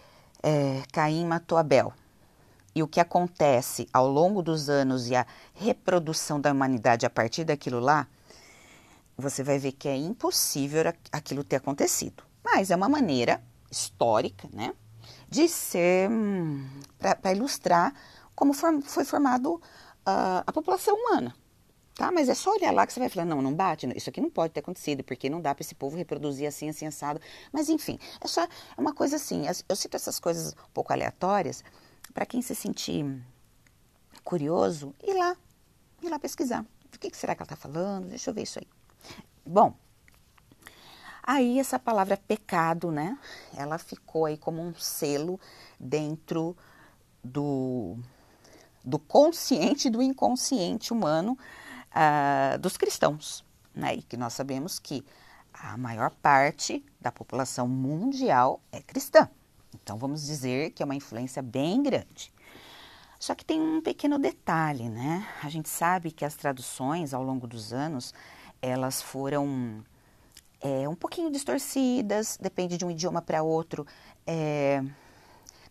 é, 0.44 0.84
Caim 0.92 1.26
matou 1.26 1.58
Abel. 1.58 1.92
E 2.76 2.84
o 2.84 2.88
que 2.88 3.00
acontece 3.00 3.90
ao 3.92 4.08
longo 4.08 4.44
dos 4.44 4.70
anos 4.70 5.08
e 5.08 5.16
a 5.16 5.26
reprodução 5.56 6.40
da 6.40 6.52
humanidade 6.52 7.08
a 7.08 7.10
partir 7.10 7.44
daquilo 7.44 7.80
lá, 7.80 8.08
você 9.18 9.42
vai 9.42 9.58
ver 9.58 9.72
que 9.72 9.88
é 9.88 9.96
impossível 9.96 10.94
aquilo 11.12 11.44
ter 11.44 11.56
acontecido. 11.56 12.24
Mas 12.44 12.70
é 12.70 12.76
uma 12.76 12.88
maneira 12.88 13.42
histórica, 13.72 14.48
né? 14.54 14.74
De 15.30 15.48
ser 15.48 16.10
hum, 16.10 16.66
para 16.98 17.32
ilustrar 17.34 17.94
como 18.36 18.54
for, 18.54 18.82
foi 18.84 19.04
formado 19.04 19.56
uh, 19.56 20.44
a 20.46 20.52
população 20.54 20.96
humana. 20.96 21.36
Tá? 21.96 22.12
Mas 22.12 22.30
é 22.30 22.36
só 22.36 22.52
olhar 22.52 22.72
lá 22.72 22.86
que 22.86 22.94
você 22.94 23.00
vai 23.00 23.10
falar, 23.10 23.26
não, 23.26 23.42
não 23.42 23.54
bate, 23.54 23.88
isso 23.98 24.10
aqui 24.12 24.22
não 24.22 24.30
pode 24.30 24.54
ter 24.54 24.60
acontecido, 24.60 25.04
porque 25.04 25.32
não 25.32 25.42
dá 25.42 25.56
para 25.56 25.64
esse 25.64 25.74
povo 25.74 25.98
reproduzir 25.98 26.48
assim, 26.48 26.70
assim, 26.70 26.86
assado. 26.86 27.20
Mas 27.52 27.70
enfim, 27.70 27.98
é 28.22 28.28
só 28.28 28.44
é 28.44 28.48
uma 28.78 28.94
coisa 28.94 29.16
assim, 29.16 29.46
eu 29.68 29.76
cito 29.76 29.98
essas 29.98 30.20
coisas 30.20 30.54
um 30.54 30.72
pouco 30.74 30.94
aleatórias, 30.94 31.64
para 32.14 32.24
quem 32.24 32.40
se 32.44 32.54
sentir 32.54 33.04
curioso, 34.24 34.94
ir 35.04 35.16
lá, 35.16 35.36
ir 36.04 36.10
lá 36.10 36.20
pesquisar. 36.20 36.64
O 36.94 37.00
que, 37.00 37.10
que 37.10 37.18
será 37.18 37.34
que 37.34 37.42
ela 37.42 37.46
está 37.46 37.56
falando? 37.56 38.10
Deixa 38.10 38.30
eu 38.30 38.34
ver 38.34 38.44
isso 38.44 38.60
aí. 38.60 38.68
Bom, 39.44 39.74
Aí 41.28 41.60
essa 41.60 41.78
palavra 41.78 42.16
pecado, 42.16 42.90
né? 42.90 43.20
Ela 43.54 43.78
ficou 43.78 44.24
aí 44.24 44.38
como 44.38 44.62
um 44.62 44.74
selo 44.76 45.38
dentro 45.78 46.56
do, 47.22 47.98
do 48.82 48.98
consciente 48.98 49.90
e 49.90 49.92
do 49.92 50.02
inconsciente 50.02 50.94
humano 50.94 51.38
uh, 51.92 52.58
dos 52.60 52.78
cristãos, 52.78 53.44
né? 53.76 53.96
E 53.96 54.04
que 54.04 54.16
nós 54.16 54.32
sabemos 54.32 54.80
que 54.80 55.06
a 55.54 55.76
maior 55.76 56.12
parte 56.12 56.82
da 57.02 57.12
população 57.12 57.68
mundial 57.68 58.62
é 58.72 58.82
cristã. 58.82 59.30
Então 59.84 59.98
vamos 59.98 60.26
dizer 60.26 60.72
que 60.72 60.82
é 60.82 60.86
uma 60.86 60.96
influência 60.96 61.42
bem 61.42 61.84
grande. 61.84 62.32
Só 63.20 63.36
que 63.36 63.44
tem 63.44 63.60
um 63.60 63.82
pequeno 63.82 64.18
detalhe, 64.18 64.88
né? 64.88 65.28
A 65.44 65.50
gente 65.50 65.68
sabe 65.68 66.10
que 66.10 66.24
as 66.24 66.36
traduções 66.36 67.14
ao 67.14 67.22
longo 67.22 67.46
dos 67.48 67.74
anos 67.74 68.14
elas 68.62 69.02
foram 69.02 69.84
é, 70.62 70.88
um 70.88 70.96
pouquinho 70.96 71.32
distorcidas, 71.32 72.38
depende 72.42 72.78
de 72.78 72.86
um 72.86 72.92
idioma 72.92 73.22
para 73.22 73.44
outro. 73.44 73.86
É, 74.26 74.84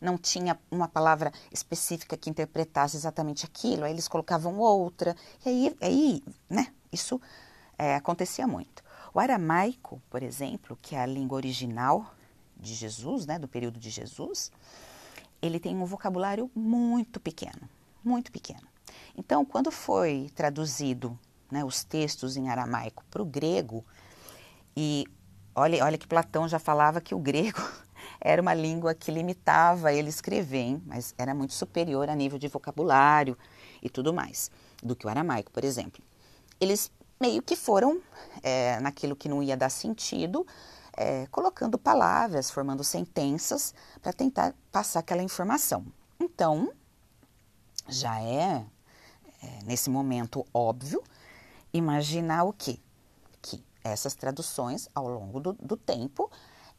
não 0.01 0.19
tinha 0.19 0.59
uma 0.71 0.89
palavra 0.89 1.33
específica 1.51 2.17
que 2.17 2.31
interpretasse 2.31 2.97
exatamente 2.97 3.45
aquilo, 3.45 3.85
aí 3.85 3.93
eles 3.93 4.09
colocavam 4.09 4.59
outra, 4.59 5.17
e 5.45 5.49
aí, 5.49 5.77
aí 5.81 6.23
né, 6.49 6.73
isso 6.93 7.21
é, 7.79 7.95
acontecia 7.95 8.47
muito. 8.47 8.85
O 9.13 9.19
aramaico, 9.19 10.01
por 10.11 10.23
exemplo, 10.23 10.79
que 10.81 10.95
é 10.95 11.01
a 11.01 11.07
língua 11.07 11.37
original 11.37 12.15
de 12.57 12.75
Jesus, 12.75 13.27
né, 13.27 13.39
do 13.39 13.49
período 13.49 13.79
de 13.79 13.91
Jesus, 13.91 14.51
ele 15.41 15.59
tem 15.59 15.77
um 15.77 15.85
vocabulário 15.85 16.51
muito 16.55 17.19
pequeno, 17.21 17.69
muito 18.05 18.31
pequeno. 18.31 18.67
Então, 19.17 19.45
quando 19.45 19.71
foi 19.71 20.31
traduzido 20.35 21.19
né, 21.51 21.65
os 21.65 21.85
textos 21.85 22.37
em 22.37 22.49
aramaico 22.49 23.05
para 23.11 23.23
o 23.23 23.27
grego, 23.27 23.85
e 24.77 25.05
olha, 25.55 25.85
olha 25.85 25.97
que 25.97 26.07
Platão 26.07 26.47
já 26.47 26.59
falava 26.59 27.01
que 27.01 27.15
o 27.15 27.19
grego 27.19 27.63
era 28.21 28.43
uma 28.43 28.53
língua 28.53 28.95
que 28.95 29.11
limitava 29.11 29.93
ele 29.93 30.11
escrever, 30.11 30.59
hein? 30.59 30.83
mas 30.85 31.15
era 31.17 31.35
muito 31.35 31.55
superior 31.55 32.09
a 32.11 32.15
nível 32.15 32.39
de 32.39 32.49
vocabulário 32.49 33.37
e 33.83 33.89
tudo 33.89 34.13
mais 34.13 34.51
do 34.83 34.95
que 34.95 35.07
o 35.07 35.09
aramaico, 35.09 35.51
por 35.51 35.65
exemplo. 35.65 36.03
Eles 36.61 36.91
meio 37.21 37.43
que 37.43 37.57
foram 37.57 38.01
é, 38.43 38.79
naquilo 38.81 39.17
que 39.17 39.29
não 39.29 39.43
ia 39.43 39.57
dar 39.57 39.71
sentido, 39.71 40.47
é, 40.97 41.27
colocando 41.27 41.79
palavras, 41.79 42.51
formando 42.51 42.85
sentenças 42.85 43.75
para 44.03 44.13
tentar 44.13 44.55
passar 44.71 45.01
aquela 45.01 45.23
informação. 45.23 45.85
Então, 46.21 46.73
já 47.89 48.21
é, 48.21 48.65
é 49.43 49.63
nesse 49.65 49.91
momento 49.91 50.47
óbvio 50.53 51.03
imaginar 51.73 52.45
o 52.45 52.53
quê? 52.53 52.79
Essas 53.93 54.15
traduções, 54.15 54.89
ao 54.95 55.09
longo 55.09 55.41
do, 55.41 55.53
do 55.55 55.77
tempo, 55.77 56.31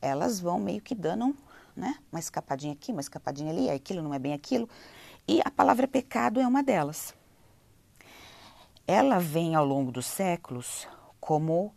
elas 0.02 0.40
vão 0.40 0.60
meio 0.60 0.82
que 0.82 0.96
dando 0.96 1.36
né, 1.76 1.96
uma 2.12 2.20
escapadinha 2.20 2.74
aqui, 2.74 2.92
uma 2.92 3.02
escapadinha 3.02 3.52
ali, 3.52 3.70
aquilo 3.70 4.02
não 4.02 4.14
é 4.14 4.20
bem 4.20 4.34
aquilo. 4.34 4.68
E 5.28 5.42
a 5.44 5.52
palavra 5.52 5.88
pecado 5.88 6.40
é 6.40 6.48
uma 6.48 6.64
delas. 6.64 7.14
Ela 8.88 9.20
vem 9.20 9.56
ao 9.56 9.66
longo 9.66 9.92
dos 9.92 10.06
séculos 10.06 10.88
como 11.20 11.74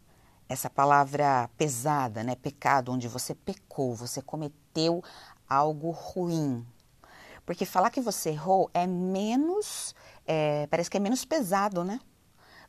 essa 0.48 0.70
palavra 0.70 1.50
pesada, 1.56 2.22
né? 2.22 2.34
Pecado, 2.36 2.92
onde 2.92 3.08
você 3.08 3.34
pecou, 3.34 3.94
você 3.94 4.22
cometeu 4.22 5.02
algo 5.48 5.90
ruim. 5.90 6.66
Porque 7.44 7.64
falar 7.64 7.90
que 7.90 8.00
você 8.00 8.30
errou 8.30 8.70
é 8.72 8.86
menos, 8.86 9.94
é, 10.26 10.66
parece 10.68 10.88
que 10.88 10.96
é 10.96 11.00
menos 11.00 11.24
pesado, 11.24 11.84
né? 11.84 12.00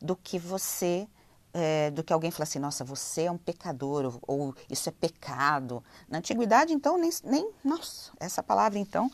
Do 0.01 0.15
que 0.15 0.39
você 0.39 1.07
é, 1.53 1.91
do 1.91 2.03
que 2.03 2.13
alguém 2.13 2.31
falar 2.31 2.43
assim, 2.43 2.59
nossa, 2.59 2.83
você 2.83 3.23
é 3.23 3.31
um 3.31 3.37
pecador, 3.37 4.05
ou, 4.05 4.21
ou 4.27 4.55
isso 4.69 4.89
é 4.89 4.91
pecado. 4.91 5.83
Na 6.09 6.19
antiguidade, 6.19 6.73
então, 6.73 6.97
nem, 6.97 7.09
nem, 7.23 7.51
nossa, 7.63 8.11
essa 8.19 8.41
palavra, 8.41 8.79
então, 8.79 9.11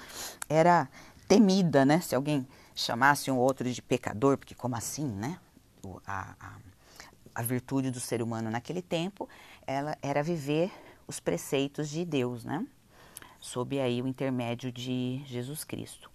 era 0.48 0.90
temida, 1.28 1.86
né? 1.86 2.00
Se 2.00 2.16
alguém 2.16 2.48
chamasse 2.76 3.30
um 3.32 3.38
outro 3.38 3.72
de 3.72 3.82
pecador, 3.82 4.38
porque 4.38 4.56
como 4.56 4.76
assim, 4.76 5.08
né? 5.08 5.40
A, 6.06 6.36
a, 6.40 6.56
a 7.36 7.42
virtude 7.42 7.92
do 7.92 8.00
ser 8.00 8.22
humano 8.22 8.50
naquele 8.50 8.82
tempo, 8.82 9.28
ela 9.66 9.98
era 10.02 10.22
viver 10.22 10.72
os 11.08 11.20
preceitos 11.20 11.90
de 11.90 12.06
Deus, 12.06 12.44
né? 12.44 12.66
Sob 13.40 13.80
aí 13.80 14.02
o 14.02 14.08
intermédio 14.08 14.72
de 14.72 15.24
Jesus 15.26 15.64
Cristo. 15.64 16.12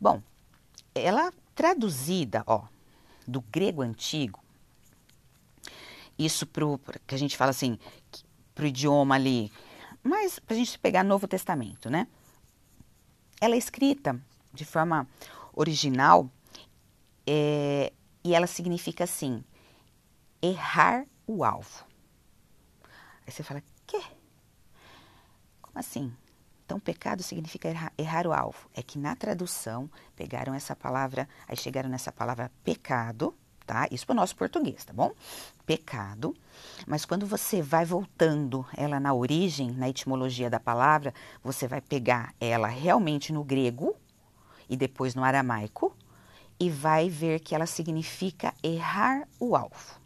Bom, 0.00 0.20
ela 0.94 1.32
traduzida, 1.54 2.42
ó, 2.46 2.64
do 3.26 3.40
grego 3.40 3.82
antigo, 3.82 4.41
isso 6.18 6.46
pro, 6.46 6.80
que 7.06 7.14
a 7.14 7.18
gente 7.18 7.36
fala 7.36 7.50
assim, 7.50 7.78
pro 8.54 8.66
idioma 8.66 9.14
ali, 9.14 9.50
mas 10.02 10.38
para 10.38 10.54
a 10.54 10.58
gente 10.58 10.78
pegar 10.78 11.02
Novo 11.02 11.28
Testamento, 11.28 11.88
né? 11.88 12.06
Ela 13.40 13.54
é 13.54 13.58
escrita 13.58 14.20
de 14.52 14.64
forma 14.64 15.06
original 15.52 16.30
é, 17.26 17.92
e 18.24 18.34
ela 18.34 18.46
significa 18.46 19.04
assim, 19.04 19.44
errar 20.40 21.04
o 21.26 21.44
alvo. 21.44 21.84
Aí 23.26 23.32
você 23.32 23.42
fala, 23.42 23.62
quê? 23.86 24.02
Como 25.60 25.78
assim? 25.78 26.12
Então, 26.64 26.80
pecado 26.80 27.22
significa 27.22 27.68
errar, 27.68 27.92
errar, 27.98 28.26
o 28.26 28.32
alvo. 28.32 28.68
É 28.74 28.82
que 28.82 28.98
na 28.98 29.14
tradução 29.14 29.90
pegaram 30.16 30.54
essa 30.54 30.74
palavra, 30.74 31.28
aí 31.46 31.56
chegaram 31.56 31.88
nessa 31.88 32.10
palavra 32.10 32.50
pecado, 32.64 33.36
tá? 33.66 33.86
Isso 33.90 34.06
para 34.06 34.14
o 34.14 34.16
nosso 34.16 34.36
português, 34.36 34.84
tá 34.84 34.92
bom? 34.92 35.12
Pecado. 35.64 36.34
Mas 36.86 37.04
quando 37.04 37.26
você 37.26 37.62
vai 37.62 37.84
voltando 37.84 38.66
ela 38.76 38.98
na 38.98 39.14
origem, 39.14 39.70
na 39.72 39.88
etimologia 39.88 40.50
da 40.50 40.60
palavra, 40.60 41.14
você 41.42 41.66
vai 41.66 41.80
pegar 41.80 42.34
ela 42.40 42.68
realmente 42.68 43.32
no 43.32 43.44
grego 43.44 43.96
e 44.68 44.76
depois 44.76 45.14
no 45.14 45.24
aramaico 45.24 45.96
e 46.58 46.70
vai 46.70 47.08
ver 47.08 47.40
que 47.40 47.54
ela 47.54 47.66
significa 47.66 48.54
errar 48.62 49.26
o 49.40 49.56
alvo. 49.56 50.00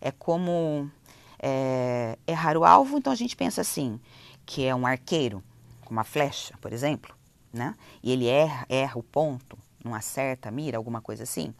É 0.00 0.10
como 0.10 0.90
é, 1.38 2.18
errar 2.26 2.56
o 2.56 2.64
alvo, 2.64 2.98
então 2.98 3.12
a 3.12 3.16
gente 3.16 3.36
pensa 3.36 3.60
assim, 3.60 4.00
que 4.44 4.64
é 4.64 4.74
um 4.74 4.86
arqueiro 4.86 5.42
com 5.84 5.92
uma 5.92 6.04
flecha, 6.04 6.54
por 6.60 6.72
exemplo, 6.72 7.14
né? 7.52 7.74
E 8.02 8.10
ele 8.10 8.26
erra, 8.26 8.66
erra 8.68 8.98
o 8.98 9.02
ponto, 9.02 9.56
não 9.84 9.94
acerta 9.94 10.48
a 10.48 10.52
mira, 10.52 10.76
alguma 10.76 11.00
coisa 11.00 11.22
assim. 11.22 11.54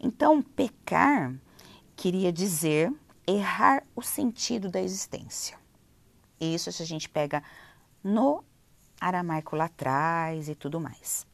Então, 0.00 0.42
pecar 0.42 1.34
queria 1.94 2.32
dizer 2.32 2.92
errar 3.26 3.84
o 3.94 4.02
sentido 4.02 4.70
da 4.70 4.80
existência. 4.80 5.58
Isso 6.40 6.72
se 6.72 6.82
a 6.82 6.86
gente 6.86 7.08
pega 7.08 7.42
no 8.02 8.42
aramaico 8.98 9.54
lá 9.54 9.66
atrás 9.66 10.48
e 10.48 10.54
tudo 10.54 10.80
mais. 10.80 11.26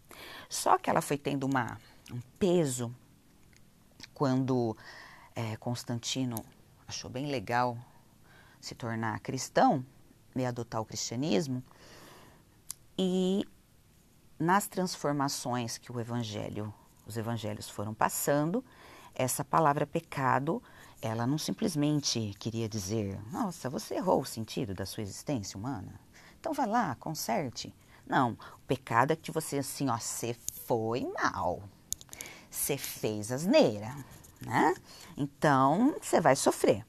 Só 0.48 0.76
que 0.78 0.90
ela 0.90 1.00
foi 1.00 1.16
tendo 1.16 1.44
uma, 1.44 1.78
um 2.12 2.20
peso 2.38 2.94
quando 4.12 4.76
é, 5.34 5.56
Constantino 5.56 6.44
achou 6.88 7.10
bem 7.10 7.30
legal 7.30 7.78
se 8.60 8.74
tornar 8.74 9.20
cristão 9.20 9.84
e 10.34 10.44
adotar 10.44 10.80
o 10.80 10.84
cristianismo. 10.84 11.62
E 12.98 13.46
nas 14.38 14.66
transformações 14.66 15.78
que 15.78 15.92
o 15.92 16.00
evangelho, 16.00 16.72
os 17.06 17.16
evangelhos 17.16 17.68
foram 17.68 17.94
passando, 17.94 18.64
essa 19.14 19.44
palavra 19.44 19.86
pecado, 19.86 20.62
ela 21.00 21.26
não 21.26 21.38
simplesmente 21.38 22.34
queria 22.38 22.68
dizer, 22.68 23.18
nossa, 23.32 23.70
você 23.70 23.94
errou 23.94 24.20
o 24.20 24.26
sentido 24.26 24.74
da 24.74 24.84
sua 24.84 25.02
existência 25.02 25.56
humana. 25.56 25.98
Então 26.38 26.52
vai 26.52 26.66
lá, 26.66 26.94
conserte. 26.96 27.74
Não, 28.06 28.32
o 28.32 28.66
pecado 28.66 29.12
é 29.12 29.16
que 29.16 29.32
você 29.32 29.58
assim, 29.58 29.88
ó, 29.88 29.96
você 29.96 30.36
foi 30.66 31.10
mal. 31.20 31.62
Você 32.50 32.76
fez 32.76 33.32
asneira, 33.32 33.94
né? 34.40 34.74
Então, 35.16 35.94
você 36.00 36.20
vai 36.20 36.36
sofrer. 36.36 36.86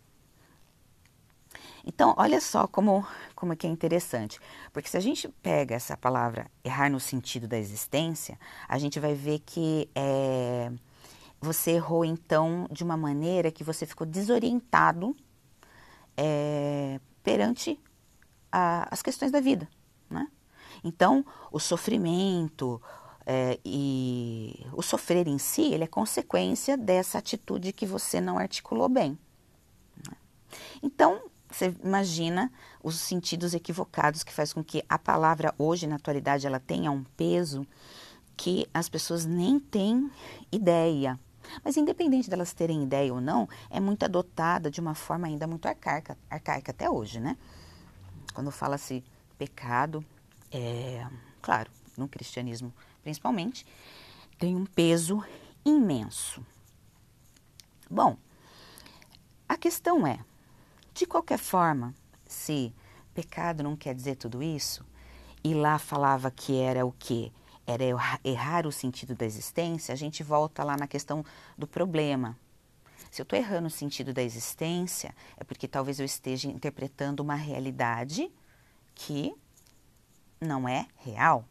Então, 1.88 2.13
olha 2.17 2.41
só 2.41 2.67
como, 2.67 3.07
como 3.33 3.53
é 3.53 3.55
que 3.55 3.65
é 3.65 3.69
interessante. 3.69 4.41
Porque 4.73 4.89
se 4.89 4.97
a 4.97 4.99
gente 4.99 5.29
pega 5.41 5.73
essa 5.73 5.95
palavra 5.95 6.51
errar 6.61 6.89
no 6.89 6.99
sentido 6.99 7.47
da 7.47 7.57
existência, 7.57 8.38
a 8.67 8.77
gente 8.77 8.99
vai 8.99 9.13
ver 9.13 9.39
que 9.39 9.89
é, 9.95 10.69
você 11.39 11.71
errou 11.71 12.03
então 12.03 12.67
de 12.69 12.83
uma 12.83 12.97
maneira 12.97 13.49
que 13.49 13.63
você 13.63 13.85
ficou 13.85 14.05
desorientado 14.05 15.15
é, 16.17 16.99
perante 17.23 17.79
a, 18.51 18.93
as 18.93 19.01
questões 19.01 19.31
da 19.31 19.39
vida. 19.39 19.65
Né? 20.09 20.27
Então, 20.83 21.25
o 21.49 21.57
sofrimento 21.57 22.81
é, 23.25 23.57
e 23.63 24.67
o 24.73 24.81
sofrer 24.81 25.25
em 25.25 25.38
si, 25.38 25.73
ele 25.73 25.85
é 25.85 25.88
consequência 25.88 26.75
dessa 26.75 27.17
atitude 27.17 27.71
que 27.71 27.85
você 27.85 28.19
não 28.19 28.38
articulou 28.38 28.89
bem. 28.89 29.17
Né? 30.05 30.17
Então, 30.83 31.21
você 31.49 31.73
imagina 31.83 32.51
os 32.83 32.99
sentidos 32.99 33.53
equivocados 33.53 34.23
que 34.23 34.33
faz 34.33 34.53
com 34.53 34.63
que 34.63 34.83
a 34.87 34.99
palavra 34.99 35.53
hoje, 35.57 35.87
na 35.87 35.95
atualidade, 35.95 36.45
ela 36.45 36.59
tenha 36.59 36.91
um 36.91 37.03
peso 37.15 37.65
que 38.35 38.67
as 38.73 38.89
pessoas 38.89 39.25
nem 39.25 39.59
têm 39.59 40.11
ideia. 40.51 41.19
Mas 41.63 41.77
independente 41.77 42.29
delas 42.29 42.53
terem 42.53 42.83
ideia 42.83 43.13
ou 43.13 43.21
não, 43.21 43.47
é 43.69 43.79
muito 43.79 44.03
adotada 44.03 44.69
de 44.69 44.81
uma 44.81 44.93
forma 44.93 45.27
ainda 45.27 45.47
muito 45.47 45.67
arcaica, 45.67 46.17
arcaica 46.29 46.71
até 46.71 46.89
hoje, 46.89 47.19
né? 47.19 47.37
Quando 48.33 48.51
fala-se 48.51 49.03
pecado, 49.37 50.05
é, 50.51 51.07
claro, 51.41 51.71
no 51.97 52.07
cristianismo 52.07 52.73
principalmente, 53.01 53.65
tem 54.37 54.53
um 54.53 54.65
peso 54.65 55.23
imenso. 55.63 56.45
Bom, 57.89 58.17
a 59.47 59.55
questão 59.55 60.05
é, 60.05 60.19
de 60.97 61.05
qualquer 61.05 61.37
forma, 61.37 61.93
se 62.25 62.73
pecado 63.13 63.61
não 63.61 63.75
quer 63.75 63.93
dizer 63.93 64.15
tudo 64.15 64.41
isso, 64.41 64.83
e 65.43 65.53
lá 65.53 65.77
falava 65.77 66.31
que 66.31 66.59
era 66.59 66.87
o 66.87 66.91
quê? 66.91 67.31
Era 67.67 67.83
errar 68.23 68.65
o 68.65 68.71
sentido 68.71 69.13
da 69.13 69.23
existência, 69.23 69.93
a 69.93 69.95
gente 69.95 70.23
volta 70.23 70.63
lá 70.63 70.75
na 70.75 70.87
questão 70.87 71.23
do 71.55 71.67
problema. 71.67 72.35
Se 73.11 73.21
eu 73.21 73.23
estou 73.23 73.37
errando 73.37 73.67
o 73.67 73.71
sentido 73.71 74.11
da 74.11 74.23
existência, 74.23 75.13
é 75.37 75.43
porque 75.43 75.67
talvez 75.67 75.99
eu 75.99 76.05
esteja 76.05 76.49
interpretando 76.49 77.19
uma 77.19 77.35
realidade 77.35 78.31
que 78.95 79.35
não 80.41 80.67
é 80.67 80.87
real. 80.95 81.45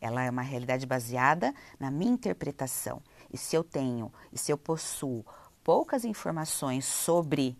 Ela 0.00 0.24
é 0.24 0.30
uma 0.30 0.42
realidade 0.42 0.86
baseada 0.86 1.54
na 1.78 1.90
minha 1.90 2.12
interpretação. 2.12 3.02
E 3.30 3.36
se 3.36 3.54
eu 3.54 3.62
tenho, 3.62 4.10
e 4.32 4.38
se 4.38 4.50
eu 4.50 4.56
possuo 4.56 5.22
poucas 5.62 6.06
informações 6.06 6.86
sobre 6.86 7.58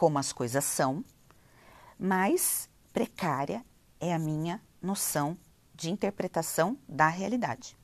como 0.00 0.18
as 0.18 0.32
coisas 0.32 0.64
são, 0.64 1.04
mais 1.98 2.70
precária 2.90 3.62
é 4.00 4.14
a 4.14 4.18
minha 4.18 4.58
noção 4.80 5.36
de 5.74 5.90
interpretação 5.90 6.78
da 6.88 7.06
realidade. 7.06 7.76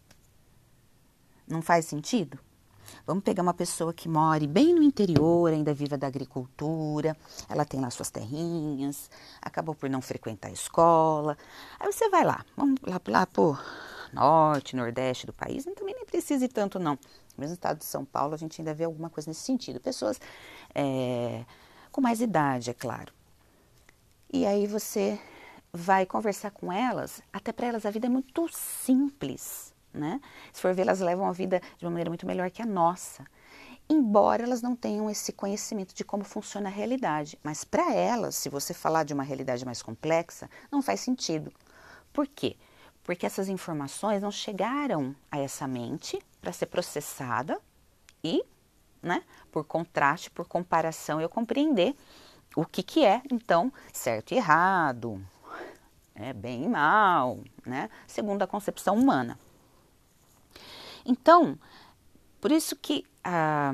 Não 1.47 1.61
faz 1.61 1.85
sentido? 1.85 2.39
Vamos 3.07 3.23
pegar 3.23 3.43
uma 3.43 3.53
pessoa 3.53 3.93
que 3.93 4.09
mora 4.09 4.47
bem 4.47 4.75
no 4.75 4.83
interior, 4.83 5.53
ainda 5.53 5.75
viva 5.75 5.99
da 5.99 6.07
agricultura, 6.07 7.14
ela 7.51 7.67
tem 7.67 7.83
lá 7.83 7.91
suas 7.91 8.11
terrinhas, 8.11 9.11
acabou 9.43 9.75
por 9.75 9.91
não 9.91 10.01
frequentar 10.01 10.49
a 10.49 10.53
escola. 10.53 11.37
Aí 11.79 11.93
você 11.93 12.09
vai 12.09 12.25
lá, 12.25 12.47
vamos 12.57 12.81
lá, 12.81 12.99
lá 13.09 13.27
pro 13.27 13.59
norte, 14.11 14.75
nordeste 14.75 15.27
do 15.27 15.35
país, 15.35 15.67
também 15.67 15.95
nem 15.95 16.07
precisa 16.07 16.47
ir 16.47 16.49
tanto 16.49 16.79
não. 16.79 16.99
No 17.37 17.45
estado 17.45 17.77
de 17.77 17.85
São 17.85 18.07
Paulo, 18.07 18.33
a 18.33 18.39
gente 18.39 18.59
ainda 18.59 18.73
vê 18.73 18.85
alguma 18.85 19.11
coisa 19.11 19.29
nesse 19.29 19.43
sentido. 19.43 19.79
Pessoas 19.79 20.19
é, 20.75 21.45
com 21.97 22.03
mais 22.03 22.21
idade, 22.21 22.69
é 22.69 22.75
claro. 22.75 23.11
E 24.31 24.45
aí 24.45 24.67
você 24.67 25.19
vai 25.73 26.05
conversar 26.05 26.51
com 26.51 26.71
elas, 26.71 27.23
até 27.33 27.53
para 27.53 27.69
elas 27.69 27.87
a 27.87 27.91
vida 27.91 28.07
é 28.07 28.11
muito 28.11 28.47
simples, 28.53 29.75
né? 29.95 30.21
Se 30.53 30.61
for 30.61 30.75
ver, 30.75 30.83
elas 30.83 31.01
levam 31.01 31.27
a 31.27 31.33
vida 31.33 31.59
de 31.79 31.87
uma 31.87 31.93
maneira 31.93 32.11
muito 32.11 32.27
melhor 32.27 32.51
que 32.51 32.61
a 32.61 32.67
nossa. 32.67 33.25
Embora 33.89 34.43
elas 34.43 34.61
não 34.61 34.77
tenham 34.77 35.09
esse 35.09 35.33
conhecimento 35.33 35.95
de 35.95 36.05
como 36.05 36.23
funciona 36.23 36.69
a 36.69 36.73
realidade, 36.73 37.39
mas 37.43 37.65
para 37.65 37.95
elas, 37.95 38.35
se 38.35 38.51
você 38.51 38.75
falar 38.75 39.05
de 39.05 39.15
uma 39.15 39.23
realidade 39.23 39.65
mais 39.65 39.81
complexa, 39.81 40.51
não 40.71 40.83
faz 40.83 41.01
sentido. 41.01 41.51
Por 42.13 42.27
quê? 42.27 42.59
Porque 43.05 43.25
essas 43.25 43.49
informações 43.49 44.21
não 44.21 44.31
chegaram 44.31 45.17
a 45.31 45.39
essa 45.39 45.67
mente 45.67 46.19
para 46.43 46.53
ser 46.53 46.67
processada 46.67 47.59
e 48.23 48.45
né? 49.07 49.23
Por 49.53 49.65
contraste, 49.65 50.31
por 50.31 50.47
comparação, 50.47 51.21
eu 51.21 51.29
compreender 51.29 51.95
o 52.57 52.65
que, 52.65 52.83
que 52.83 53.05
é, 53.05 53.23
então, 53.31 53.73
certo 53.93 54.33
e 54.33 54.37
errado, 54.37 55.25
é 56.15 56.33
bem 56.33 56.65
e 56.65 56.69
mal, 56.69 57.39
né? 57.65 57.89
Segundo 58.07 58.43
a 58.43 58.47
concepção 58.47 58.97
humana. 58.97 59.39
Então, 61.05 61.59
por 62.41 62.51
isso 62.51 62.75
que 62.75 63.05
a, 63.23 63.73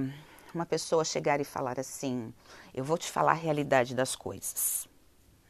uma 0.55 0.66
pessoa 0.66 1.05
chegar 1.05 1.41
e 1.41 1.45
falar 1.45 1.78
assim: 1.80 2.35
Eu 2.74 2.85
vou 2.85 2.99
te 2.99 3.11
falar 3.11 3.33
a 3.33 3.37
realidade 3.37 3.95
das 3.95 4.14
coisas, 4.14 4.89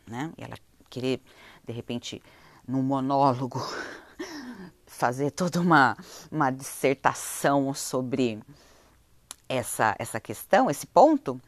né? 0.07 0.33
E 0.37 0.45
ela 0.45 0.57
querer, 0.89 1.21
de 1.65 1.73
repente, 1.73 2.23
num 2.69 2.83
monólogo, 2.83 3.61
fazer 4.87 5.31
toda 5.31 5.61
uma, 5.61 5.97
uma 6.31 6.51
dissertação 6.51 7.73
sobre 7.73 8.41
essa, 9.57 9.95
essa 9.99 10.19
questão, 10.19 10.71
esse 10.71 10.87
ponto, 10.87 11.41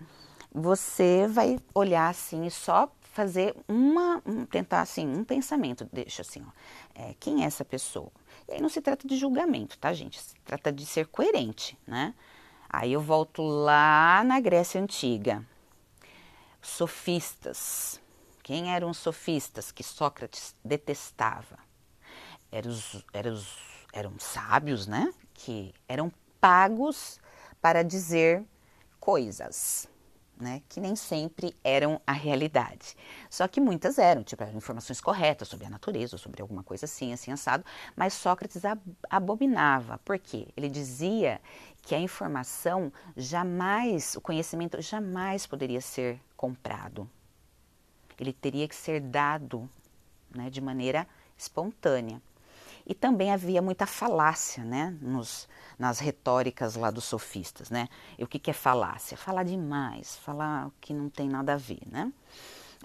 você 0.52 1.26
vai 1.26 1.58
olhar 1.74 2.08
assim 2.08 2.44
e 2.44 2.50
só 2.50 2.90
fazer 3.00 3.56
uma, 3.68 4.20
um, 4.26 4.44
tentar 4.44 4.82
assim, 4.82 5.06
um 5.06 5.24
pensamento, 5.24 5.88
deixa 5.92 6.22
assim, 6.22 6.44
ó, 6.46 6.50
é, 6.94 7.14
quem 7.18 7.42
é 7.42 7.46
essa 7.46 7.64
pessoa? 7.64 8.10
E 8.48 8.52
aí 8.52 8.60
não 8.60 8.68
se 8.68 8.80
trata 8.82 9.06
de 9.06 9.16
julgamento, 9.16 9.78
tá, 9.78 9.92
gente? 9.92 10.20
Se 10.20 10.34
trata 10.44 10.70
de 10.72 10.84
ser 10.84 11.06
coerente, 11.06 11.78
né? 11.86 12.14
Aí 12.68 12.92
eu 12.92 13.00
volto 13.00 13.42
lá 13.42 14.22
na 14.24 14.40
Grécia 14.40 14.80
Antiga. 14.80 15.44
Sofistas. 16.60 18.00
Quem 18.42 18.74
eram 18.74 18.90
os 18.90 18.98
sofistas 18.98 19.70
que 19.70 19.82
Sócrates 19.82 20.54
detestava? 20.64 21.58
Eram, 22.50 22.70
os, 22.70 23.04
eram, 23.12 23.32
os, 23.32 23.56
eram 23.92 24.12
sábios, 24.18 24.86
né? 24.86 25.12
Que 25.32 25.72
eram 25.88 26.12
pagos 26.40 27.20
para 27.64 27.82
dizer 27.82 28.44
coisas 29.00 29.88
né, 30.38 30.60
que 30.68 30.78
nem 30.82 30.94
sempre 30.94 31.56
eram 31.64 31.98
a 32.06 32.12
realidade. 32.12 32.94
Só 33.30 33.48
que 33.48 33.58
muitas 33.58 33.98
eram, 33.98 34.22
tipo, 34.22 34.42
eram 34.42 34.58
informações 34.58 35.00
corretas 35.00 35.48
sobre 35.48 35.66
a 35.66 35.70
natureza, 35.70 36.18
sobre 36.18 36.42
alguma 36.42 36.62
coisa 36.62 36.84
assim, 36.84 37.14
assim, 37.14 37.32
assado, 37.32 37.64
mas 37.96 38.12
Sócrates 38.12 38.60
abominava. 39.08 39.96
Por 40.04 40.18
quê? 40.18 40.48
Ele 40.54 40.68
dizia 40.68 41.40
que 41.80 41.94
a 41.94 41.98
informação 41.98 42.92
jamais, 43.16 44.14
o 44.14 44.20
conhecimento 44.20 44.78
jamais 44.82 45.46
poderia 45.46 45.80
ser 45.80 46.20
comprado. 46.36 47.08
Ele 48.20 48.34
teria 48.34 48.68
que 48.68 48.76
ser 48.76 49.00
dado 49.00 49.66
né, 50.30 50.50
de 50.50 50.60
maneira 50.60 51.06
espontânea. 51.34 52.20
E 52.86 52.94
também 52.94 53.32
havia 53.32 53.62
muita 53.62 53.86
falácia 53.86 54.62
né, 54.62 54.94
nos, 55.00 55.48
nas 55.78 55.98
retóricas 55.98 56.74
lá 56.76 56.90
dos 56.90 57.04
sofistas. 57.04 57.70
Né? 57.70 57.88
E 58.18 58.24
o 58.24 58.26
que, 58.26 58.38
que 58.38 58.50
é 58.50 58.54
falácia? 58.54 59.16
Falar 59.16 59.42
demais, 59.42 60.16
falar 60.16 60.66
o 60.66 60.72
que 60.80 60.92
não 60.92 61.08
tem 61.08 61.28
nada 61.28 61.54
a 61.54 61.56
ver. 61.56 61.80
Né? 61.90 62.12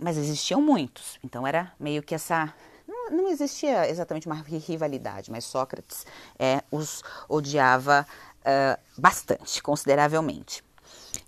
Mas 0.01 0.17
existiam 0.17 0.61
muitos, 0.61 1.19
então 1.23 1.45
era 1.45 1.73
meio 1.79 2.01
que 2.01 2.15
essa. 2.15 2.53
Não, 2.87 3.27
existia 3.29 3.87
exatamente 3.89 4.27
uma 4.27 4.35
rivalidade, 4.35 5.29
mas 5.29 5.45
Sócrates 5.45 6.05
é, 6.37 6.63
os 6.71 7.03
odiava 7.27 8.07
uh, 8.39 8.79
bastante, 8.99 9.61
consideravelmente. 9.61 10.63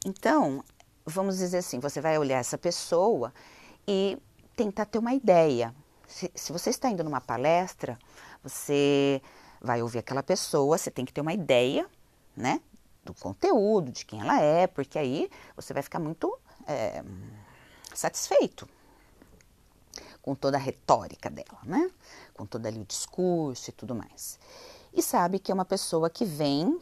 Então, 0.05 0.63
vamos 1.05 1.37
dizer 1.37 1.57
assim: 1.57 1.79
você 1.79 1.99
vai 2.01 2.17
olhar 2.17 2.39
essa 2.39 2.57
pessoa 2.57 3.33
e 3.87 4.17
tentar 4.55 4.85
ter 4.85 4.99
uma 4.99 5.13
ideia. 5.13 5.73
Se, 6.07 6.31
se 6.33 6.51
você 6.51 6.69
está 6.69 6.89
indo 6.89 7.03
numa 7.03 7.21
palestra, 7.21 7.97
você 8.43 9.21
vai 9.61 9.81
ouvir 9.81 9.99
aquela 9.99 10.23
pessoa, 10.23 10.77
você 10.77 10.89
tem 10.89 11.05
que 11.05 11.13
ter 11.13 11.21
uma 11.21 11.33
ideia, 11.33 11.87
né? 12.35 12.61
Do 13.03 13.13
conteúdo, 13.13 13.91
de 13.91 14.05
quem 14.05 14.21
ela 14.21 14.41
é, 14.41 14.67
porque 14.67 14.97
aí 14.97 15.29
você 15.55 15.73
vai 15.73 15.83
ficar 15.83 15.99
muito 15.99 16.37
é, 16.67 17.03
satisfeito 17.93 18.67
com 20.21 20.35
toda 20.35 20.57
a 20.57 20.59
retórica 20.59 21.29
dela, 21.29 21.59
né? 21.63 21.91
Com 22.33 22.45
todo 22.45 22.65
ali 22.65 22.79
o 22.79 22.85
discurso 22.85 23.69
e 23.69 23.73
tudo 23.73 23.95
mais. 23.95 24.39
E 24.93 25.01
sabe 25.01 25.39
que 25.39 25.51
é 25.51 25.53
uma 25.53 25.65
pessoa 25.65 26.09
que 26.09 26.25
vem 26.25 26.79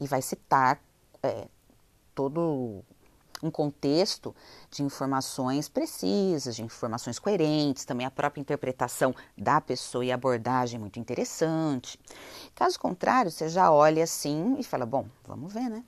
e 0.00 0.06
vai 0.06 0.20
citar 0.20 0.82
é, 1.22 1.46
todo 2.14 2.84
um 3.42 3.50
contexto 3.50 4.34
de 4.70 4.82
informações 4.82 5.68
precisas, 5.68 6.54
de 6.54 6.62
informações 6.62 7.18
coerentes, 7.18 7.84
também 7.84 8.06
a 8.06 8.10
própria 8.10 8.40
interpretação 8.40 9.14
da 9.36 9.60
pessoa 9.60 10.04
e 10.04 10.12
abordagem 10.12 10.78
muito 10.78 11.00
interessante. 11.00 11.98
Caso 12.54 12.78
contrário, 12.78 13.30
você 13.30 13.48
já 13.48 13.70
olha 13.72 14.04
assim 14.04 14.56
e 14.58 14.62
fala: 14.62 14.86
bom, 14.86 15.06
vamos 15.26 15.52
ver, 15.52 15.68
né? 15.68 15.84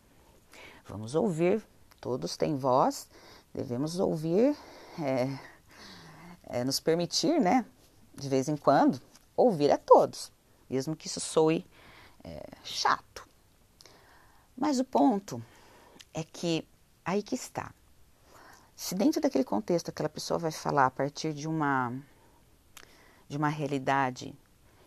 Vamos 0.87 1.15
ouvir. 1.15 1.65
Todos 2.01 2.37
têm 2.37 2.57
voz, 2.57 3.09
devemos 3.55 3.99
ouvir, 3.99 4.55
é, 5.01 5.39
é, 6.43 6.65
nos 6.65 6.81
permitir, 6.81 7.41
né? 7.41 7.65
De 8.15 8.29
vez 8.29 8.49
em 8.49 8.57
quando, 8.57 9.01
ouvir 9.37 9.71
a 9.71 9.79
todos, 9.79 10.31
mesmo 10.69 10.95
que 10.95 11.07
isso 11.07 11.21
soe 11.21 11.67
é, 12.23 12.43
chato. 12.63 13.27
Mas 14.57 14.79
o 14.79 14.85
ponto 14.85 15.43
é 16.13 16.23
que 16.23 16.67
Aí 17.05 17.23
que 17.23 17.35
está. 17.35 17.73
Se 18.75 18.95
dentro 18.95 19.21
daquele 19.21 19.45
contexto 19.45 19.91
aquela 19.91 20.09
pessoa 20.09 20.39
vai 20.39 20.51
falar 20.51 20.87
a 20.87 20.91
partir 20.91 21.33
de 21.33 21.47
uma 21.47 21.93
de 23.29 23.37
uma 23.37 23.49
realidade 23.49 24.35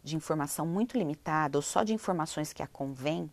de 0.04 0.16
informação 0.16 0.66
muito 0.66 0.98
limitada 0.98 1.58
ou 1.58 1.62
só 1.62 1.84
de 1.84 1.94
informações 1.94 2.54
que 2.54 2.64
a 2.64 2.68
convém, 2.68 3.32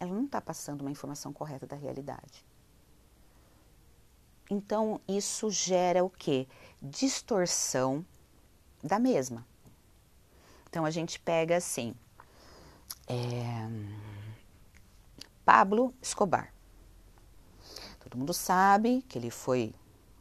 ela 0.00 0.12
não 0.12 0.24
está 0.24 0.40
passando 0.40 0.80
uma 0.80 0.90
informação 0.90 1.32
correta 1.32 1.66
da 1.66 1.76
realidade. 1.76 2.44
Então 4.50 5.00
isso 5.06 5.50
gera 5.50 6.04
o 6.04 6.10
que? 6.10 6.48
Distorção 6.82 8.04
da 8.82 8.98
mesma. 8.98 9.46
Então 10.68 10.84
a 10.84 10.90
gente 10.90 11.20
pega 11.20 11.56
assim, 11.56 11.94
é, 13.06 13.68
Pablo 15.44 15.94
Escobar. 16.00 16.52
Todo 18.08 18.20
mundo 18.20 18.32
sabe 18.32 19.04
que 19.06 19.18
ele 19.18 19.30
foi 19.30 19.74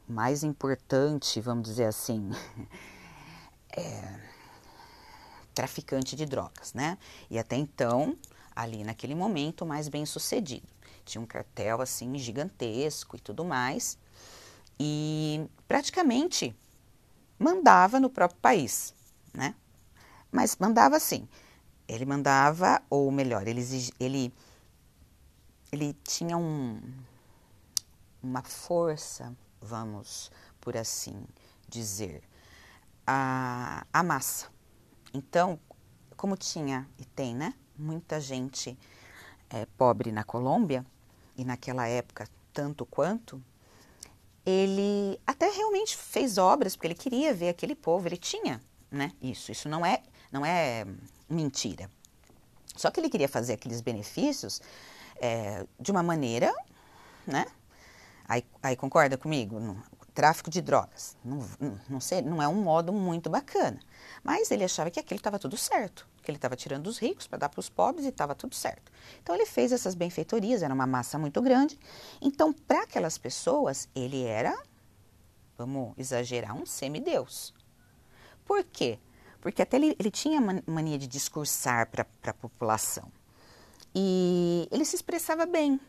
mais 0.05 0.43
importante, 0.43 1.39
vamos 1.39 1.69
dizer 1.69 1.85
assim, 1.85 2.29
é, 3.71 4.19
traficante 5.55 6.13
de 6.13 6.25
drogas, 6.25 6.73
né? 6.73 6.97
E 7.29 7.39
até 7.39 7.55
então, 7.55 8.13
ali 8.53 8.83
naquele 8.83 9.15
momento, 9.15 9.65
mais 9.65 9.87
bem 9.87 10.05
sucedido. 10.05 10.67
Tinha 11.05 11.21
um 11.21 11.25
cartel 11.25 11.79
assim 11.81 12.17
gigantesco 12.17 13.15
e 13.15 13.21
tudo 13.21 13.45
mais. 13.45 13.97
E 14.77 15.49
praticamente 15.65 16.53
mandava 17.39 18.01
no 18.01 18.09
próprio 18.09 18.41
país, 18.41 18.93
né? 19.33 19.55
Mas 20.29 20.57
mandava 20.57 20.97
assim. 20.97 21.25
Ele 21.87 22.05
mandava, 22.05 22.81
ou 22.89 23.09
melhor, 23.13 23.47
ele, 23.47 23.65
ele, 23.97 24.33
ele 25.71 25.93
tinha 26.03 26.35
um, 26.35 26.81
uma 28.21 28.43
força, 28.43 29.35
vamos 29.61 30.31
por 30.59 30.75
assim 30.75 31.25
dizer, 31.67 32.23
a, 33.05 33.85
a 33.91 34.03
massa. 34.03 34.47
Então, 35.13 35.59
como 36.15 36.35
tinha 36.35 36.87
e 36.97 37.05
tem, 37.05 37.35
né, 37.35 37.53
muita 37.77 38.19
gente 38.19 38.77
é, 39.49 39.65
pobre 39.77 40.11
na 40.11 40.23
Colômbia, 40.23 40.85
e 41.37 41.45
naquela 41.45 41.87
época 41.87 42.27
tanto 42.51 42.85
quanto, 42.85 43.41
ele 44.43 45.19
até 45.27 45.49
realmente 45.49 45.95
fez 45.95 46.37
obras, 46.37 46.75
porque 46.75 46.87
ele 46.87 46.95
queria 46.95 47.33
ver 47.33 47.49
aquele 47.49 47.75
povo, 47.75 48.07
ele 48.07 48.17
tinha 48.17 48.59
né, 48.89 49.11
isso, 49.21 49.51
isso 49.51 49.69
não 49.69 49.85
é, 49.85 50.01
não 50.31 50.45
é 50.45 50.85
mentira. 51.29 51.89
Só 52.75 52.89
que 52.89 52.99
ele 52.99 53.09
queria 53.09 53.29
fazer 53.29 53.53
aqueles 53.53 53.81
benefícios 53.81 54.61
é, 55.17 55.65
de 55.79 55.91
uma 55.91 56.01
maneira 56.01 56.53
né, 57.25 57.45
Aí, 58.27 58.43
aí 58.61 58.75
concorda 58.75 59.17
comigo? 59.17 59.57
Tráfico 60.13 60.49
de 60.49 60.61
drogas. 60.61 61.15
Não, 61.23 61.47
não, 61.87 61.99
sei, 61.99 62.21
não 62.21 62.41
é 62.41 62.47
um 62.47 62.61
modo 62.61 62.91
muito 62.91 63.29
bacana. 63.29 63.79
Mas 64.23 64.51
ele 64.51 64.63
achava 64.63 64.91
que 64.91 64.99
aquilo 64.99 65.17
estava 65.17 65.39
tudo 65.39 65.55
certo, 65.55 66.07
que 66.23 66.29
ele 66.29 66.37
estava 66.37 66.55
tirando 66.55 66.83
dos 66.83 66.97
ricos 66.97 67.27
para 67.27 67.37
dar 67.37 67.49
para 67.49 67.59
os 67.59 67.69
pobres 67.69 68.05
e 68.05 68.09
estava 68.09 68.35
tudo 68.35 68.53
certo. 68.53 68.91
Então 69.21 69.33
ele 69.33 69.45
fez 69.45 69.71
essas 69.71 69.95
benfeitorias, 69.95 70.61
era 70.61 70.73
uma 70.73 70.87
massa 70.87 71.17
muito 71.17 71.41
grande. 71.41 71.79
Então, 72.21 72.51
para 72.51 72.83
aquelas 72.83 73.17
pessoas, 73.17 73.87
ele 73.95 74.23
era, 74.23 74.57
vamos 75.57 75.93
exagerar, 75.97 76.55
um 76.55 76.65
semideus. 76.65 77.53
Por 78.43 78.63
quê? 78.63 78.99
Porque 79.39 79.61
até 79.61 79.77
ele, 79.77 79.95
ele 79.99 80.11
tinha 80.11 80.41
mania 80.65 80.97
de 80.97 81.07
discursar 81.07 81.89
para 81.89 82.05
a 82.25 82.33
população. 82.33 83.09
E 83.95 84.67
ele 84.71 84.83
se 84.83 84.95
expressava 84.95 85.45
bem, 85.45 85.79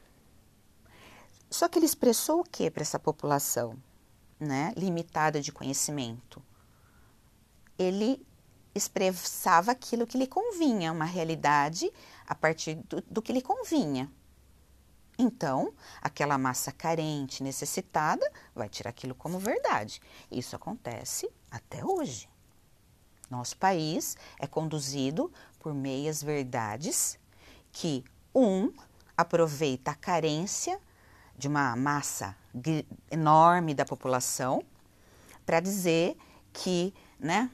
só 1.50 1.68
que 1.68 1.78
ele 1.78 1.86
expressou 1.86 2.40
o 2.40 2.44
que 2.44 2.70
para 2.70 2.82
essa 2.82 2.98
população 2.98 3.76
né, 4.38 4.72
limitada 4.76 5.40
de 5.40 5.50
conhecimento? 5.50 6.42
Ele 7.78 8.24
expressava 8.74 9.72
aquilo 9.72 10.06
que 10.06 10.18
lhe 10.18 10.26
convinha, 10.26 10.92
uma 10.92 11.04
realidade 11.04 11.92
a 12.26 12.34
partir 12.34 12.76
do, 12.76 13.02
do 13.02 13.22
que 13.22 13.32
lhe 13.32 13.42
convinha. 13.42 14.10
Então, 15.18 15.74
aquela 16.00 16.38
massa 16.38 16.70
carente, 16.70 17.42
necessitada, 17.42 18.30
vai 18.54 18.68
tirar 18.68 18.90
aquilo 18.90 19.14
como 19.14 19.38
verdade. 19.38 20.00
Isso 20.30 20.54
acontece 20.54 21.28
até 21.50 21.84
hoje. 21.84 22.28
Nosso 23.28 23.56
país 23.56 24.16
é 24.38 24.46
conduzido 24.46 25.32
por 25.58 25.74
meias 25.74 26.22
verdades 26.22 27.18
que 27.72 28.04
um 28.32 28.72
aproveita 29.16 29.90
a 29.90 29.94
carência 29.94 30.80
de 31.38 31.46
uma 31.46 31.76
massa 31.76 32.36
enorme 33.10 33.72
da 33.72 33.84
população 33.84 34.62
para 35.46 35.60
dizer 35.60 36.16
que, 36.52 36.92
né, 37.18 37.48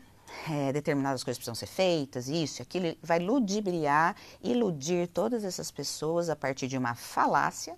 é, 0.50 0.72
determinadas 0.72 1.22
coisas 1.22 1.38
precisam 1.38 1.54
ser 1.54 1.66
feitas, 1.66 2.28
isso, 2.28 2.62
aquilo, 2.62 2.96
vai 3.02 3.18
ludibriar, 3.18 4.16
iludir 4.42 5.06
todas 5.08 5.44
essas 5.44 5.70
pessoas 5.70 6.28
a 6.28 6.34
partir 6.34 6.66
de 6.66 6.78
uma 6.78 6.94
falácia 6.94 7.76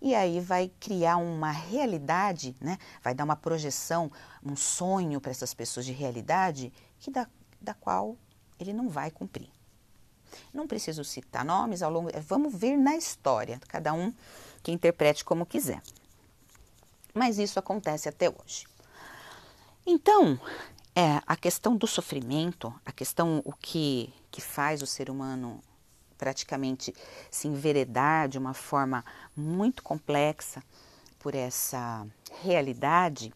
e 0.00 0.14
aí 0.14 0.40
vai 0.40 0.70
criar 0.80 1.18
uma 1.18 1.50
realidade, 1.50 2.56
né? 2.60 2.78
vai 3.02 3.14
dar 3.14 3.24
uma 3.24 3.36
projeção, 3.36 4.10
um 4.42 4.56
sonho 4.56 5.20
para 5.20 5.30
essas 5.30 5.52
pessoas 5.52 5.84
de 5.84 5.92
realidade 5.92 6.72
que 6.98 7.10
da, 7.10 7.26
da 7.60 7.74
qual 7.74 8.16
ele 8.58 8.72
não 8.72 8.88
vai 8.88 9.10
cumprir. 9.10 9.50
Não 10.54 10.66
preciso 10.66 11.04
citar 11.04 11.44
nomes 11.44 11.82
ao 11.82 11.90
longo, 11.90 12.08
vamos 12.26 12.54
ver 12.54 12.76
na 12.76 12.96
história, 12.96 13.60
cada 13.68 13.92
um 13.92 14.12
que 14.62 14.72
interprete 14.72 15.24
como 15.24 15.46
quiser. 15.46 15.82
Mas 17.14 17.38
isso 17.38 17.58
acontece 17.58 18.08
até 18.08 18.28
hoje. 18.28 18.66
Então, 19.86 20.38
é, 20.94 21.20
a 21.26 21.36
questão 21.36 21.76
do 21.76 21.86
sofrimento, 21.86 22.72
a 22.84 22.92
questão 22.92 23.42
o 23.44 23.52
que, 23.52 24.12
que 24.30 24.40
faz 24.40 24.82
o 24.82 24.86
ser 24.86 25.10
humano 25.10 25.62
praticamente 26.18 26.94
se 27.30 27.48
enveredar 27.48 28.28
de 28.28 28.38
uma 28.38 28.52
forma 28.52 29.04
muito 29.34 29.82
complexa 29.82 30.62
por 31.18 31.34
essa 31.34 32.06
realidade, 32.42 33.32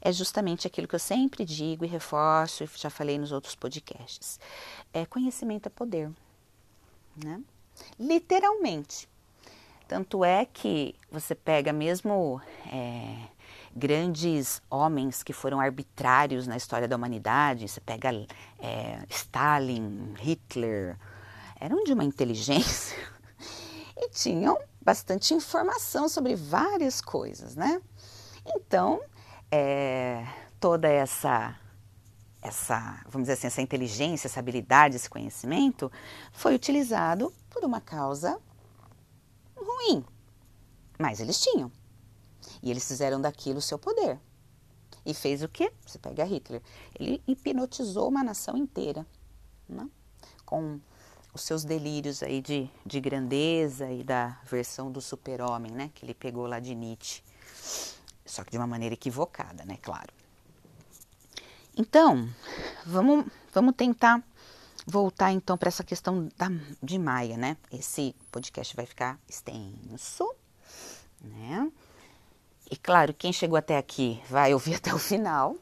é 0.00 0.10
justamente 0.10 0.66
aquilo 0.66 0.88
que 0.88 0.94
eu 0.94 0.98
sempre 0.98 1.44
digo 1.44 1.84
e 1.84 1.88
reforço, 1.88 2.64
e 2.64 2.70
já 2.74 2.90
falei 2.90 3.18
nos 3.18 3.32
outros 3.32 3.54
podcasts. 3.54 4.40
É 4.92 5.04
conhecimento 5.04 5.66
é 5.66 5.70
poder, 5.70 6.10
né? 7.16 7.40
Literalmente. 7.98 9.08
Tanto 9.92 10.24
é 10.24 10.46
que 10.46 10.94
você 11.10 11.34
pega 11.34 11.70
mesmo 11.70 12.40
é, 12.72 13.14
grandes 13.76 14.62
homens 14.70 15.22
que 15.22 15.34
foram 15.34 15.60
arbitrários 15.60 16.46
na 16.46 16.56
história 16.56 16.88
da 16.88 16.96
humanidade. 16.96 17.68
Você 17.68 17.78
pega 17.78 18.08
é, 18.58 19.04
Stalin, 19.10 20.14
Hitler, 20.16 20.96
eram 21.60 21.84
de 21.84 21.92
uma 21.92 22.04
inteligência 22.04 22.96
e 23.94 24.08
tinham 24.08 24.58
bastante 24.80 25.34
informação 25.34 26.08
sobre 26.08 26.34
várias 26.36 27.02
coisas, 27.02 27.54
né? 27.54 27.78
Então, 28.46 28.98
é, 29.50 30.26
toda 30.58 30.88
essa, 30.88 31.54
essa, 32.40 32.98
vamos 33.10 33.24
dizer 33.28 33.34
assim, 33.34 33.46
essa 33.48 33.60
inteligência, 33.60 34.26
essa 34.26 34.40
habilidade, 34.40 34.96
esse 34.96 35.10
conhecimento 35.10 35.92
foi 36.32 36.54
utilizado 36.54 37.30
por 37.50 37.62
uma 37.62 37.78
causa 37.78 38.40
ruim, 39.62 40.04
mas 40.98 41.20
eles 41.20 41.40
tinham. 41.40 41.70
E 42.62 42.70
eles 42.70 42.86
fizeram 42.86 43.20
daquilo 43.20 43.58
o 43.58 43.62
seu 43.62 43.78
poder. 43.78 44.18
E 45.04 45.14
fez 45.14 45.42
o 45.42 45.48
quê? 45.48 45.72
Você 45.84 45.98
pega 45.98 46.24
Hitler. 46.24 46.62
Ele 46.98 47.22
hipnotizou 47.26 48.08
uma 48.08 48.22
nação 48.22 48.56
inteira, 48.56 49.06
né? 49.68 49.88
com 50.52 50.78
os 51.32 51.40
seus 51.40 51.64
delírios 51.64 52.22
aí 52.22 52.42
de, 52.42 52.68
de 52.84 53.00
grandeza 53.00 53.90
e 53.90 54.04
da 54.04 54.38
versão 54.44 54.92
do 54.92 55.00
super-homem, 55.00 55.72
né? 55.72 55.90
Que 55.94 56.04
ele 56.04 56.12
pegou 56.12 56.46
lá 56.46 56.60
de 56.60 56.74
Nietzsche. 56.74 57.22
Só 58.26 58.44
que 58.44 58.50
de 58.50 58.58
uma 58.58 58.66
maneira 58.66 58.92
equivocada, 58.92 59.64
né? 59.64 59.78
Claro. 59.80 60.12
Então, 61.74 62.28
vamos, 62.84 63.24
vamos 63.50 63.74
tentar 63.74 64.22
voltar 64.86 65.32
então 65.32 65.56
para 65.56 65.68
essa 65.68 65.84
questão 65.84 66.28
da, 66.36 66.48
de 66.82 66.98
Maia, 66.98 67.36
né? 67.36 67.56
Esse 67.70 68.14
podcast 68.30 68.74
vai 68.74 68.86
ficar 68.86 69.18
extenso, 69.28 70.28
né? 71.20 71.70
E 72.70 72.76
claro, 72.76 73.12
quem 73.14 73.32
chegou 73.32 73.56
até 73.56 73.76
aqui 73.76 74.20
vai 74.28 74.52
ouvir 74.52 74.74
até 74.76 74.94
o 74.94 74.98
final. 74.98 75.56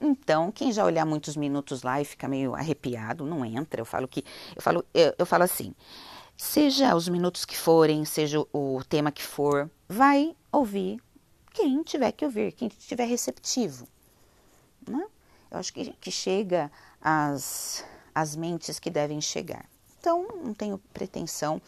Então, 0.00 0.50
quem 0.50 0.72
já 0.72 0.84
olhar 0.84 1.06
muitos 1.06 1.36
minutos 1.36 1.82
lá 1.82 2.00
e 2.00 2.04
fica 2.04 2.26
meio 2.26 2.54
arrepiado, 2.54 3.24
não 3.24 3.44
entra. 3.44 3.80
Eu 3.80 3.84
falo 3.84 4.08
que 4.08 4.24
eu 4.56 4.60
falo 4.60 4.84
eu, 4.92 5.14
eu 5.16 5.24
falo 5.24 5.44
assim, 5.44 5.72
seja 6.36 6.96
os 6.96 7.08
minutos 7.08 7.44
que 7.44 7.56
forem, 7.56 8.04
seja 8.04 8.44
o 8.52 8.82
tema 8.88 9.12
que 9.12 9.22
for, 9.22 9.70
vai 9.88 10.34
ouvir 10.50 11.00
quem 11.52 11.82
tiver 11.82 12.10
que 12.12 12.24
ouvir, 12.24 12.52
quem 12.52 12.68
estiver 12.68 13.04
receptivo. 13.04 13.86
Né? 14.88 15.06
Eu 15.50 15.58
acho 15.58 15.72
que, 15.72 15.92
que 15.92 16.10
chega 16.10 16.72
às, 17.00 17.84
às 18.14 18.36
mentes 18.36 18.78
que 18.78 18.90
devem 18.90 19.20
chegar. 19.20 19.64
Então, 19.98 20.26
não 20.42 20.52
tenho 20.52 20.78
pretensão 20.92 21.62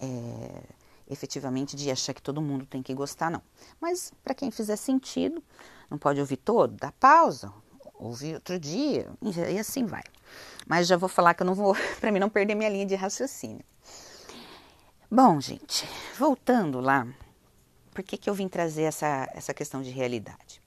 é, 0.00 0.62
efetivamente 1.10 1.76
de 1.76 1.90
achar 1.90 2.14
que 2.14 2.22
todo 2.22 2.40
mundo 2.40 2.64
tem 2.66 2.82
que 2.82 2.94
gostar, 2.94 3.30
não. 3.30 3.42
Mas 3.80 4.12
para 4.22 4.34
quem 4.34 4.50
fizer 4.50 4.76
sentido, 4.76 5.42
não 5.90 5.98
pode 5.98 6.20
ouvir 6.20 6.38
todo, 6.38 6.76
dá 6.76 6.92
pausa, 6.92 7.52
ouve 7.94 8.34
outro 8.34 8.58
dia, 8.58 9.08
e 9.50 9.58
assim 9.58 9.84
vai. 9.84 10.02
Mas 10.66 10.86
já 10.86 10.96
vou 10.96 11.08
falar 11.08 11.34
que 11.34 11.42
eu 11.42 11.46
não 11.46 11.54
vou, 11.54 11.76
para 12.00 12.10
mim 12.10 12.18
não 12.18 12.30
perder 12.30 12.54
minha 12.54 12.70
linha 12.70 12.86
de 12.86 12.94
raciocínio. 12.94 13.64
Bom, 15.10 15.40
gente, 15.40 15.86
voltando 16.18 16.80
lá, 16.80 17.06
por 17.92 18.02
que, 18.02 18.16
que 18.16 18.30
eu 18.30 18.34
vim 18.34 18.48
trazer 18.48 18.84
essa, 18.84 19.28
essa 19.34 19.52
questão 19.52 19.82
de 19.82 19.90
realidade? 19.90 20.62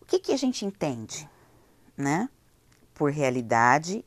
O 0.00 0.04
que, 0.04 0.18
que 0.18 0.32
a 0.32 0.36
gente 0.36 0.64
entende, 0.64 1.28
né, 1.96 2.28
por 2.98 3.12
realidade 3.12 4.04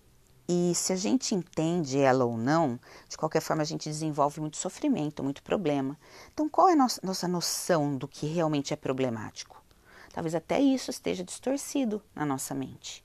e 0.48 0.76
se 0.76 0.92
a 0.92 0.98
gente 0.98 1.34
entende 1.34 1.98
ela 1.98 2.26
ou 2.26 2.36
não, 2.38 2.78
de 3.08 3.18
qualquer 3.18 3.42
forma 3.42 3.62
a 3.62 3.66
gente 3.66 3.88
desenvolve 3.88 4.42
muito 4.42 4.58
sofrimento, 4.58 5.24
muito 5.24 5.42
problema. 5.42 5.98
Então, 6.34 6.50
qual 6.50 6.68
é 6.68 6.74
a 6.74 6.76
nossa, 6.76 7.00
nossa 7.02 7.26
noção 7.26 7.96
do 7.96 8.06
que 8.06 8.28
realmente 8.28 8.74
é 8.74 8.76
problemático? 8.76 9.64
Talvez 10.12 10.36
até 10.36 10.60
isso 10.60 10.92
esteja 10.92 11.24
distorcido 11.24 12.04
na 12.14 12.26
nossa 12.26 12.54
mente. 12.54 13.02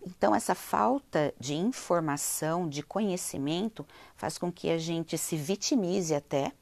Então, 0.00 0.34
essa 0.34 0.54
falta 0.54 1.34
de 1.38 1.54
informação, 1.54 2.66
de 2.66 2.82
conhecimento, 2.82 3.86
faz 4.16 4.38
com 4.38 4.50
que 4.50 4.70
a 4.70 4.78
gente 4.78 5.18
se 5.18 5.36
vitimize 5.36 6.14
até, 6.14 6.52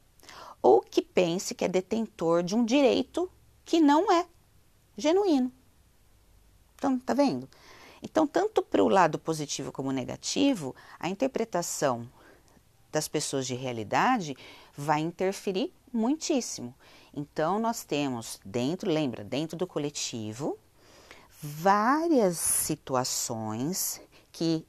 ou 0.60 0.80
que 0.80 1.02
pense 1.02 1.54
que 1.54 1.64
é 1.64 1.68
detentor 1.68 2.42
de 2.42 2.56
um 2.56 2.64
direito 2.64 3.30
que 3.64 3.78
não 3.78 4.10
é 4.10 4.26
genuíno. 4.96 5.52
Então, 6.74 6.98
tá 6.98 7.14
vendo? 7.14 7.48
Então, 8.02 8.26
tanto 8.26 8.62
para 8.62 8.82
o 8.82 8.88
lado 8.88 9.18
positivo 9.18 9.72
como 9.72 9.92
negativo, 9.92 10.74
a 10.98 11.08
interpretação 11.08 12.08
das 12.92 13.08
pessoas 13.08 13.46
de 13.46 13.54
realidade 13.54 14.36
vai 14.76 15.00
interferir 15.00 15.72
muitíssimo. 15.92 16.74
Então, 17.14 17.58
nós 17.58 17.84
temos 17.84 18.40
dentro, 18.44 18.90
lembra, 18.90 19.24
dentro 19.24 19.56
do 19.56 19.66
coletivo, 19.66 20.58
várias 21.42 22.38
situações 22.38 24.00
que, 24.32 24.64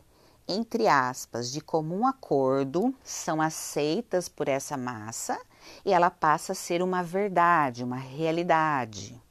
entre 0.47 0.87
aspas, 0.87 1.51
de 1.51 1.61
comum 1.61 2.07
acordo, 2.07 2.93
são 3.03 3.41
aceitas 3.41 4.27
por 4.27 4.47
essa 4.47 4.75
massa 4.75 5.39
e 5.85 5.93
ela 5.93 6.09
passa 6.09 6.53
a 6.53 6.55
ser 6.55 6.81
uma 6.81 7.03
verdade, 7.03 7.83
uma 7.83 7.97
realidade, 7.97 9.21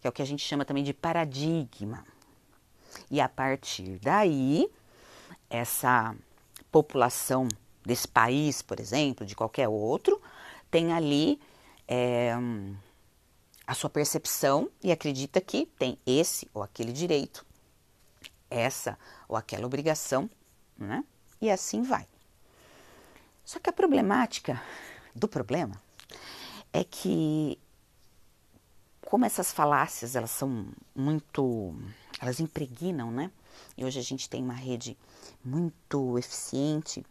que 0.00 0.06
é 0.06 0.10
o 0.10 0.12
que 0.12 0.22
a 0.22 0.26
gente 0.26 0.42
chama 0.42 0.64
também 0.64 0.84
de 0.84 0.94
paradigma. 0.94 2.04
E 3.10 3.20
a 3.20 3.28
partir 3.28 3.98
daí, 4.00 4.70
essa 5.48 6.14
população 6.70 7.48
desse 7.84 8.06
país, 8.06 8.60
por 8.60 8.78
exemplo, 8.78 9.24
de 9.24 9.34
qualquer 9.34 9.68
outro, 9.68 10.20
tem 10.70 10.92
ali 10.92 11.40
é, 11.86 12.34
a 13.66 13.74
sua 13.74 13.88
percepção 13.88 14.70
e 14.82 14.92
acredita 14.92 15.40
que 15.40 15.66
tem 15.78 15.98
esse 16.06 16.48
ou 16.52 16.62
aquele 16.62 16.92
direito, 16.92 17.44
essa 18.50 18.98
ou 19.26 19.36
aquela 19.36 19.66
obrigação, 19.66 20.28
né? 20.76 21.04
E 21.40 21.50
assim 21.50 21.82
vai. 21.82 22.06
Só 23.44 23.58
que 23.58 23.70
a 23.70 23.72
problemática 23.72 24.60
do 25.14 25.26
problema 25.26 25.80
é 26.72 26.84
que 26.84 27.58
como 29.00 29.24
essas 29.24 29.50
falácias 29.50 30.14
elas 30.14 30.30
são 30.30 30.66
muito 30.94 31.74
elas 32.20 32.40
impregnam, 32.40 33.10
né? 33.10 33.30
E 33.76 33.84
hoje 33.84 33.98
a 33.98 34.02
gente 34.02 34.28
tem 34.28 34.42
uma 34.42 34.54
rede 34.54 34.96
muito 35.44 36.18
eficiente 36.18 37.04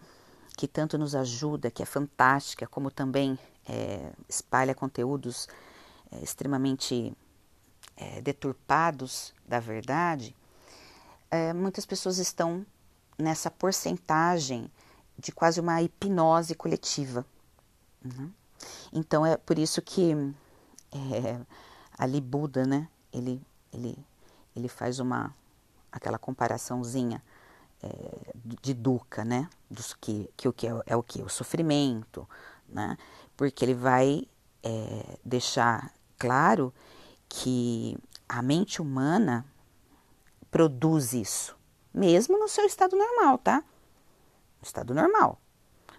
que 0.58 0.68
tanto 0.68 0.98
nos 0.98 1.14
ajuda, 1.16 1.70
que 1.70 1.84
é 1.84 1.86
fantástica, 1.86 2.66
como 2.66 2.90
também 2.90 3.38
é, 3.68 4.12
espalha 4.28 4.74
conteúdos 4.74 5.48
é, 6.12 6.24
extremamente 6.24 7.16
é, 7.96 8.22
deturpados 8.22 9.34
da 9.48 9.60
verdade. 9.60 10.36
É, 11.30 11.54
muitas 11.54 11.86
pessoas 11.86 12.18
estão 12.18 12.66
nessa 13.18 13.52
porcentagem 13.52 14.72
de 15.18 15.32
quase 15.32 15.60
uma 15.60 15.82
hipnose 15.82 16.56
coletiva. 16.56 17.26
Né? 18.04 18.30
Então 18.94 19.26
é 19.26 19.38
por 19.38 19.58
isso 19.60 19.82
que 19.82 20.14
é, 20.92 21.40
ali 21.98 22.22
Buda, 22.22 22.66
né? 22.66 22.88
Ele, 23.12 23.42
ele 23.74 23.98
ele 24.58 24.68
faz 24.68 25.00
uma 25.00 25.34
aquela 25.92 26.18
comparaçãozinha 26.18 27.24
é, 27.82 28.34
de 28.62 28.74
Dukkha, 28.74 29.24
né? 29.24 29.50
Dos 29.70 29.94
que, 29.94 30.30
que 30.36 30.48
o 30.48 30.54
que 30.54 30.68
é, 30.68 30.72
é, 30.86 30.96
o 30.96 31.04
que? 31.04 31.22
O 31.22 31.30
sofrimento, 31.30 32.28
né? 32.68 32.98
porque 33.38 33.64
ele 33.64 33.76
vai 33.76 34.28
é, 34.64 35.20
deixar 35.24 35.94
claro 36.18 36.74
que 37.30 37.98
a 38.28 38.42
mente 38.42 38.82
humana 38.82 39.46
produz 40.50 41.14
isso, 41.14 41.56
mesmo 41.94 42.40
no 42.40 42.48
seu 42.48 42.66
estado 42.66 42.98
normal, 42.98 43.38
tá? 43.38 43.64
No 44.60 44.64
estado 44.64 44.94
normal. 44.94 45.40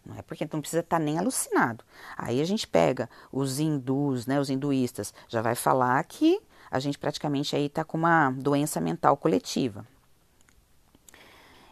Não 0.04 0.16
é 0.16 0.22
porque 0.22 0.48
não 0.50 0.60
precisa 0.60 0.80
estar 0.80 0.98
tá 0.98 1.04
nem 1.04 1.18
alucinado. 1.18 1.84
Aí 2.16 2.40
a 2.40 2.44
gente 2.44 2.66
pega 2.66 3.08
os 3.30 3.60
hindus, 3.60 4.26
né, 4.26 4.40
os 4.40 4.50
hinduístas, 4.50 5.14
já 5.28 5.40
vai 5.40 5.54
falar 5.54 6.02
que 6.04 6.40
a 6.70 6.78
gente 6.78 6.98
praticamente 6.98 7.56
aí 7.56 7.66
está 7.66 7.84
com 7.84 7.96
uma 7.96 8.30
doença 8.30 8.80
mental 8.80 9.16
coletiva. 9.16 9.86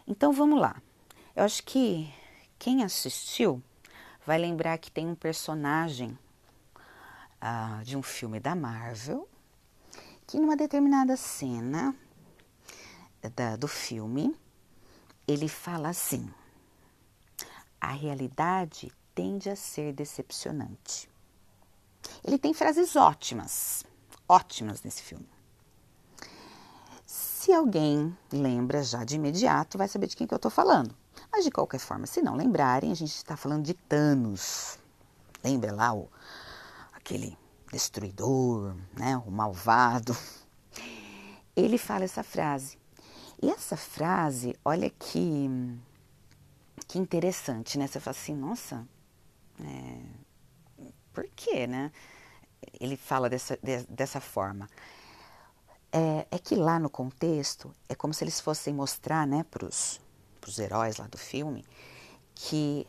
Então 0.07 0.31
vamos 0.31 0.59
lá. 0.59 0.81
Eu 1.35 1.43
acho 1.43 1.63
que 1.63 2.11
quem 2.57 2.83
assistiu 2.83 3.61
vai 4.25 4.37
lembrar 4.37 4.77
que 4.77 4.91
tem 4.91 5.07
um 5.07 5.15
personagem 5.15 6.17
uh, 7.41 7.83
de 7.83 7.97
um 7.97 8.01
filme 8.01 8.39
da 8.39 8.55
Marvel 8.55 9.27
que 10.25 10.39
numa 10.39 10.57
determinada 10.57 11.15
cena 11.15 11.95
da, 13.35 13.55
do 13.55 13.67
filme 13.67 14.35
ele 15.27 15.47
fala 15.47 15.89
assim: 15.89 16.29
a 17.79 17.91
realidade 17.91 18.91
tende 19.13 19.49
a 19.49 19.55
ser 19.55 19.93
decepcionante. 19.93 21.09
Ele 22.23 22.37
tem 22.37 22.53
frases 22.53 22.95
ótimas, 22.95 23.85
ótimas 24.27 24.83
nesse 24.83 25.01
filme. 25.01 25.27
Se 27.05 27.53
alguém 27.53 28.15
lembra 28.31 28.83
já 28.83 29.03
de 29.03 29.15
imediato, 29.15 29.77
vai 29.77 29.87
saber 29.87 30.07
de 30.07 30.15
quem 30.15 30.27
que 30.27 30.33
eu 30.33 30.37
estou 30.37 30.51
falando. 30.51 30.93
Mas 31.31 31.45
de 31.45 31.51
qualquer 31.51 31.79
forma, 31.79 32.05
se 32.05 32.21
não 32.21 32.35
lembrarem, 32.35 32.91
a 32.91 32.95
gente 32.95 33.15
está 33.15 33.37
falando 33.37 33.63
de 33.63 33.73
Thanos. 33.73 34.77
Lembra 35.43 35.71
lá 35.71 35.93
o 35.93 36.09
aquele 36.93 37.37
destruidor, 37.71 38.75
né, 38.93 39.17
o 39.25 39.31
malvado. 39.31 40.15
Ele 41.55 41.77
fala 41.77 42.03
essa 42.03 42.23
frase. 42.23 42.77
E 43.41 43.49
essa 43.49 43.77
frase, 43.77 44.55
olha 44.65 44.89
que 44.89 45.49
que 46.87 46.97
interessante, 46.97 47.77
né? 47.77 47.85
Você 47.87 47.99
fala 47.99 48.15
assim, 48.15 48.35
nossa, 48.35 48.87
é, 49.59 50.01
por 51.13 51.27
quê, 51.35 51.67
né? 51.67 51.91
Ele 52.79 52.97
fala 52.97 53.29
dessa, 53.29 53.57
de, 53.61 53.83
dessa 53.83 54.19
forma 54.19 54.69
é, 55.91 56.27
é, 56.29 56.39
que 56.39 56.55
lá 56.55 56.79
no 56.79 56.89
contexto 56.89 57.73
é 57.87 57.95
como 57.95 58.13
se 58.13 58.23
eles 58.23 58.39
fossem 58.39 58.73
mostrar 58.73 59.25
né, 59.25 59.45
para 59.49 59.65
os 59.65 60.59
heróis 60.59 60.97
lá 60.97 61.07
do 61.07 61.17
filme 61.17 61.65
que 62.35 62.85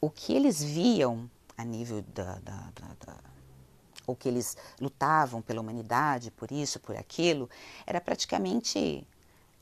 o 0.00 0.10
que 0.10 0.34
eles 0.34 0.62
viam 0.62 1.30
a 1.56 1.64
nível 1.64 2.02
da, 2.14 2.34
da, 2.38 2.70
da, 2.74 2.88
da 3.06 3.16
ou 4.06 4.14
que 4.14 4.28
eles 4.28 4.56
lutavam 4.78 5.40
pela 5.40 5.62
humanidade, 5.62 6.30
por 6.30 6.52
isso, 6.52 6.78
por 6.78 6.94
aquilo, 6.94 7.48
era 7.86 8.00
praticamente 8.00 9.06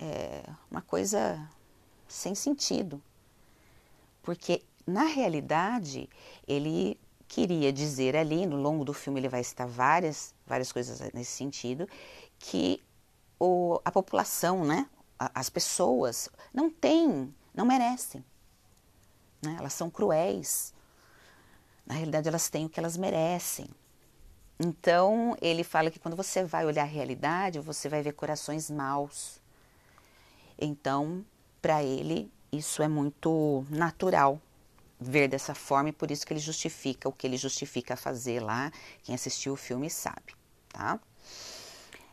é, 0.01 0.43
uma 0.69 0.83
coisa 0.83 1.49
sem 2.09 2.35
sentido. 2.35 3.01
Porque, 4.21 4.63
na 4.85 5.05
realidade, 5.05 6.11
ele 6.47 6.99
queria 7.33 7.73
dizer 7.73 8.15
ali, 8.15 8.45
no 8.45 8.57
longo 8.57 8.85
do 8.85 8.93
filme 8.93 9.19
ele 9.19 9.29
vai 9.29 9.43
citar 9.43 9.67
várias, 9.67 10.35
várias 10.47 10.71
coisas 10.71 11.01
nesse 11.15 11.31
sentido, 11.31 11.89
que 12.39 12.83
o, 13.41 13.81
a 13.83 13.91
população, 13.91 14.67
né, 14.67 14.87
as 15.19 15.49
pessoas 15.49 16.29
não 16.53 16.69
têm, 16.69 17.35
não 17.55 17.65
merecem. 17.65 18.23
Né? 19.41 19.57
Elas 19.59 19.73
são 19.73 19.89
cruéis. 19.89 20.75
Na 21.87 21.95
realidade, 21.95 22.29
elas 22.29 22.51
têm 22.51 22.67
o 22.67 22.69
que 22.69 22.79
elas 22.79 22.99
merecem. 22.99 23.67
Então, 24.61 25.35
ele 25.41 25.65
fala 25.65 25.91
que 25.91 25.99
quando 25.99 26.17
você 26.17 26.45
vai 26.45 26.67
olhar 26.67 26.83
a 26.83 26.87
realidade, 26.87 27.59
você 27.61 27.89
vai 27.89 28.03
ver 28.03 28.13
corações 28.13 28.71
maus. 28.71 29.41
Então, 30.59 31.25
para 31.63 31.83
ele, 31.83 32.31
isso 32.53 32.83
é 32.83 32.89
muito 32.89 33.65
natural 33.71 34.39
ver 35.03 35.29
dessa 35.29 35.55
forma 35.55 35.91
e 35.91 35.93
por 35.93 36.11
isso 36.11 36.27
que 36.27 36.33
ele 36.33 36.41
justifica 36.41 37.09
o 37.09 37.13
que 37.13 37.27
ele 37.27 37.37
justifica 37.37 37.97
fazer 37.97 38.41
lá. 38.41 38.73
Quem 39.03 39.15
assistiu 39.15 39.53
o 39.55 39.57
filme 39.57 39.91
sabe, 39.91 40.35
tá? 40.69 40.99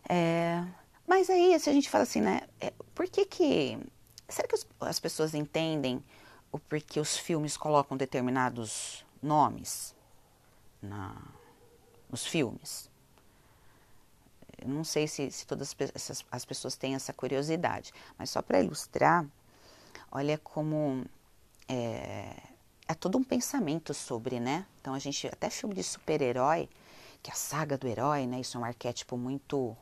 É, 0.07 0.65
mas 1.07 1.29
aí, 1.29 1.59
se 1.59 1.69
a 1.69 1.73
gente 1.73 1.89
fala 1.89 2.03
assim, 2.03 2.21
né? 2.21 2.41
É, 2.59 2.73
por 2.93 3.07
que 3.07 3.25
que. 3.25 3.79
Será 4.27 4.47
que 4.47 4.55
os, 4.55 4.67
as 4.81 4.99
pessoas 4.99 5.33
entendem 5.33 6.03
o 6.51 6.59
porquê 6.59 6.99
os 6.99 7.17
filmes 7.17 7.57
colocam 7.57 7.97
determinados 7.97 9.05
nomes 9.21 9.95
na, 10.81 11.15
nos 12.09 12.25
filmes? 12.25 12.89
Eu 14.61 14.67
não 14.67 14.83
sei 14.83 15.07
se, 15.07 15.31
se 15.31 15.47
todas 15.47 15.75
as, 15.95 16.25
as 16.31 16.45
pessoas 16.45 16.75
têm 16.75 16.93
essa 16.93 17.13
curiosidade, 17.13 17.93
mas 18.17 18.29
só 18.29 18.41
para 18.41 18.59
ilustrar, 18.59 19.25
olha 20.11 20.37
como 20.37 21.05
é, 21.67 22.35
é 22.89 22.93
todo 22.93 23.17
um 23.17 23.23
pensamento 23.23 23.93
sobre, 23.93 24.39
né? 24.39 24.65
Então 24.81 24.93
a 24.93 24.99
gente, 24.99 25.27
até 25.27 25.49
filme 25.49 25.75
de 25.75 25.83
super-herói, 25.83 26.67
que 27.23 27.29
é 27.29 27.33
a 27.33 27.37
saga 27.37 27.77
do 27.77 27.87
herói, 27.87 28.25
né? 28.25 28.41
Isso 28.41 28.57
é 28.57 28.59
um 28.59 28.65
arquétipo 28.65 29.15
muito 29.15 29.77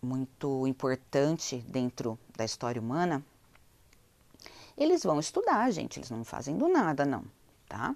muito 0.00 0.66
importante 0.66 1.56
dentro 1.66 2.18
da 2.36 2.44
história 2.44 2.80
humana, 2.80 3.24
eles 4.76 5.02
vão 5.02 5.18
estudar, 5.18 5.70
gente, 5.70 5.98
eles 5.98 6.10
não 6.10 6.22
fazem 6.22 6.56
do 6.56 6.68
nada, 6.68 7.04
não, 7.04 7.24
tá? 7.68 7.94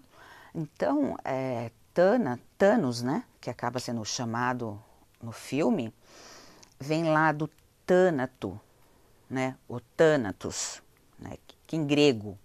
Então, 0.55 1.17
é, 1.23 1.71
Tana, 1.93 2.41
Thanos, 2.57 3.03
né, 3.03 3.23
que 3.41 3.51
acaba 3.51 3.79
sendo 3.79 4.05
chamado 4.05 4.83
no 5.23 5.31
filme, 5.31 5.95
vem 6.79 7.05
lá 7.05 7.31
do 7.33 7.49
Tânato, 7.87 8.59
né, 9.29 9.57
o 9.69 9.79
Thanatos, 9.79 10.83
né, 11.19 11.37
que 11.67 11.77
em 11.77 11.87
grego 11.87 12.39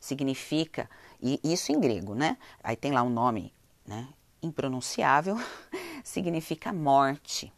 significa, 0.00 0.88
e 1.22 1.40
isso 1.44 1.70
em 1.70 1.80
grego, 1.80 2.14
né, 2.14 2.36
aí 2.62 2.76
tem 2.76 2.92
lá 2.92 3.02
um 3.02 3.10
nome, 3.10 3.54
né, 3.86 4.08
impronunciável, 4.42 5.36
significa 6.02 6.72
morte, 6.72 7.52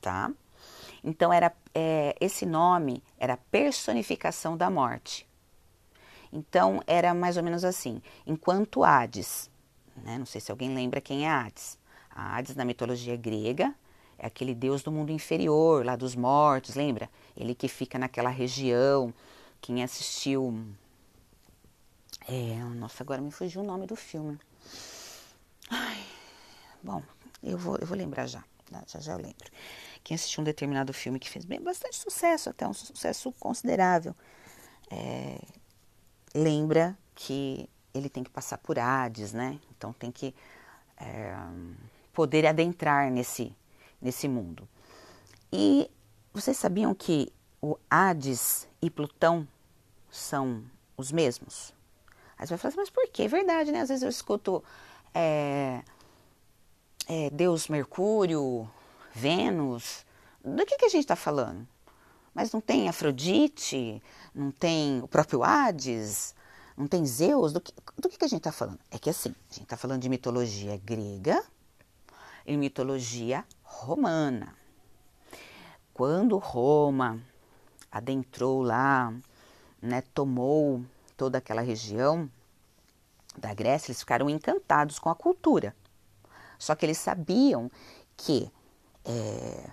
tá? 0.00 0.30
Então, 1.02 1.32
era, 1.32 1.52
é, 1.74 2.14
esse 2.20 2.44
nome 2.44 3.02
era 3.18 3.36
personificação 3.36 4.56
da 4.56 4.68
morte. 4.68 5.26
Então, 6.32 6.82
era 6.86 7.14
mais 7.14 7.36
ou 7.36 7.42
menos 7.42 7.64
assim: 7.64 8.02
enquanto 8.26 8.84
Hades, 8.84 9.50
né, 9.96 10.18
não 10.18 10.26
sei 10.26 10.40
se 10.40 10.50
alguém 10.50 10.74
lembra 10.74 11.00
quem 11.00 11.26
é 11.26 11.30
Hades. 11.30 11.78
A 12.10 12.36
Hades, 12.36 12.56
na 12.56 12.64
mitologia 12.64 13.16
grega, 13.16 13.74
é 14.18 14.26
aquele 14.26 14.54
deus 14.54 14.82
do 14.82 14.90
mundo 14.90 15.12
inferior, 15.12 15.84
lá 15.84 15.94
dos 15.94 16.16
mortos, 16.16 16.74
lembra? 16.74 17.08
Ele 17.36 17.54
que 17.54 17.68
fica 17.68 17.98
naquela 17.98 18.30
região. 18.30 19.14
Quem 19.60 19.82
assistiu. 19.82 20.66
É, 22.28 22.56
nossa, 22.76 23.02
agora 23.02 23.20
me 23.20 23.30
fugiu 23.30 23.62
o 23.62 23.64
nome 23.64 23.86
do 23.86 23.96
filme. 23.96 24.38
Ai, 25.70 26.04
bom, 26.82 27.02
eu 27.42 27.56
vou, 27.56 27.76
eu 27.78 27.86
vou 27.86 27.96
lembrar 27.96 28.26
já. 28.26 28.44
Já 28.86 29.00
já 29.00 29.12
eu 29.12 29.18
lembro 29.18 29.50
quem 30.08 30.14
assistiu 30.14 30.40
um 30.40 30.44
determinado 30.44 30.92
filme 30.94 31.18
que 31.18 31.28
fez 31.28 31.44
bem, 31.44 31.60
bastante 31.60 31.96
sucesso, 31.96 32.48
até 32.48 32.66
um 32.66 32.72
sucesso 32.72 33.30
considerável, 33.32 34.14
é, 34.90 35.38
lembra 36.34 36.96
que 37.14 37.68
ele 37.92 38.08
tem 38.08 38.24
que 38.24 38.30
passar 38.30 38.56
por 38.56 38.78
Hades, 38.78 39.34
né? 39.34 39.60
Então 39.70 39.92
tem 39.92 40.10
que 40.10 40.34
é, 40.96 41.34
poder 42.14 42.46
adentrar 42.46 43.10
nesse, 43.10 43.54
nesse 44.00 44.26
mundo. 44.26 44.66
E 45.52 45.90
vocês 46.32 46.56
sabiam 46.56 46.94
que 46.94 47.30
o 47.60 47.76
Hades 47.90 48.66
e 48.80 48.88
Plutão 48.88 49.46
são 50.10 50.64
os 50.96 51.12
mesmos? 51.12 51.74
Aí 52.38 52.46
você 52.46 52.54
vai 52.54 52.58
falar 52.58 52.68
assim, 52.70 52.80
mas 52.80 52.90
por 52.90 53.08
quê? 53.08 53.24
É 53.24 53.28
verdade, 53.28 53.72
né? 53.72 53.80
Às 53.80 53.88
vezes 53.88 54.02
eu 54.02 54.08
escuto 54.08 54.62
é, 55.12 55.82
é, 57.08 57.30
Deus 57.30 57.68
Mercúrio, 57.68 58.70
Vênus. 59.12 60.06
Do 60.44 60.64
que, 60.64 60.76
que 60.76 60.84
a 60.84 60.88
gente 60.88 61.02
está 61.02 61.16
falando? 61.16 61.66
Mas 62.32 62.52
não 62.52 62.60
tem 62.60 62.88
Afrodite, 62.88 64.00
não 64.32 64.52
tem 64.52 65.00
o 65.02 65.08
próprio 65.08 65.42
Hades, 65.42 66.34
não 66.76 66.86
tem 66.86 67.04
Zeus? 67.04 67.52
Do 67.52 67.60
que, 67.60 67.72
do 67.98 68.08
que, 68.08 68.16
que 68.16 68.24
a 68.24 68.28
gente 68.28 68.38
está 68.38 68.52
falando? 68.52 68.78
É 68.90 68.98
que 68.98 69.10
assim, 69.10 69.34
a 69.50 69.54
gente 69.54 69.64
está 69.64 69.76
falando 69.76 70.02
de 70.02 70.08
mitologia 70.08 70.76
grega 70.76 71.42
e 72.46 72.56
mitologia 72.56 73.44
romana. 73.64 74.54
Quando 75.92 76.38
Roma 76.38 77.20
adentrou 77.90 78.62
lá, 78.62 79.12
né, 79.82 80.02
tomou 80.14 80.84
toda 81.18 81.36
aquela 81.36 81.60
região 81.60 82.30
da 83.36 83.52
Grécia, 83.52 83.90
eles 83.90 84.00
ficaram 84.00 84.30
encantados 84.30 84.98
com 84.98 85.10
a 85.10 85.14
cultura. 85.14 85.76
Só 86.58 86.74
que 86.74 86.86
eles 86.86 86.96
sabiam 86.96 87.70
que 88.16 88.50
é, 89.04 89.70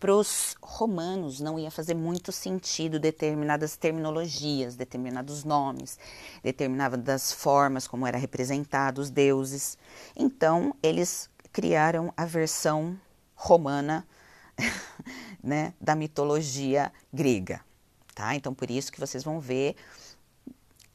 para 0.00 0.14
os 0.14 0.56
romanos 0.60 1.38
não 1.38 1.58
ia 1.58 1.70
fazer 1.70 1.94
muito 1.94 2.32
sentido 2.32 2.98
determinadas 2.98 3.76
terminologias, 3.76 4.74
determinados 4.74 5.44
nomes, 5.44 5.98
determinadas 6.42 7.32
formas 7.32 7.86
como 7.86 8.06
era 8.06 8.18
representado 8.18 9.00
os 9.00 9.10
deuses. 9.10 9.78
Então, 10.16 10.74
eles 10.82 11.30
criaram 11.52 12.12
a 12.16 12.24
versão 12.24 12.98
romana 13.34 14.06
né, 15.42 15.74
da 15.80 15.94
mitologia 15.94 16.90
grega. 17.12 17.60
Tá? 18.14 18.34
Então, 18.34 18.54
por 18.54 18.70
isso 18.70 18.90
que 18.90 18.98
vocês 18.98 19.22
vão 19.22 19.38
ver 19.40 19.76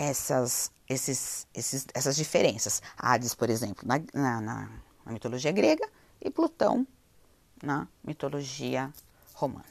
essas, 0.02 0.72
esses, 0.90 1.48
esses, 1.54 1.86
essas 1.94 2.16
diferenças. 2.16 2.82
Hades, 2.98 3.36
por 3.36 3.52
exemplo, 3.52 3.88
na, 3.88 4.00
na, 4.12 4.42
na 5.06 5.12
mitologia 5.12 5.52
grega 5.52 5.88
e 6.20 6.32
Plutão 6.32 6.88
na 7.62 7.88
mitologia 8.04 8.92
romana. 9.36 9.66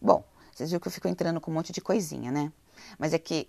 Bom, 0.00 0.22
vocês 0.52 0.68
viram 0.68 0.80
que 0.80 0.88
eu 0.88 0.92
fico 0.92 1.08
entrando 1.08 1.40
com 1.40 1.50
um 1.50 1.54
monte 1.54 1.72
de 1.72 1.80
coisinha, 1.80 2.30
né? 2.30 2.52
Mas 2.98 3.14
é 3.14 3.18
que 3.18 3.48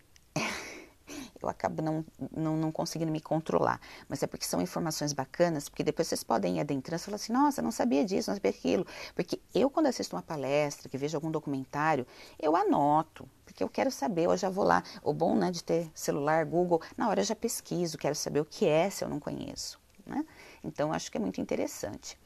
eu 1.41 1.49
acabo 1.49 1.81
não, 1.81 2.05
não, 2.35 2.57
não, 2.57 2.71
conseguindo 2.71 3.11
me 3.11 3.21
controlar. 3.21 3.79
Mas 4.09 4.23
é 4.23 4.27
porque 4.27 4.45
são 4.45 4.61
informações 4.61 5.13
bacanas, 5.13 5.69
porque 5.69 5.83
depois 5.83 6.07
vocês 6.07 6.23
podem 6.23 6.57
ir 6.57 6.59
adentrando 6.59 7.01
e 7.01 7.05
falar 7.05 7.15
assim, 7.15 7.33
nossa, 7.33 7.61
não 7.61 7.71
sabia 7.71 8.03
disso, 8.03 8.29
não 8.29 8.35
sabia 8.35 8.51
aquilo. 8.51 8.85
Porque 9.15 9.39
eu, 9.53 9.69
quando 9.69 9.87
assisto 9.87 10.15
uma 10.15 10.21
palestra, 10.21 10.89
que 10.89 10.97
vejo 10.97 11.15
algum 11.17 11.31
documentário, 11.31 12.05
eu 12.39 12.55
anoto, 12.55 13.27
porque 13.45 13.63
eu 13.63 13.69
quero 13.69 13.91
saber, 13.91 14.25
eu 14.25 14.37
já 14.37 14.49
vou 14.49 14.63
lá. 14.63 14.83
O 15.03 15.13
bom 15.13 15.35
né, 15.35 15.51
de 15.51 15.63
ter 15.63 15.89
celular, 15.93 16.45
Google, 16.45 16.81
na 16.95 17.09
hora 17.09 17.21
eu 17.21 17.25
já 17.25 17.35
pesquiso, 17.35 17.97
quero 17.97 18.15
saber 18.15 18.39
o 18.39 18.45
que 18.45 18.65
é 18.65 18.89
se 18.89 19.03
eu 19.03 19.09
não 19.09 19.19
conheço. 19.19 19.79
Né? 20.05 20.25
Então, 20.63 20.93
acho 20.93 21.11
que 21.11 21.17
é 21.17 21.19
muito 21.19 21.41
interessante. 21.41 22.17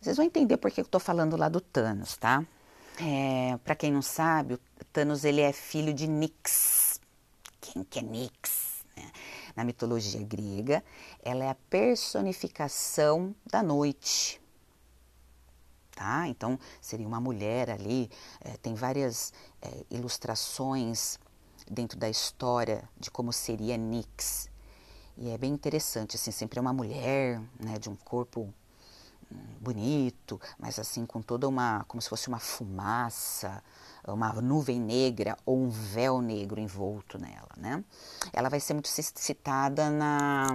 Vocês 0.00 0.16
vão 0.16 0.24
entender 0.24 0.56
por 0.56 0.70
que 0.70 0.80
eu 0.80 0.84
estou 0.84 1.00
falando 1.00 1.36
lá 1.36 1.48
do 1.48 1.60
Thanos, 1.60 2.16
tá? 2.16 2.44
É, 2.98 3.58
Para 3.64 3.74
quem 3.74 3.92
não 3.92 4.02
sabe, 4.02 4.54
o 4.54 4.60
Thanos 4.92 5.24
ele 5.24 5.40
é 5.40 5.52
filho 5.52 5.92
de 5.92 6.06
Nix. 6.06 6.89
Quem 7.60 7.84
que 7.84 7.98
é? 7.98 8.02
Né? 8.02 9.12
Na 9.54 9.64
mitologia 9.64 10.22
grega, 10.22 10.82
ela 11.22 11.44
é 11.44 11.50
a 11.50 11.54
personificação 11.54 13.34
da 13.46 13.62
noite. 13.62 14.40
Tá? 15.94 16.26
Então, 16.28 16.58
seria 16.80 17.06
uma 17.06 17.20
mulher 17.20 17.70
ali, 17.70 18.10
é, 18.40 18.56
tem 18.56 18.74
várias 18.74 19.32
é, 19.60 19.84
ilustrações 19.90 21.18
dentro 21.70 21.98
da 21.98 22.08
história 22.08 22.88
de 22.98 23.10
como 23.10 23.32
seria 23.32 23.76
Nix. 23.76 24.48
E 25.16 25.28
é 25.28 25.36
bem 25.36 25.52
interessante, 25.52 26.16
assim, 26.16 26.30
sempre 26.30 26.58
é 26.58 26.62
uma 26.62 26.72
mulher, 26.72 27.42
né, 27.58 27.78
de 27.78 27.90
um 27.90 27.96
corpo 27.96 28.52
bonito, 29.60 30.40
mas 30.58 30.78
assim 30.78 31.06
com 31.06 31.22
toda 31.22 31.46
uma, 31.46 31.84
como 31.84 32.00
se 32.00 32.08
fosse 32.08 32.28
uma 32.28 32.38
fumaça, 32.38 33.62
uma 34.06 34.32
nuvem 34.40 34.80
negra 34.80 35.36
ou 35.44 35.58
um 35.58 35.68
véu 35.68 36.20
negro 36.20 36.60
envolto 36.60 37.18
nela, 37.18 37.50
né? 37.56 37.84
Ela 38.32 38.48
vai 38.48 38.60
ser 38.60 38.74
muito 38.74 38.88
citada 38.88 39.90
na, 39.90 40.48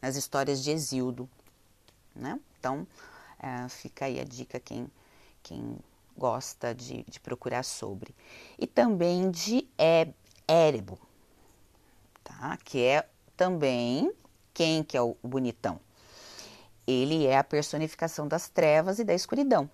nas 0.00 0.16
histórias 0.16 0.62
de 0.62 0.70
Exildo, 0.70 1.28
né? 2.14 2.38
Então, 2.58 2.86
é, 3.38 3.68
fica 3.68 4.06
aí 4.06 4.20
a 4.20 4.24
dica 4.24 4.60
quem, 4.60 4.90
quem 5.42 5.78
gosta 6.16 6.74
de, 6.74 7.04
de 7.08 7.20
procurar 7.20 7.64
sobre. 7.64 8.14
E 8.58 8.66
também 8.66 9.30
de 9.30 9.68
é, 9.76 10.08
Érebo, 10.46 10.98
tá? 12.22 12.58
Que 12.64 12.82
é 12.84 13.08
também 13.36 14.12
quem 14.54 14.82
que 14.82 14.96
é 14.96 15.02
o 15.02 15.16
bonitão? 15.22 15.80
ele 16.86 17.26
é 17.26 17.38
a 17.38 17.44
personificação 17.44 18.26
das 18.26 18.48
trevas 18.48 18.98
e 18.98 19.04
da 19.04 19.14
escuridão. 19.14 19.68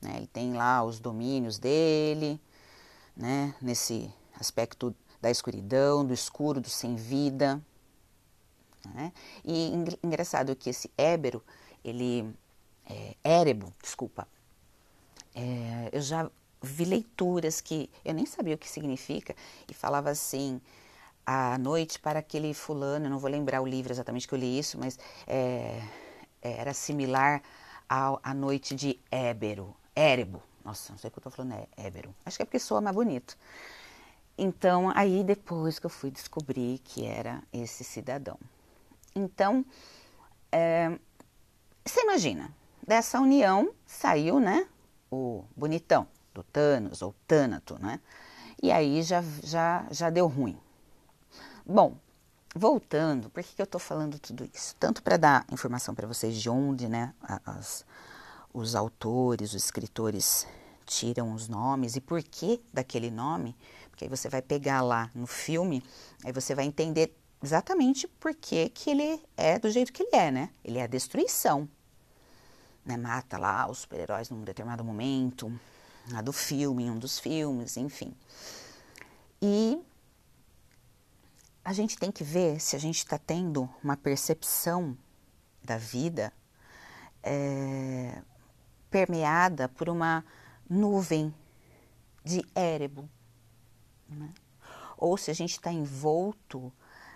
Né? 0.00 0.14
Ele 0.16 0.26
tem 0.26 0.52
lá 0.54 0.82
os 0.82 0.98
domínios 0.98 1.58
dele, 1.58 2.40
né? 3.16 3.54
nesse 3.60 4.12
aspecto 4.38 4.94
da 5.20 5.30
escuridão, 5.30 6.04
do 6.04 6.14
escuro, 6.14 6.60
do 6.60 6.70
sem 6.70 6.96
vida. 6.96 7.60
Né? 8.94 9.12
E 9.44 9.72
engraçado 10.02 10.56
que 10.56 10.70
esse 10.70 10.90
ébero, 10.96 11.42
ele 11.84 12.34
é, 12.86 13.14
érebo, 13.22 13.72
desculpa, 13.82 14.26
é, 15.34 15.90
eu 15.92 16.00
já 16.00 16.30
vi 16.62 16.84
leituras 16.84 17.60
que 17.60 17.90
eu 18.04 18.12
nem 18.12 18.26
sabia 18.26 18.54
o 18.54 18.58
que 18.58 18.68
significa 18.68 19.34
e 19.68 19.74
falava 19.74 20.10
assim 20.10 20.60
à 21.24 21.56
noite 21.58 21.98
para 21.98 22.18
aquele 22.18 22.52
fulano, 22.52 23.06
eu 23.06 23.10
não 23.10 23.18
vou 23.18 23.30
lembrar 23.30 23.60
o 23.60 23.66
livro 23.66 23.92
exatamente 23.92 24.26
que 24.26 24.34
eu 24.34 24.38
li 24.38 24.58
isso, 24.58 24.78
mas 24.78 24.98
é, 25.26 25.80
era 26.42 26.74
similar 26.74 27.42
à 27.88 28.34
noite 28.34 28.74
de 28.74 28.98
Ébero, 29.10 29.74
Érebo. 29.94 30.42
Nossa, 30.64 30.92
não 30.92 30.98
sei 30.98 31.08
o 31.08 31.10
que 31.10 31.18
eu 31.18 31.20
estou 31.20 31.32
falando, 31.32 31.54
é 31.54 31.86
Ébero. 31.86 32.14
Acho 32.24 32.36
que 32.36 32.42
é 32.42 32.44
porque 32.44 32.58
soa 32.58 32.80
mais 32.80 32.94
bonito. 32.94 33.36
Então, 34.36 34.92
aí 34.94 35.22
depois 35.24 35.78
que 35.78 35.86
eu 35.86 35.90
fui 35.90 36.10
descobrir 36.10 36.78
que 36.78 37.04
era 37.04 37.42
esse 37.52 37.84
cidadão. 37.84 38.38
Então, 39.14 39.64
é, 40.52 40.98
você 41.84 42.02
imagina, 42.02 42.54
dessa 42.86 43.20
união 43.20 43.72
saiu, 43.86 44.38
né, 44.38 44.66
o 45.10 45.44
bonitão 45.56 46.06
do 46.32 46.42
Thanos, 46.42 47.02
ou 47.02 47.14
Tânato, 47.26 47.78
né? 47.80 48.00
E 48.62 48.70
aí 48.70 49.02
já, 49.02 49.22
já, 49.42 49.86
já 49.90 50.10
deu 50.10 50.26
ruim. 50.26 50.58
Bom, 51.66 51.96
voltando, 52.54 53.30
por 53.30 53.42
que, 53.42 53.54
que 53.54 53.62
eu 53.62 53.64
estou 53.64 53.80
falando 53.80 54.18
tudo 54.18 54.48
isso? 54.54 54.76
Tanto 54.78 55.02
para 55.02 55.16
dar 55.16 55.46
informação 55.50 55.94
para 55.94 56.06
vocês 56.06 56.36
de 56.36 56.48
onde 56.48 56.88
né, 56.88 57.14
as, 57.44 57.84
os 58.52 58.74
autores, 58.74 59.54
os 59.54 59.64
escritores 59.64 60.46
tiram 60.84 61.32
os 61.32 61.48
nomes 61.48 61.94
e 61.96 62.00
por 62.00 62.22
que 62.22 62.60
daquele 62.72 63.10
nome, 63.10 63.56
porque 63.90 64.04
aí 64.04 64.10
você 64.10 64.28
vai 64.28 64.42
pegar 64.42 64.82
lá 64.82 65.10
no 65.14 65.26
filme, 65.26 65.82
aí 66.24 66.32
você 66.32 66.54
vai 66.54 66.64
entender 66.64 67.16
exatamente 67.42 68.08
por 68.08 68.34
que, 68.34 68.68
que 68.70 68.90
ele 68.90 69.22
é 69.36 69.58
do 69.58 69.70
jeito 69.70 69.92
que 69.92 70.02
ele 70.02 70.16
é, 70.16 70.30
né? 70.30 70.50
Ele 70.64 70.78
é 70.78 70.82
a 70.82 70.86
destruição. 70.86 71.68
Né? 72.84 72.96
Mata 72.96 73.38
lá 73.38 73.70
os 73.70 73.78
super-heróis 73.78 74.30
num 74.30 74.42
determinado 74.42 74.84
momento, 74.84 75.52
a 76.12 76.20
do 76.20 76.32
filme, 76.32 76.84
em 76.84 76.90
um 76.90 76.98
dos 76.98 77.18
filmes, 77.18 77.76
enfim. 77.76 78.14
E 79.40 79.80
a 81.64 81.72
gente 81.72 81.96
tem 81.96 82.10
que 82.10 82.24
ver 82.24 82.60
se 82.60 82.74
a 82.74 82.78
gente 82.78 82.98
está 82.98 83.16
tendo 83.18 83.68
uma 83.82 83.96
percepção 83.96 84.96
da 85.62 85.76
vida 85.76 86.32
é, 87.22 88.22
permeada 88.90 89.68
por 89.68 89.88
uma 89.88 90.24
nuvem 90.68 91.34
de 92.24 92.44
érebo, 92.54 93.08
né? 94.08 94.30
ou 94.96 95.16
se 95.16 95.30
a 95.30 95.34
gente 95.34 95.52
está 95.52 95.72
envolto 95.72 96.72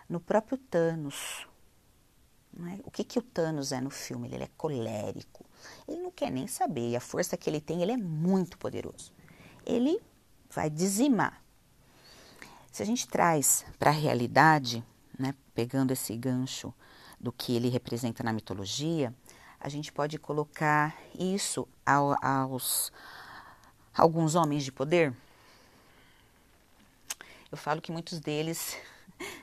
no 0.08 0.18
próprio 0.18 0.56
Thanos. 0.56 1.46
Né? 2.52 2.80
O 2.84 2.90
que, 2.90 3.04
que 3.04 3.18
o 3.18 3.22
Thanos 3.22 3.72
é 3.72 3.80
no 3.80 3.90
filme? 3.90 4.32
Ele 4.32 4.44
é 4.44 4.50
colérico, 4.56 5.44
ele 5.86 6.00
não 6.00 6.10
quer 6.10 6.30
nem 6.30 6.46
saber, 6.46 6.90
e 6.90 6.96
a 6.96 7.00
força 7.00 7.36
que 7.36 7.50
ele 7.50 7.60
tem, 7.60 7.82
ele 7.82 7.92
é 7.92 7.96
muito 7.96 8.56
poderoso. 8.56 9.12
Ele 9.66 10.00
vai 10.50 10.70
dizimar 10.70 11.42
se 12.74 12.82
a 12.82 12.86
gente 12.86 13.06
traz 13.06 13.64
para 13.78 13.90
a 13.90 13.94
realidade, 13.94 14.84
né, 15.16 15.32
pegando 15.54 15.92
esse 15.92 16.16
gancho 16.16 16.74
do 17.20 17.30
que 17.30 17.54
ele 17.54 17.68
representa 17.68 18.24
na 18.24 18.32
mitologia, 18.32 19.14
a 19.64 19.68
gente 19.70 19.90
pode 19.90 20.18
colocar 20.18 20.94
isso 21.18 21.66
ao, 21.86 22.22
aos 22.22 22.92
alguns 23.96 24.34
homens 24.34 24.62
de 24.62 24.70
poder. 24.70 25.10
Eu 27.50 27.56
falo 27.56 27.80
que 27.80 27.90
muitos 27.90 28.20
deles 28.20 28.76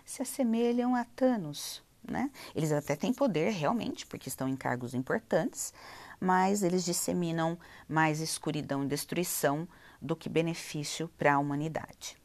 se 0.06 0.22
assemelham 0.22 0.96
a 0.96 1.06
Thanos, 1.06 1.82
né? 2.08 2.30
Eles 2.54 2.72
até 2.72 2.96
têm 2.96 3.12
poder 3.12 3.50
realmente, 3.50 4.06
porque 4.06 4.30
estão 4.30 4.48
em 4.48 4.56
cargos 4.56 4.94
importantes, 4.94 5.74
mas 6.20 6.62
eles 6.62 6.86
disseminam 6.86 7.58
mais 7.90 8.20
escuridão 8.20 8.84
e 8.84 8.88
destruição 8.88 9.68
do 10.00 10.16
que 10.16 10.30
benefício 10.30 11.10
para 11.18 11.34
a 11.34 11.40
humanidade. 11.40 12.16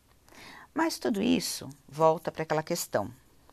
Mas 0.75 0.99
tudo 0.99 1.23
isso 1.23 1.67
volta 1.89 2.31
para 2.31 2.43
aquela 2.43 2.63
questão, 2.63 3.11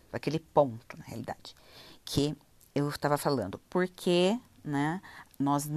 para 0.09 0.17
aquele 0.17 0.39
ponto, 0.39 0.97
na 0.97 1.05
realidade, 1.05 1.55
que 2.03 2.35
eu 2.75 2.89
estava 2.89 3.17
falando. 3.17 3.59
Por 3.69 3.87
que 3.87 4.39
né, 4.63 5.01
nós, 5.37 5.69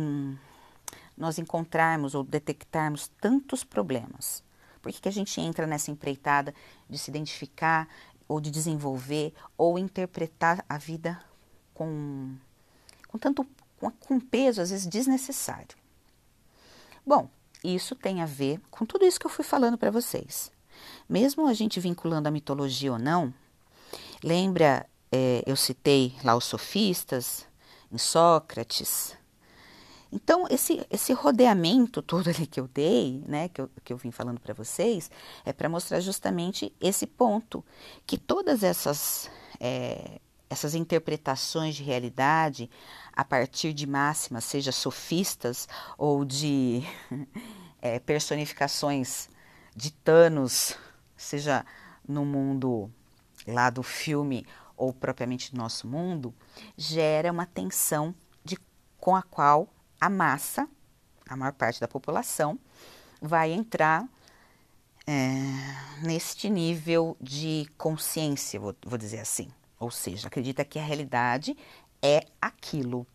nós 1.16 1.38
encontrarmos 1.38 2.14
ou 2.14 2.22
detectarmos 2.22 3.08
tantos 3.20 3.64
problemas? 3.64 4.42
Por 4.80 4.92
que, 4.92 5.00
que 5.00 5.08
a 5.08 5.12
gente 5.12 5.40
entra 5.40 5.66
nessa 5.66 5.90
empreitada 5.90 6.54
de 6.88 6.96
se 6.98 7.10
identificar 7.10 7.88
ou 8.28 8.40
de 8.40 8.50
desenvolver 8.50 9.34
ou 9.56 9.78
interpretar 9.78 10.64
a 10.68 10.78
vida 10.78 11.20
com, 11.74 12.34
com 13.08 13.18
tanto 13.18 13.46
com, 13.78 13.90
com 13.90 14.20
peso, 14.20 14.60
às 14.60 14.70
vezes 14.70 14.86
desnecessário? 14.86 15.76
Bom, 17.04 17.28
isso 17.62 17.94
tem 17.94 18.22
a 18.22 18.26
ver 18.26 18.60
com 18.70 18.86
tudo 18.86 19.04
isso 19.04 19.18
que 19.18 19.26
eu 19.26 19.30
fui 19.30 19.44
falando 19.44 19.76
para 19.76 19.90
vocês. 19.90 20.52
Mesmo 21.08 21.46
a 21.46 21.54
gente 21.54 21.80
vinculando 21.80 22.28
a 22.28 22.32
mitologia 22.32 22.92
ou 22.92 22.98
não, 22.98 23.32
lembra, 24.22 24.86
é, 25.10 25.42
eu 25.46 25.56
citei 25.56 26.14
lá 26.24 26.34
os 26.36 26.44
sofistas, 26.44 27.46
em 27.90 27.98
Sócrates, 27.98 29.16
Então, 30.12 30.46
esse, 30.48 30.86
esse 30.90 31.12
rodeamento 31.12 32.00
todo 32.00 32.28
ali 32.28 32.46
que 32.46 32.60
eu 32.60 32.68
dei, 32.68 33.22
né, 33.26 33.48
que 33.48 33.60
eu, 33.60 33.70
que 33.84 33.92
eu 33.92 33.96
vim 33.96 34.10
falando 34.10 34.40
para 34.40 34.54
vocês, 34.54 35.10
é 35.44 35.52
para 35.52 35.68
mostrar 35.68 36.00
justamente 36.00 36.72
esse 36.80 37.06
ponto, 37.06 37.64
que 38.06 38.16
todas 38.16 38.62
essas, 38.62 39.30
é, 39.60 40.20
essas 40.48 40.74
interpretações 40.74 41.74
de 41.74 41.82
realidade, 41.82 42.70
a 43.12 43.24
partir 43.24 43.72
de 43.72 43.86
máximas, 43.86 44.44
seja 44.44 44.72
sofistas 44.72 45.68
ou 45.98 46.24
de 46.24 46.82
é, 47.82 47.98
personificações 47.98 49.28
de 49.74 49.90
Thanos, 49.92 50.76
seja 51.16 51.64
no 52.08 52.24
mundo 52.24 52.90
lá 53.46 53.70
do 53.70 53.82
filme 53.82 54.46
ou 54.76 54.92
propriamente 54.92 55.52
do 55.52 55.58
nosso 55.58 55.86
mundo, 55.86 56.34
gera 56.76 57.32
uma 57.32 57.46
tensão 57.46 58.14
de, 58.44 58.58
com 58.98 59.16
a 59.16 59.22
qual 59.22 59.68
a 60.00 60.10
massa, 60.10 60.68
a 61.28 61.36
maior 61.36 61.52
parte 61.52 61.80
da 61.80 61.88
população, 61.88 62.58
vai 63.20 63.52
entrar 63.52 64.06
é, 65.06 65.40
neste 66.02 66.50
nível 66.50 67.16
de 67.20 67.66
consciência, 67.78 68.58
vou, 68.60 68.74
vou 68.84 68.98
dizer 68.98 69.20
assim. 69.20 69.48
Ou 69.78 69.90
seja, 69.90 70.28
acredita 70.28 70.64
que 70.64 70.78
a 70.78 70.82
realidade 70.82 71.56
é 72.02 72.26
aquilo. 72.40 73.06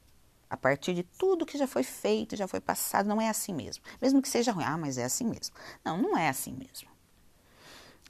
A 0.49 0.57
partir 0.57 0.93
de 0.93 1.03
tudo 1.03 1.45
que 1.45 1.57
já 1.57 1.65
foi 1.65 1.83
feito, 1.83 2.35
já 2.35 2.47
foi 2.47 2.59
passado, 2.59 3.07
não 3.07 3.21
é 3.21 3.29
assim 3.29 3.53
mesmo. 3.53 3.83
Mesmo 4.01 4.21
que 4.21 4.27
seja 4.27 4.51
ruim, 4.51 4.65
ah, 4.65 4.77
mas 4.77 4.97
é 4.97 5.05
assim 5.05 5.25
mesmo. 5.25 5.55
Não, 5.83 5.97
não 5.97 6.17
é 6.17 6.27
assim 6.27 6.53
mesmo. 6.53 6.89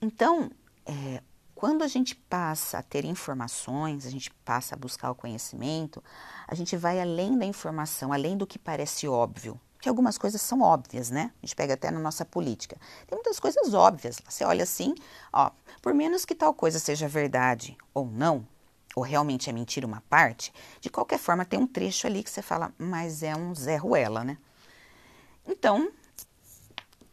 Então, 0.02 0.49
é, 0.86 1.22
quando 1.62 1.84
a 1.84 1.88
gente 1.88 2.16
passa 2.16 2.80
a 2.80 2.82
ter 2.82 3.06
informações, 3.06 4.08
a 4.08 4.10
gente 4.10 4.32
passa 4.44 4.74
a 4.74 4.78
buscar 4.78 5.12
o 5.12 5.16
conhecimento, 5.16 6.04
a 6.48 6.56
gente 6.56 6.76
vai 6.76 7.00
além 7.00 7.38
da 7.38 7.46
informação, 7.46 8.12
além 8.12 8.36
do 8.36 8.48
que 8.48 8.58
parece 8.58 9.08
óbvio. 9.08 9.62
Que 9.80 9.88
algumas 9.88 10.18
coisas 10.18 10.42
são 10.42 10.62
óbvias, 10.62 11.12
né? 11.12 11.32
A 11.40 11.46
gente 11.46 11.56
pega 11.56 11.76
até 11.76 11.92
na 11.92 12.00
nossa 12.00 12.26
política. 12.26 12.78
Tem 13.06 13.16
muitas 13.16 13.40
coisas 13.40 13.76
óbvias. 13.76 14.20
Você 14.28 14.44
olha 14.44 14.64
assim, 14.64 14.96
ó, 15.32 15.52
por 15.84 15.94
menos 15.94 16.26
que 16.26 16.34
tal 16.34 16.52
coisa 16.52 16.80
seja 16.80 17.08
verdade 17.08 17.78
ou 17.94 18.08
não, 18.08 18.44
ou 18.96 19.04
realmente 19.04 19.48
é 19.48 19.54
mentira 19.54 19.86
uma 19.86 20.02
parte, 20.10 20.52
de 20.80 20.90
qualquer 20.90 21.20
forma 21.20 21.46
tem 21.46 21.60
um 21.60 21.68
trecho 21.68 22.08
ali 22.08 22.24
que 22.24 22.32
você 22.32 22.42
fala, 22.42 22.74
mas 22.76 23.22
é 23.22 23.36
um 23.36 23.54
Zé 23.54 23.76
Ruela, 23.76 24.24
né? 24.24 24.36
Então, 25.48 25.92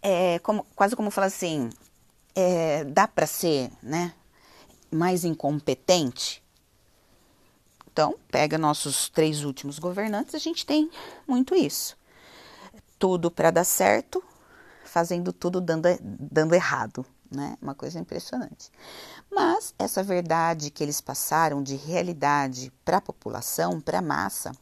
é 0.00 0.38
como, 0.38 0.64
quase 0.74 0.96
como 0.96 1.10
falar 1.10 1.26
assim, 1.26 1.68
é, 2.34 2.82
dá 2.84 3.06
para 3.06 3.26
ser, 3.26 3.70
né? 3.82 4.14
Mais 4.90 5.24
incompetente? 5.24 6.42
Então, 7.90 8.16
pega 8.30 8.56
nossos 8.56 9.08
três 9.08 9.42
últimos 9.42 9.78
governantes, 9.78 10.34
a 10.34 10.38
gente 10.38 10.64
tem 10.64 10.90
muito 11.26 11.54
isso. 11.54 11.96
Tudo 12.98 13.30
para 13.30 13.50
dar 13.50 13.64
certo, 13.64 14.22
fazendo 14.84 15.32
tudo 15.32 15.60
dando, 15.60 15.88
dando 16.00 16.54
errado, 16.54 17.04
né? 17.30 17.56
Uma 17.60 17.74
coisa 17.74 17.98
impressionante. 17.98 18.70
Mas 19.30 19.74
essa 19.78 20.02
verdade 20.02 20.70
que 20.70 20.82
eles 20.82 21.00
passaram 21.00 21.62
de 21.62 21.74
realidade 21.74 22.72
para 22.84 22.98
a 22.98 23.00
população, 23.00 23.80
para 23.80 23.98
a 23.98 24.02
massa, 24.02 24.52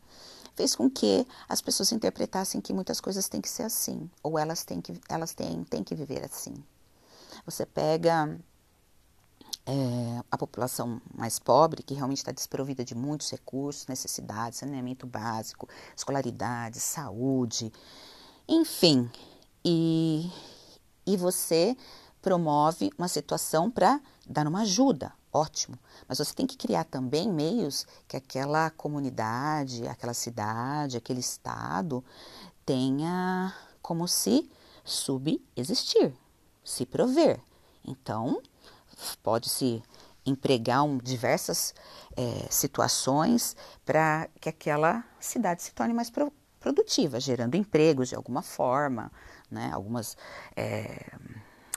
fez 0.55 0.75
com 0.75 0.91
que 0.91 1.27
as 1.49 1.61
pessoas 1.61 1.93
interpretassem 1.93 2.61
que 2.61 2.73
muitas 2.73 3.01
coisas 3.01 3.29
têm 3.29 3.43
que 3.43 3.51
ser 3.51 3.65
assim, 3.65 4.11
ou 4.23 4.39
elas 4.39 4.65
têm 4.65 4.81
que, 4.81 4.99
elas 5.09 5.35
têm, 5.35 5.63
têm 5.65 5.85
que 5.85 5.95
viver 5.95 6.25
assim. 6.25 6.55
Você 7.45 7.67
pega 7.67 8.41
é, 9.67 10.23
a 10.31 10.39
população 10.39 11.03
mais 11.13 11.39
pobre, 11.41 11.83
que 11.83 11.93
realmente 11.93 12.19
está 12.19 12.31
desprovida 12.31 12.85
de 12.85 12.95
muitos 12.95 13.31
recursos, 13.31 13.89
necessidades, 13.89 14.61
saneamento 14.61 15.07
básico, 15.07 15.69
escolaridade, 15.97 16.79
saúde, 16.79 17.73
enfim. 18.49 19.11
E, 19.65 20.31
e 21.05 21.17
você 21.17 21.77
promove 22.23 22.91
uma 22.97 23.09
situação 23.09 23.71
para 23.71 24.01
dar 24.25 24.47
uma 24.47 24.61
ajuda, 24.61 25.13
ótimo. 25.33 25.77
Mas 26.09 26.19
você 26.19 26.33
tem 26.33 26.47
que 26.47 26.57
criar 26.57 26.85
também 26.85 27.33
meios 27.33 27.87
que 28.07 28.17
aquela 28.17 28.71
comunidade, 28.71 29.87
aquela 29.89 30.15
cidade, 30.15 30.97
aquele 30.97 31.21
estado 31.21 32.05
tenha 32.65 33.53
como 33.83 34.07
se 34.07 34.49
subexistir, 34.85 36.15
se 36.65 36.87
prover. 36.87 37.41
Então, 37.85 38.41
pode-se 39.23 39.83
empregar 40.25 40.83
um, 40.83 40.99
diversas 40.99 41.75
é, 42.17 42.47
situações 42.51 43.57
para 43.85 44.29
que 44.41 44.49
aquela 44.49 45.05
cidade 45.21 45.63
se 45.63 45.73
torne 45.73 45.95
mais 45.95 46.11
pro, 46.11 46.33
produtiva, 46.59 47.21
gerando 47.21 47.55
empregos 47.55 48.09
de 48.09 48.17
alguma 48.17 48.43
forma, 48.43 49.13
né? 49.51 49.71
Algumas 49.73 50.17
é, 50.57 51.13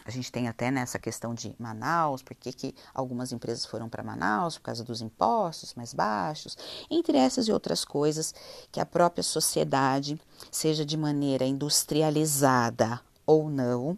a 0.10 0.12
gente 0.12 0.32
tem 0.32 0.48
até 0.48 0.72
nessa 0.72 0.98
questão 0.98 1.36
de 1.36 1.56
Manaus, 1.60 2.24
por 2.24 2.34
que 2.34 2.74
algumas 2.96 3.32
empresas 3.32 3.64
foram 3.64 3.88
para 3.88 4.02
Manaus 4.02 4.58
por 4.58 4.64
causa 4.64 4.84
dos 4.84 5.02
impostos 5.02 5.76
mais 5.76 5.94
baixos, 5.94 6.58
entre 6.90 7.16
essas 7.16 7.48
e 7.48 7.52
outras 7.52 7.86
coisas 7.86 8.34
que 8.72 8.80
a 8.80 8.86
própria 8.88 9.24
sociedade, 9.24 10.20
seja 10.52 10.84
de 10.84 10.98
maneira 10.98 11.46
industrializada 11.46 13.00
ou 13.24 13.52
não, 13.52 13.96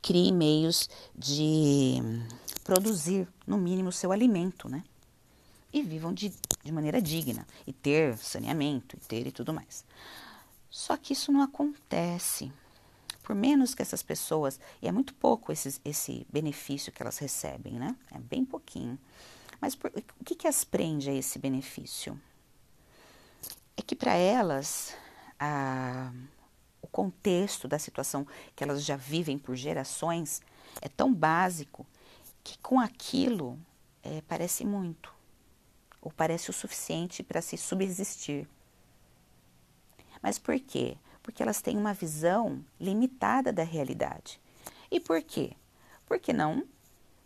crie 0.00 0.32
meios 0.32 0.88
de 1.14 2.00
produzir, 2.64 3.28
no 3.46 3.58
mínimo, 3.58 3.92
seu 3.92 4.10
alimento, 4.10 4.68
né? 4.68 4.82
E 5.72 5.82
vivam 5.82 6.14
de, 6.14 6.32
de 6.62 6.72
maneira 6.72 7.00
digna, 7.00 7.46
e 7.66 7.72
ter 7.72 8.16
saneamento, 8.16 8.96
e 8.96 9.00
ter 9.00 9.26
e 9.26 9.32
tudo 9.32 9.52
mais. 9.52 9.84
Só 10.70 10.96
que 10.96 11.12
isso 11.12 11.30
não 11.30 11.42
acontece. 11.42 12.50
Por 13.22 13.36
menos 13.36 13.74
que 13.74 13.82
essas 13.82 14.02
pessoas, 14.02 14.58
e 14.80 14.88
é 14.88 14.92
muito 14.92 15.14
pouco 15.14 15.52
esse, 15.52 15.80
esse 15.84 16.26
benefício 16.32 16.90
que 16.90 17.02
elas 17.02 17.18
recebem, 17.18 17.74
né? 17.74 17.94
É 18.10 18.18
bem 18.18 18.44
pouquinho. 18.44 18.98
Mas 19.60 19.74
por, 19.74 19.90
o 20.20 20.24
que, 20.24 20.34
que 20.34 20.48
as 20.48 20.64
prende 20.64 21.10
a 21.10 21.14
esse 21.14 21.38
benefício? 21.38 22.20
É 23.76 23.82
que 23.82 23.96
para 23.96 24.14
elas, 24.14 24.94
a, 25.38 26.12
o 26.80 26.86
contexto 26.86 27.66
da 27.66 27.78
situação 27.78 28.26
que 28.54 28.62
elas 28.62 28.84
já 28.84 28.96
vivem 28.96 29.38
por 29.38 29.56
gerações 29.56 30.40
é 30.80 30.88
tão 30.88 31.12
básico 31.12 31.86
que 32.44 32.58
com 32.58 32.78
aquilo 32.78 33.58
é, 34.02 34.20
parece 34.28 34.64
muito, 34.64 35.12
ou 36.00 36.12
parece 36.12 36.50
o 36.50 36.52
suficiente 36.52 37.22
para 37.22 37.40
se 37.40 37.56
subsistir. 37.56 38.46
Mas 40.22 40.38
por 40.38 40.60
quê? 40.60 40.98
Porque 41.22 41.42
elas 41.42 41.62
têm 41.62 41.76
uma 41.76 41.94
visão 41.94 42.62
limitada 42.78 43.50
da 43.50 43.64
realidade. 43.64 44.38
E 44.90 45.00
por 45.00 45.22
quê? 45.22 45.52
Porque 46.06 46.32
não 46.32 46.68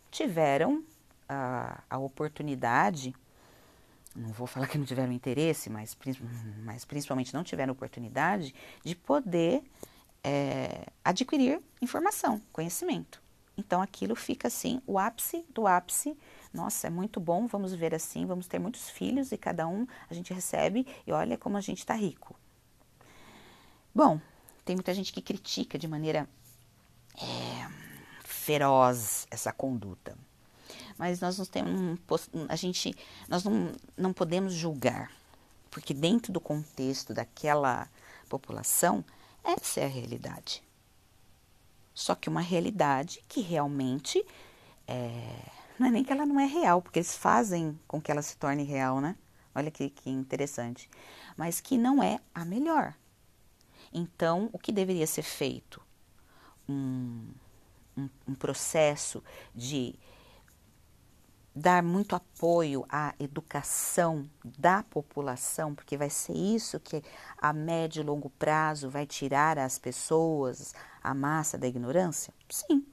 tiveram 0.09 0.83
a, 1.27 1.83
a 1.89 1.97
oportunidade, 1.97 3.13
não 4.15 4.31
vou 4.31 4.47
falar 4.47 4.67
que 4.67 4.77
não 4.77 4.85
tiveram 4.85 5.11
interesse, 5.11 5.69
mas, 5.69 5.97
mas 6.63 6.85
principalmente 6.85 7.33
não 7.33 7.43
tiveram 7.43 7.73
oportunidade 7.73 8.55
de 8.83 8.95
poder 8.95 9.63
é, 10.23 10.87
adquirir 11.03 11.61
informação, 11.81 12.41
conhecimento. 12.51 13.21
Então 13.59 13.81
aquilo 13.81 14.15
fica 14.15 14.47
assim, 14.47 14.81
o 14.87 14.97
ápice 14.97 15.45
do 15.53 15.67
ápice. 15.67 16.17
Nossa, 16.53 16.87
é 16.87 16.89
muito 16.89 17.19
bom, 17.19 17.45
vamos 17.45 17.73
ver 17.73 17.93
assim, 17.93 18.25
vamos 18.25 18.47
ter 18.47 18.57
muitos 18.57 18.89
filhos 18.89 19.31
e 19.31 19.37
cada 19.37 19.67
um 19.67 19.85
a 20.09 20.13
gente 20.13 20.33
recebe 20.33 20.87
e 21.05 21.11
olha 21.11 21.37
como 21.37 21.57
a 21.57 21.61
gente 21.61 21.79
está 21.79 21.93
rico. 21.93 22.35
Bom, 23.93 24.19
tem 24.63 24.75
muita 24.75 24.93
gente 24.93 25.11
que 25.11 25.21
critica 25.21 25.77
de 25.77 25.87
maneira 25.87 26.27
é, 27.15 27.67
feroz 28.23 29.27
essa 29.29 29.51
conduta. 29.51 30.17
Mas 30.97 31.19
nós 31.19 31.37
não 31.37 31.45
temos, 31.45 31.99
a 32.47 32.55
gente, 32.55 32.95
nós 33.27 33.43
não, 33.43 33.71
não 33.97 34.13
podemos 34.13 34.53
julgar, 34.53 35.11
porque 35.69 35.93
dentro 35.93 36.31
do 36.31 36.39
contexto 36.39 37.13
daquela 37.13 37.89
população, 38.27 39.03
essa 39.43 39.79
é 39.81 39.85
a 39.85 39.89
realidade. 39.89 40.63
Só 41.99 42.15
que 42.15 42.29
uma 42.29 42.39
realidade 42.39 43.21
que 43.27 43.41
realmente 43.41 44.25
é, 44.87 45.35
não 45.77 45.87
é 45.87 45.91
nem 45.91 46.01
que 46.01 46.13
ela 46.13 46.25
não 46.25 46.39
é 46.39 46.45
real, 46.45 46.81
porque 46.81 46.97
eles 46.97 47.13
fazem 47.13 47.77
com 47.85 47.99
que 47.99 48.09
ela 48.09 48.21
se 48.21 48.37
torne 48.37 48.63
real, 48.63 49.01
né? 49.01 49.17
Olha 49.53 49.69
que, 49.69 49.89
que 49.89 50.09
interessante. 50.09 50.89
Mas 51.35 51.59
que 51.59 51.77
não 51.77 52.01
é 52.01 52.21
a 52.33 52.45
melhor. 52.45 52.95
Então, 53.93 54.49
o 54.53 54.57
que 54.57 54.71
deveria 54.71 55.05
ser 55.05 55.23
feito? 55.23 55.81
Um, 56.69 57.33
um, 57.97 58.09
um 58.29 58.33
processo 58.33 59.21
de 59.53 59.93
dar 61.55 61.83
muito 61.83 62.15
apoio 62.15 62.85
à 62.89 63.13
educação 63.19 64.29
da 64.43 64.83
população, 64.83 65.73
porque 65.75 65.97
vai 65.97 66.09
ser 66.09 66.33
isso 66.33 66.79
que 66.79 67.03
a 67.37 67.51
médio 67.51 68.01
e 68.01 68.05
longo 68.05 68.29
prazo 68.29 68.89
vai 68.89 69.05
tirar 69.05 69.57
as 69.57 69.77
pessoas, 69.77 70.73
a 71.03 71.13
massa 71.13 71.57
da 71.57 71.67
ignorância? 71.67 72.33
Sim. 72.49 72.85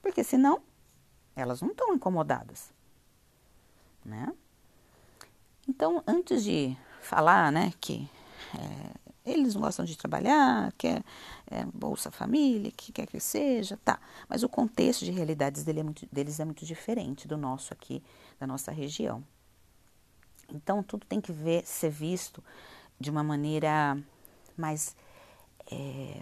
Porque 0.00 0.24
senão 0.24 0.62
elas 1.34 1.60
não 1.60 1.70
estão 1.70 1.94
incomodadas. 1.94 2.72
Né? 4.04 4.32
Então, 5.68 6.02
antes 6.06 6.42
de 6.42 6.76
falar 7.00 7.52
né, 7.52 7.72
que 7.80 8.10
é, 8.54 9.01
Eles 9.24 9.54
não 9.54 9.62
gostam 9.62 9.84
de 9.84 9.96
trabalhar, 9.96 10.72
quer 10.76 11.04
é, 11.48 11.64
Bolsa 11.66 12.10
Família, 12.10 12.72
que 12.72 12.90
quer 12.90 13.06
que 13.06 13.20
seja, 13.20 13.78
tá. 13.84 14.00
Mas 14.28 14.42
o 14.42 14.48
contexto 14.48 15.04
de 15.04 15.12
realidades 15.12 15.62
dele 15.62 15.80
é 15.80 15.82
muito, 15.84 16.06
deles 16.10 16.40
é 16.40 16.44
muito 16.44 16.64
diferente 16.64 17.28
do 17.28 17.36
nosso 17.36 17.72
aqui, 17.72 18.02
da 18.40 18.46
nossa 18.46 18.72
região. 18.72 19.22
Então, 20.52 20.82
tudo 20.82 21.06
tem 21.06 21.20
que 21.20 21.32
ver, 21.32 21.64
ser 21.64 21.90
visto 21.90 22.42
de 22.98 23.10
uma 23.10 23.22
maneira 23.22 23.96
mais, 24.56 24.96
é, 25.70 26.20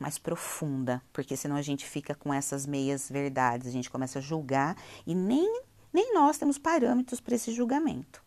mais 0.00 0.18
profunda, 0.18 1.02
porque 1.12 1.36
senão 1.36 1.56
a 1.56 1.62
gente 1.62 1.86
fica 1.86 2.14
com 2.14 2.32
essas 2.32 2.66
meias 2.66 3.10
verdades, 3.10 3.68
a 3.68 3.70
gente 3.70 3.90
começa 3.90 4.18
a 4.18 4.22
julgar 4.22 4.76
e 5.06 5.14
nem, 5.14 5.62
nem 5.92 6.14
nós 6.14 6.38
temos 6.38 6.56
parâmetros 6.58 7.20
para 7.20 7.34
esse 7.34 7.52
julgamento. 7.52 8.22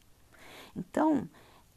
Então, 0.76 1.27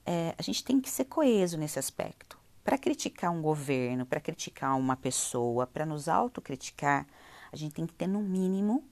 é, 0.04 0.34
a 0.36 0.42
gente 0.42 0.64
tem 0.64 0.80
que 0.80 0.90
ser 0.90 1.04
coeso 1.06 1.56
nesse 1.56 1.78
aspecto. 1.78 2.38
Para 2.62 2.78
criticar 2.78 3.30
um 3.30 3.42
governo, 3.42 4.06
para 4.06 4.20
criticar 4.20 4.76
uma 4.76 4.96
pessoa, 4.96 5.66
para 5.66 5.84
nos 5.84 6.08
autocriticar, 6.08 7.06
a 7.52 7.56
gente 7.56 7.74
tem 7.74 7.86
que 7.86 7.94
ter, 7.94 8.06
no 8.06 8.20
mínimo, 8.20 8.84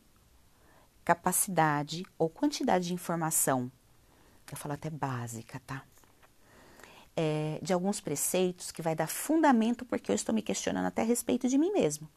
capacidade 1.05 2.05
ou 2.19 2.29
quantidade 2.29 2.87
de 2.87 2.95
informação, 2.95 3.71
eu 4.51 4.57
falo 4.57 4.75
até 4.75 4.91
básica, 4.91 5.61
tá? 5.67 5.83
É, 7.17 7.59
de 7.63 7.73
alguns 7.73 8.01
preceitos 8.01 8.71
que 8.71 8.83
vai 8.83 8.95
dar 8.95 9.07
fundamento 9.07 9.85
porque 9.85 10.11
eu 10.11 10.15
estou 10.15 10.35
me 10.35 10.43
questionando 10.43 10.87
até 10.87 11.03
a 11.03 11.05
respeito 11.05 11.49
de 11.49 11.59
mim 11.59 11.73
mesmo. 11.73 12.09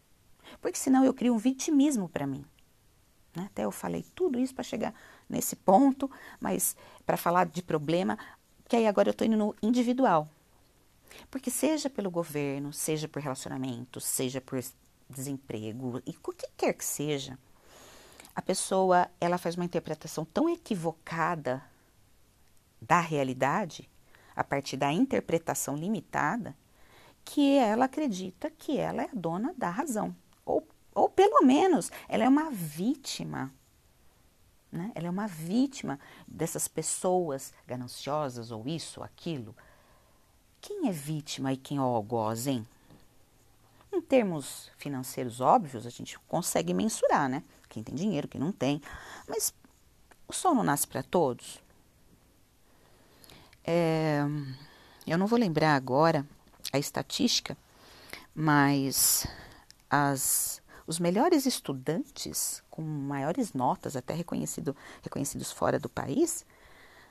Porque 0.61 0.77
senão 0.77 1.03
eu 1.03 1.13
crio 1.13 1.33
um 1.33 1.37
vitimismo 1.37 2.07
para 2.07 2.27
mim. 2.27 2.45
Né? 3.35 3.47
Até 3.51 3.65
eu 3.65 3.71
falei 3.71 4.05
tudo 4.15 4.39
isso 4.39 4.53
para 4.53 4.63
chegar 4.63 4.93
nesse 5.29 5.55
ponto, 5.55 6.09
mas 6.39 6.75
para 7.05 7.17
falar 7.17 7.45
de 7.45 7.61
problema, 7.61 8.17
que 8.67 8.75
aí 8.75 8.87
agora 8.87 9.09
eu 9.09 9.11
estou 9.11 9.27
indo 9.27 9.37
no 9.37 9.55
individual. 9.61 10.27
Porque 11.29 11.49
seja 11.49 11.89
pelo 11.89 12.11
governo, 12.11 12.73
seja 12.73 13.07
por 13.07 13.21
relacionamento, 13.21 13.99
seja 13.99 14.41
por 14.41 14.61
desemprego, 15.09 16.01
e 16.05 16.11
o 16.11 16.33
que 16.33 16.47
quer 16.57 16.73
que 16.73 16.83
seja, 16.83 17.37
a 18.35 18.41
pessoa 18.41 19.09
ela 19.21 19.37
faz 19.37 19.55
uma 19.55 19.65
interpretação 19.65 20.25
tão 20.25 20.49
equivocada 20.49 21.63
da 22.81 22.99
realidade, 22.99 23.89
a 24.35 24.43
partir 24.43 24.75
da 24.77 24.91
interpretação 24.91 25.75
limitada, 25.75 26.55
que 27.23 27.57
ela 27.57 27.85
acredita 27.85 28.51
que 28.51 28.77
ela 28.77 29.03
é 29.03 29.05
a 29.05 29.15
dona 29.15 29.53
da 29.57 29.69
razão. 29.69 30.15
Ou, 30.45 30.67
ou 30.93 31.09
pelo 31.09 31.45
menos 31.45 31.91
ela 32.07 32.25
é 32.25 32.29
uma 32.29 32.51
vítima 32.51 33.51
né? 34.71 34.91
Ela 34.95 35.07
é 35.07 35.09
uma 35.09 35.27
vítima 35.27 35.99
dessas 36.27 36.67
pessoas 36.67 37.53
gananciosas 37.67 38.51
ou 38.51 38.67
isso, 38.67 39.01
aquilo. 39.03 39.55
Quem 40.59 40.87
é 40.89 40.91
vítima 40.91 41.53
e 41.53 41.57
quem 41.57 41.77
é 41.77 41.81
algoz, 41.81 42.47
hein? 42.47 42.67
Em 43.93 44.01
termos 44.01 44.69
financeiros 44.77 45.39
óbvios, 45.39 45.85
a 45.85 45.89
gente 45.89 46.19
consegue 46.27 46.73
mensurar, 46.73 47.29
né? 47.29 47.43
Quem 47.69 47.83
tem 47.83 47.95
dinheiro, 47.95 48.27
quem 48.27 48.41
não 48.41 48.51
tem. 48.51 48.81
Mas 49.27 49.53
o 50.27 50.33
sol 50.33 50.53
não 50.53 50.63
nasce 50.63 50.87
para 50.87 51.03
todos? 51.03 51.63
É, 53.63 54.21
eu 55.07 55.17
não 55.17 55.27
vou 55.27 55.39
lembrar 55.39 55.75
agora 55.75 56.25
a 56.73 56.77
estatística, 56.77 57.57
mas 58.33 59.25
as 59.89 60.61
os 60.87 60.99
melhores 60.99 61.45
estudantes, 61.45 62.63
com 62.69 62.81
maiores 62.81 63.53
notas, 63.53 63.95
até 63.95 64.13
reconhecido, 64.13 64.75
reconhecidos 65.01 65.51
fora 65.51 65.79
do 65.79 65.89
país, 65.89 66.45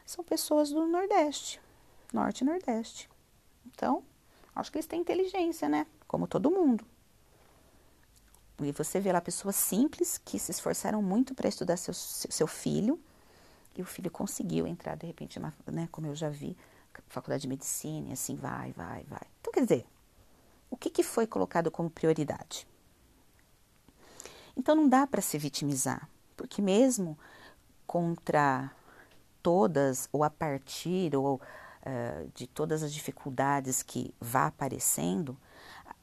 são 0.06 0.24
pessoas 0.24 0.70
do 0.70 0.86
Nordeste, 0.86 1.60
Norte 2.12 2.42
e 2.42 2.44
Nordeste. 2.44 3.08
Então, 3.66 4.02
acho 4.54 4.70
que 4.70 4.78
eles 4.78 4.86
têm 4.86 5.00
inteligência, 5.00 5.68
né? 5.68 5.86
Como 6.06 6.26
todo 6.26 6.50
mundo. 6.50 6.84
E 8.60 8.70
você 8.70 9.00
vê 9.00 9.10
lá 9.12 9.20
pessoas 9.20 9.56
simples 9.56 10.18
que 10.18 10.38
se 10.38 10.52
esforçaram 10.52 11.02
muito 11.02 11.34
para 11.34 11.48
estudar 11.48 11.76
seu, 11.76 11.92
seu 11.92 12.46
filho, 12.46 13.00
e 13.76 13.82
o 13.82 13.84
filho 13.84 14.10
conseguiu 14.10 14.68
entrar, 14.68 14.96
de 14.96 15.06
repente, 15.06 15.40
na, 15.40 15.52
né, 15.66 15.88
como 15.90 16.06
eu 16.06 16.14
já 16.14 16.28
vi, 16.28 16.56
faculdade 17.08 17.42
de 17.42 17.48
medicina, 17.48 18.10
e 18.10 18.12
assim 18.12 18.36
vai, 18.36 18.72
vai, 18.72 19.02
vai. 19.04 19.22
Então, 19.40 19.52
quer 19.52 19.62
dizer, 19.62 19.86
o 20.70 20.76
que, 20.76 20.88
que 20.88 21.02
foi 21.02 21.26
colocado 21.26 21.72
como 21.72 21.90
prioridade? 21.90 22.68
Então 24.56 24.74
não 24.74 24.88
dá 24.88 25.06
para 25.06 25.20
se 25.20 25.36
vitimizar, 25.38 26.08
porque 26.36 26.62
mesmo 26.62 27.18
contra 27.86 28.70
todas 29.42 30.08
ou 30.12 30.24
a 30.24 30.30
partir 30.30 31.14
ou 31.14 31.36
uh, 31.36 32.30
de 32.34 32.46
todas 32.46 32.82
as 32.82 32.92
dificuldades 32.92 33.82
que 33.82 34.14
vá 34.20 34.46
aparecendo, 34.46 35.30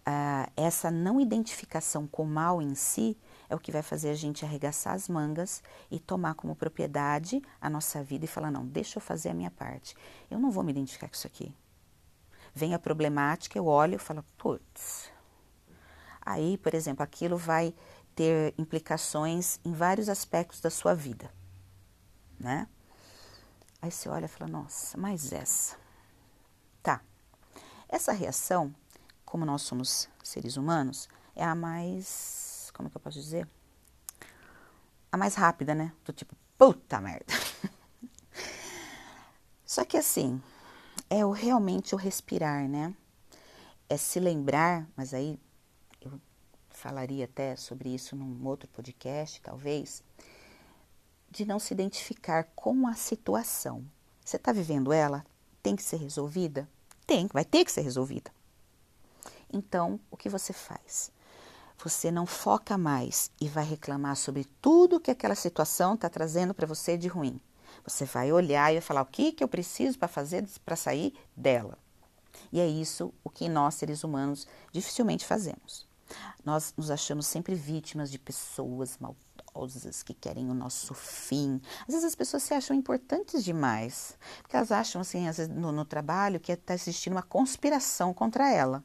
uh, 0.08 0.52
essa 0.56 0.92
não 0.92 1.20
identificação 1.20 2.08
com 2.08 2.24
o 2.24 2.28
mal 2.28 2.62
em 2.62 2.76
si 2.76 3.18
é 3.50 3.56
o 3.56 3.60
que 3.60 3.72
vai 3.72 3.82
fazer 3.82 4.10
a 4.10 4.16
gente 4.16 4.46
arregaçar 4.46 4.94
as 4.94 5.10
mangas 5.10 5.62
e 5.90 6.00
tomar 6.00 6.36
como 6.36 6.56
propriedade 6.56 7.42
a 7.60 7.70
nossa 7.70 8.04
vida 8.04 8.26
e 8.26 8.28
falar: 8.28 8.52
não, 8.52 8.66
deixa 8.66 8.98
eu 8.98 9.02
fazer 9.02 9.30
a 9.30 9.34
minha 9.34 9.52
parte. 9.52 9.96
Eu 10.30 10.40
não 10.40 10.52
vou 10.52 10.64
me 10.64 10.72
identificar 10.72 11.08
com 11.08 11.16
isso 11.16 11.28
aqui. 11.28 11.54
Vem 12.54 12.74
a 12.74 12.80
problemática, 12.80 13.58
eu 13.58 13.66
olho 13.66 13.96
e 13.96 14.00
falo: 14.00 14.24
putz. 14.38 15.12
Aí, 16.24 16.58
por 16.60 16.76
exemplo, 16.76 17.04
aquilo 17.04 17.36
vai 17.36 17.74
ter 18.16 18.54
implicações 18.58 19.60
em 19.64 19.74
vários 19.74 20.10
aspectos 20.10 20.62
da 20.62 20.70
sua 20.70 20.94
vida, 20.94 21.32
né? 22.40 22.68
Aí 23.82 23.90
você 23.90 24.08
olha 24.10 24.26
e 24.26 24.28
fala, 24.28 24.50
nossa, 24.50 24.98
mas 24.98 25.32
essa. 25.34 25.76
Tá. 26.84 27.02
Essa 27.90 28.12
reação, 28.12 28.74
como 29.26 29.46
nós 29.46 29.64
somos 29.64 30.08
seres 30.24 30.56
humanos, 30.56 31.10
é 31.36 31.44
a 31.44 31.56
mais. 31.56 32.72
Como 32.74 32.88
é 32.88 32.90
que 32.92 32.98
eu 32.98 33.02
posso 33.02 33.20
dizer? 33.20 33.48
A 35.12 35.18
mais 35.18 35.36
rápida, 35.36 35.74
né? 35.74 35.92
Do 36.06 36.14
tipo, 36.14 36.36
puta 36.58 37.02
merda. 37.02 37.26
Só 39.66 39.84
que 39.84 39.98
assim, 39.98 40.42
é 41.10 41.26
o, 41.26 41.32
realmente 41.32 41.96
o 41.96 41.98
respirar, 41.98 42.68
né? 42.70 42.96
É 43.90 43.98
se 43.98 44.20
lembrar, 44.20 44.88
mas 44.96 45.14
aí 45.14 45.40
falaria 46.82 47.26
até 47.26 47.56
sobre 47.56 47.94
isso 47.94 48.16
num 48.16 48.48
outro 48.48 48.68
podcast, 48.70 49.40
talvez, 49.40 50.04
de 51.30 51.46
não 51.46 51.60
se 51.60 51.76
identificar 51.76 52.46
com 52.56 52.88
a 52.88 52.96
situação. 52.96 53.86
Você 54.26 54.38
está 54.38 54.52
vivendo 54.52 54.92
ela? 54.92 55.24
Tem 55.62 55.76
que 55.76 55.84
ser 55.84 55.98
resolvida? 55.98 56.68
Tem, 57.06 57.28
vai 57.32 57.46
ter 57.46 57.64
que 57.64 57.72
ser 57.72 57.82
resolvida. 57.82 58.32
Então, 59.54 60.00
o 60.10 60.18
que 60.18 60.28
você 60.28 60.52
faz? 60.52 61.12
Você 61.84 62.10
não 62.10 62.26
foca 62.26 62.78
mais 62.80 63.30
e 63.40 63.48
vai 63.48 63.64
reclamar 63.64 64.16
sobre 64.16 64.46
tudo 64.60 65.00
que 65.00 65.12
aquela 65.12 65.36
situação 65.36 65.94
está 65.94 66.10
trazendo 66.10 66.54
para 66.54 66.66
você 66.66 66.98
de 66.98 67.08
ruim. 67.08 67.40
Você 67.84 68.06
vai 68.06 68.32
olhar 68.32 68.72
e 68.72 68.76
vai 68.76 68.82
falar 68.82 69.02
o 69.02 69.06
que, 69.06 69.32
que 69.32 69.44
eu 69.44 69.48
preciso 69.48 70.00
para 70.00 70.08
fazer 70.08 70.48
para 70.66 70.76
sair 70.76 71.14
dela. 71.38 71.78
E 72.52 72.60
é 72.60 72.68
isso 72.68 73.14
o 73.24 73.30
que 73.30 73.48
nós, 73.48 73.76
seres 73.76 74.04
humanos, 74.04 74.48
dificilmente 74.72 75.26
fazemos. 75.26 75.91
Nós 76.44 76.74
nos 76.76 76.90
achamos 76.90 77.28
sempre 77.28 77.56
vítimas 77.56 78.12
de 78.12 78.18
pessoas 78.18 78.98
maldosas 79.00 80.04
que 80.04 80.14
querem 80.14 80.50
o 80.50 80.54
nosso 80.54 80.94
fim. 80.94 81.62
Às 81.82 81.94
vezes 81.94 82.04
as 82.04 82.16
pessoas 82.16 82.44
se 82.44 82.54
acham 82.54 82.76
importantes 82.76 83.44
demais, 83.44 84.18
porque 84.42 84.56
elas 84.56 84.72
acham, 84.72 85.02
assim, 85.02 85.28
às 85.28 85.38
vezes 85.38 85.54
no, 85.54 85.72
no 85.72 85.86
trabalho, 85.86 86.40
que 86.40 86.52
está 86.52 86.74
existindo 86.74 87.16
uma 87.16 87.24
conspiração 87.24 88.14
contra 88.14 88.52
ela, 88.52 88.84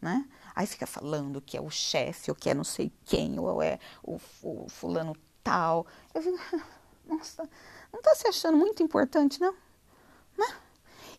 né? 0.00 0.26
Aí 0.54 0.66
fica 0.66 0.86
falando 0.86 1.40
que 1.40 1.56
é 1.56 1.60
o 1.60 1.70
chefe, 1.70 2.30
ou 2.30 2.34
que 2.34 2.48
é 2.48 2.54
não 2.54 2.64
sei 2.64 2.90
quem, 3.04 3.38
ou 3.38 3.62
é 3.62 3.78
o, 4.02 4.18
o 4.42 4.68
fulano 4.68 5.14
tal. 5.44 5.86
Eu 6.14 6.22
fico, 6.22 6.38
nossa, 7.06 7.48
não 7.92 8.00
está 8.00 8.14
se 8.14 8.26
achando 8.26 8.56
muito 8.56 8.82
importante, 8.82 9.40
não? 9.40 9.54
Né? 10.36 10.46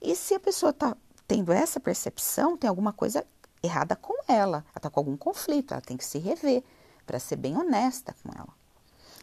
E 0.01 0.15
se 0.15 0.33
a 0.33 0.39
pessoa 0.39 0.71
está 0.71 0.95
tendo 1.27 1.51
essa 1.51 1.79
percepção, 1.79 2.57
tem 2.57 2.69
alguma 2.69 2.93
coisa 2.93 3.25
errada 3.67 3.95
com 3.95 4.13
ela. 4.27 4.57
Ela 4.57 4.65
está 4.75 4.89
com 4.89 4.99
algum 4.99 5.17
conflito, 5.17 5.73
ela 5.73 5.81
tem 5.81 5.97
que 5.97 6.05
se 6.05 6.17
rever 6.17 6.63
para 7.05 7.19
ser 7.19 7.35
bem 7.37 7.55
honesta 7.55 8.15
com 8.23 8.29
ela. 8.35 8.53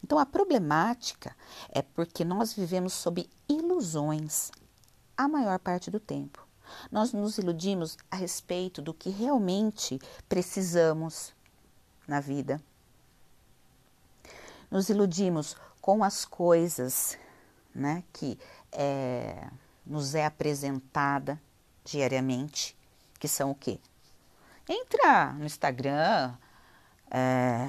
Então, 0.03 0.19
a 0.19 0.27
problemática 0.27 1.35
é 1.71 1.81
porque 1.81 2.25
nós 2.25 2.53
vivemos 2.53 2.93
sob 2.93 3.29
ilusões 3.49 4.51
a 5.17 5.27
maior 5.27 5.59
parte 5.59 5.91
do 5.91 5.99
tempo. 5.99 6.47
Nós 6.91 7.13
nos 7.13 7.39
iludimos 7.39 7.97
a 8.11 8.17
respeito 8.17 8.83
do 8.83 8.93
que 8.93 9.11
realmente 9.11 9.99
precisamos 10.29 11.33
na 12.07 12.21
vida. 12.21 12.61
Nos 14.71 14.89
iludimos 14.89 15.57
com 15.81 16.03
as 16.03 16.25
coisas 16.25 17.19
né, 17.75 18.03
que 18.13 18.39
é, 18.73 19.49
nos 19.87 20.15
é 20.15 20.25
apresentada 20.25 21.41
diariamente, 21.85 22.77
que 23.19 23.29
são 23.29 23.51
o 23.51 23.55
quê? 23.55 23.79
Entra 24.69 25.33
no 25.35 25.45
Instagram, 25.45 26.35
é, 27.11 27.69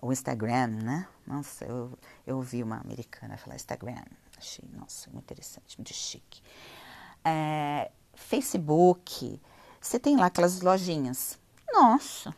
o 0.00 0.12
Instagram, 0.12 0.68
né? 0.68 1.08
Nossa, 1.26 1.64
eu, 1.64 1.98
eu 2.26 2.36
ouvi 2.36 2.62
uma 2.62 2.76
americana 2.76 3.36
falar 3.36 3.56
Instagram, 3.56 4.02
achei, 4.36 4.64
nossa, 4.72 5.10
muito 5.10 5.24
interessante, 5.24 5.76
muito 5.76 5.92
chique. 5.92 6.40
É, 7.24 7.90
Facebook, 8.14 9.40
você 9.80 9.98
tem 9.98 10.16
lá 10.16 10.26
aquelas 10.26 10.60
lojinhas. 10.60 11.38
Nossa, 11.72 12.34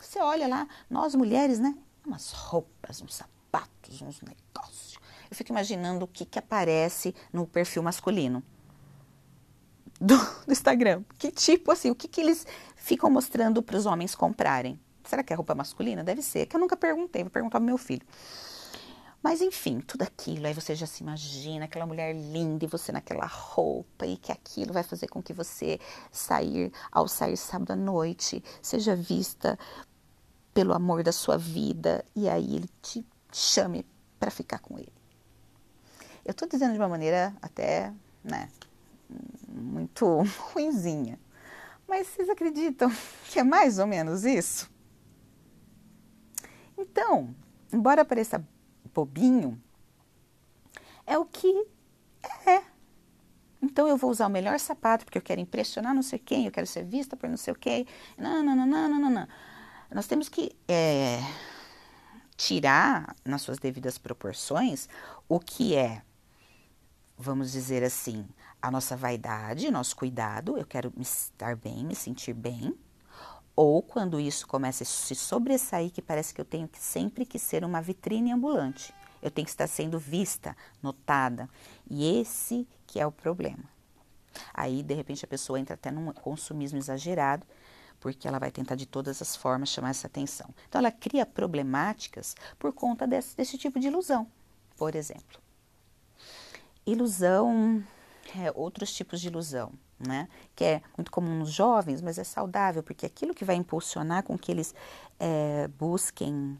você 0.00 0.18
olha 0.18 0.48
lá, 0.48 0.66
nós 0.90 1.14
mulheres, 1.14 1.60
né? 1.60 1.76
Umas 2.04 2.32
roupas, 2.32 3.00
uns 3.00 3.14
sapatos, 3.14 4.02
uns 4.02 4.20
negócios. 4.20 4.98
Eu 5.30 5.36
fico 5.36 5.52
imaginando 5.52 6.04
o 6.04 6.08
que, 6.08 6.24
que 6.24 6.38
aparece 6.38 7.14
no 7.32 7.46
perfil 7.46 7.82
masculino 7.84 8.42
do, 10.02 10.16
do 10.44 10.52
Instagram. 10.52 11.02
Que 11.18 11.30
tipo 11.30 11.70
assim, 11.70 11.90
o 11.90 11.94
que, 11.94 12.08
que 12.08 12.20
eles 12.20 12.46
ficam 12.82 13.08
mostrando 13.08 13.62
para 13.62 13.76
os 13.76 13.86
homens 13.86 14.14
comprarem? 14.14 14.78
Será 15.04 15.22
que 15.22 15.32
é 15.32 15.36
roupa 15.36 15.54
masculina? 15.54 16.02
Deve 16.02 16.20
ser, 16.20 16.46
que 16.46 16.56
eu 16.56 16.60
nunca 16.60 16.76
perguntei, 16.76 17.22
vou 17.22 17.30
perguntar 17.30 17.58
pro 17.58 17.66
meu 17.66 17.78
filho. 17.78 18.04
Mas 19.22 19.40
enfim, 19.40 19.78
tudo 19.80 20.02
aquilo, 20.02 20.48
aí 20.48 20.52
você 20.52 20.74
já 20.74 20.84
se 20.84 21.00
imagina 21.00 21.66
aquela 21.66 21.86
mulher 21.86 22.12
linda 22.12 22.64
e 22.64 22.68
você 22.68 22.90
naquela 22.90 23.24
roupa 23.24 24.04
e 24.04 24.16
que 24.16 24.32
aquilo 24.32 24.72
vai 24.72 24.82
fazer 24.82 25.06
com 25.06 25.22
que 25.22 25.32
você 25.32 25.78
sair, 26.10 26.72
ao 26.90 27.06
sair 27.06 27.36
sábado 27.36 27.70
à 27.70 27.76
noite, 27.76 28.42
seja 28.60 28.96
vista 28.96 29.56
pelo 30.52 30.74
amor 30.74 31.04
da 31.04 31.12
sua 31.12 31.38
vida 31.38 32.04
e 32.16 32.28
aí 32.28 32.56
ele 32.56 32.68
te 32.82 33.06
chame 33.32 33.86
para 34.18 34.30
ficar 34.30 34.58
com 34.58 34.76
ele. 34.76 34.92
Eu 36.24 36.32
estou 36.32 36.48
dizendo 36.48 36.72
de 36.72 36.78
uma 36.78 36.88
maneira 36.88 37.32
até, 37.40 37.92
né, 38.24 38.48
muito 39.48 40.24
ruinzinha. 40.52 41.16
Mas 41.92 42.06
vocês 42.06 42.30
acreditam 42.30 42.90
que 43.28 43.38
é 43.38 43.44
mais 43.44 43.78
ou 43.78 43.86
menos 43.86 44.24
isso? 44.24 44.70
Então, 46.74 47.36
embora 47.70 48.02
pareça 48.02 48.42
bobinho, 48.94 49.62
é 51.06 51.18
o 51.18 51.26
que 51.26 51.66
é. 52.46 52.62
Então 53.60 53.86
eu 53.86 53.98
vou 53.98 54.10
usar 54.10 54.26
o 54.26 54.30
melhor 54.30 54.58
sapato 54.58 55.04
porque 55.04 55.18
eu 55.18 55.22
quero 55.22 55.42
impressionar 55.42 55.94
não 55.94 56.02
sei 56.02 56.18
quem, 56.18 56.46
eu 56.46 56.50
quero 56.50 56.66
ser 56.66 56.82
vista 56.82 57.14
por 57.14 57.28
não 57.28 57.36
sei 57.36 57.52
o 57.52 57.56
quê. 57.56 57.86
Não, 58.16 58.42
não, 58.42 58.56
não, 58.56 58.66
não, 58.66 58.88
não, 58.88 59.10
não. 59.10 59.28
Nós 59.90 60.06
temos 60.06 60.30
que 60.30 60.56
é, 60.66 61.20
tirar 62.38 63.14
nas 63.22 63.42
suas 63.42 63.58
devidas 63.58 63.98
proporções 63.98 64.88
o 65.28 65.38
que 65.38 65.76
é, 65.76 66.00
vamos 67.18 67.52
dizer 67.52 67.84
assim, 67.84 68.26
a 68.62 68.70
nossa 68.70 68.96
vaidade, 68.96 69.70
nosso 69.70 69.96
cuidado. 69.96 70.56
Eu 70.56 70.64
quero 70.64 70.92
estar 70.98 71.56
bem, 71.56 71.84
me 71.84 71.96
sentir 71.96 72.32
bem. 72.32 72.72
Ou 73.56 73.82
quando 73.82 74.20
isso 74.20 74.46
começa 74.46 74.84
a 74.84 74.86
se 74.86 75.14
sobressair, 75.14 75.90
que 75.90 76.00
parece 76.00 76.32
que 76.32 76.40
eu 76.40 76.44
tenho 76.44 76.68
que 76.68 76.78
sempre 76.78 77.26
que 77.26 77.38
ser 77.38 77.64
uma 77.64 77.82
vitrine 77.82 78.32
ambulante. 78.32 78.94
Eu 79.20 79.30
tenho 79.30 79.44
que 79.44 79.50
estar 79.50 79.66
sendo 79.66 79.98
vista, 79.98 80.56
notada. 80.82 81.50
E 81.90 82.20
esse 82.20 82.66
que 82.86 83.00
é 83.00 83.06
o 83.06 83.12
problema. 83.12 83.64
Aí, 84.54 84.82
de 84.82 84.94
repente, 84.94 85.24
a 85.24 85.28
pessoa 85.28 85.60
entra 85.60 85.74
até 85.74 85.90
num 85.90 86.10
consumismo 86.12 86.78
exagerado, 86.78 87.46
porque 88.00 88.26
ela 88.26 88.38
vai 88.38 88.50
tentar 88.50 88.74
de 88.74 88.86
todas 88.86 89.20
as 89.20 89.36
formas 89.36 89.68
chamar 89.68 89.90
essa 89.90 90.06
atenção. 90.06 90.48
Então, 90.68 90.78
ela 90.78 90.90
cria 90.90 91.26
problemáticas 91.26 92.34
por 92.58 92.72
conta 92.72 93.06
desse, 93.06 93.36
desse 93.36 93.58
tipo 93.58 93.78
de 93.78 93.88
ilusão, 93.88 94.26
por 94.76 94.94
exemplo. 94.94 95.40
Ilusão, 96.86 97.84
é, 98.36 98.52
outros 98.54 98.92
tipos 98.92 99.20
de 99.20 99.28
ilusão 99.28 99.72
né? 100.06 100.28
Que 100.54 100.64
é 100.64 100.82
muito 100.96 101.10
comum 101.10 101.38
nos 101.38 101.52
jovens, 101.52 102.02
mas 102.02 102.18
é 102.18 102.24
saudável, 102.24 102.82
porque 102.82 103.06
aquilo 103.06 103.34
que 103.34 103.44
vai 103.44 103.56
impulsionar 103.56 104.22
com 104.22 104.36
que 104.36 104.50
eles 104.50 104.74
é, 105.18 105.68
busquem 105.78 106.58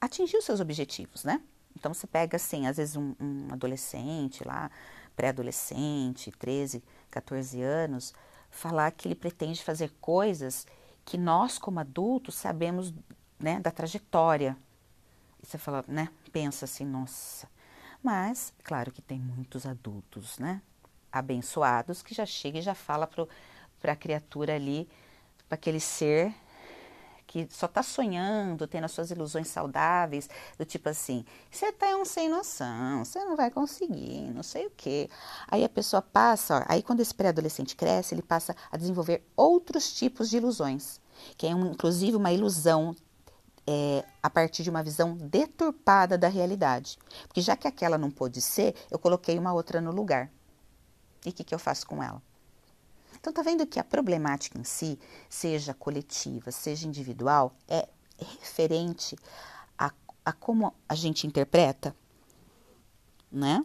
atingir 0.00 0.36
os 0.36 0.44
seus 0.44 0.60
objetivos, 0.60 1.24
né? 1.24 1.40
Então 1.76 1.92
você 1.92 2.06
pega 2.06 2.36
assim, 2.36 2.66
às 2.66 2.76
vezes 2.76 2.96
um, 2.96 3.14
um 3.20 3.48
adolescente 3.50 4.44
lá, 4.46 4.70
pré-adolescente, 5.16 6.30
13, 6.32 6.82
14 7.10 7.60
anos, 7.62 8.14
falar 8.50 8.90
que 8.92 9.08
ele 9.08 9.14
pretende 9.14 9.62
fazer 9.62 9.92
coisas 10.00 10.66
que 11.04 11.18
nós, 11.18 11.58
como 11.58 11.80
adultos, 11.80 12.36
sabemos 12.36 12.94
né, 13.38 13.60
da 13.60 13.70
trajetória. 13.70 14.56
E 15.42 15.46
você 15.46 15.58
fala, 15.58 15.84
né? 15.88 16.08
Pensa 16.32 16.64
assim, 16.64 16.86
nossa. 16.86 17.48
Mas, 18.04 18.52
claro 18.62 18.92
que 18.92 19.02
tem 19.02 19.18
muitos 19.18 19.66
adultos, 19.66 20.38
né? 20.38 20.62
abençoados 21.14 22.02
que 22.02 22.12
já 22.12 22.26
chega 22.26 22.58
e 22.58 22.62
já 22.62 22.74
fala 22.74 23.06
para 23.06 23.92
a 23.92 23.96
criatura 23.96 24.56
ali, 24.56 24.88
para 25.48 25.54
aquele 25.54 25.78
ser 25.78 26.34
que 27.26 27.48
só 27.50 27.66
está 27.66 27.82
sonhando, 27.82 28.66
tendo 28.66 28.84
as 28.84 28.92
suas 28.92 29.10
ilusões 29.10 29.48
saudáveis, 29.48 30.28
do 30.58 30.64
tipo 30.64 30.88
assim, 30.88 31.24
você 31.50 31.72
tá 31.72 31.96
um 31.96 32.04
sem 32.04 32.28
noção, 32.28 33.04
você 33.04 33.24
não 33.24 33.34
vai 33.34 33.50
conseguir, 33.50 34.30
não 34.32 34.42
sei 34.42 34.66
o 34.66 34.72
quê. 34.76 35.08
Aí 35.48 35.64
a 35.64 35.68
pessoa 35.68 36.02
passa, 36.02 36.58
ó, 36.58 36.64
aí 36.68 36.82
quando 36.82 37.00
esse 37.00 37.14
pré-adolescente 37.14 37.74
cresce, 37.74 38.14
ele 38.14 38.22
passa 38.22 38.54
a 38.70 38.76
desenvolver 38.76 39.24
outros 39.34 39.94
tipos 39.94 40.28
de 40.28 40.36
ilusões, 40.36 41.00
que 41.36 41.46
é 41.46 41.54
um, 41.54 41.72
inclusive 41.72 42.16
uma 42.16 42.32
ilusão 42.32 42.94
é, 43.66 44.04
a 44.22 44.28
partir 44.28 44.62
de 44.62 44.70
uma 44.70 44.82
visão 44.82 45.16
deturpada 45.16 46.18
da 46.18 46.28
realidade. 46.28 46.98
Porque 47.26 47.40
já 47.40 47.56
que 47.56 47.66
aquela 47.66 47.98
não 47.98 48.10
pôde 48.10 48.40
ser, 48.40 48.74
eu 48.90 48.98
coloquei 48.98 49.38
uma 49.38 49.52
outra 49.52 49.80
no 49.80 49.90
lugar. 49.90 50.30
E 51.24 51.30
o 51.30 51.32
que, 51.32 51.44
que 51.44 51.54
eu 51.54 51.58
faço 51.58 51.86
com 51.86 52.02
ela? 52.02 52.22
Então, 53.18 53.32
tá 53.32 53.42
vendo 53.42 53.66
que 53.66 53.80
a 53.80 53.84
problemática 53.84 54.58
em 54.58 54.64
si, 54.64 54.98
seja 55.30 55.72
coletiva, 55.72 56.50
seja 56.50 56.86
individual, 56.86 57.54
é 57.66 57.88
referente 58.18 59.16
a, 59.78 59.90
a 60.24 60.32
como 60.32 60.74
a 60.86 60.94
gente 60.94 61.26
interpreta, 61.26 61.96
né? 63.32 63.64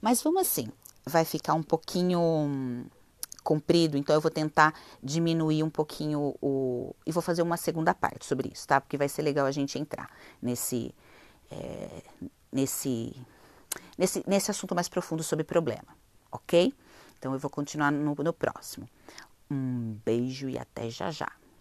Mas 0.00 0.22
vamos 0.22 0.40
assim, 0.40 0.72
vai 1.04 1.24
ficar 1.24 1.54
um 1.54 1.62
pouquinho 1.62 2.86
comprido, 3.44 3.96
então 3.96 4.16
eu 4.16 4.20
vou 4.20 4.30
tentar 4.30 4.74
diminuir 5.02 5.62
um 5.62 5.70
pouquinho 5.70 6.34
o. 6.42 6.96
E 7.06 7.12
vou 7.12 7.22
fazer 7.22 7.42
uma 7.42 7.56
segunda 7.56 7.94
parte 7.94 8.26
sobre 8.26 8.50
isso, 8.52 8.66
tá? 8.66 8.80
Porque 8.80 8.96
vai 8.96 9.08
ser 9.08 9.22
legal 9.22 9.46
a 9.46 9.52
gente 9.52 9.78
entrar 9.78 10.10
nesse. 10.42 10.92
É, 11.52 12.02
nesse, 12.50 13.14
nesse, 13.96 14.24
nesse 14.26 14.50
assunto 14.50 14.74
mais 14.74 14.88
profundo 14.88 15.22
sobre 15.22 15.44
problema 15.44 15.94
ok? 16.34 16.74
Então 17.18 17.32
eu 17.32 17.38
vou 17.38 17.50
continuar 17.50 17.90
no, 17.90 18.14
no 18.14 18.32
próximo. 18.32 18.88
Um 19.50 19.96
beijo 20.04 20.48
e 20.48 20.58
até 20.58 20.90
já 20.90 21.10
já. 21.10 21.30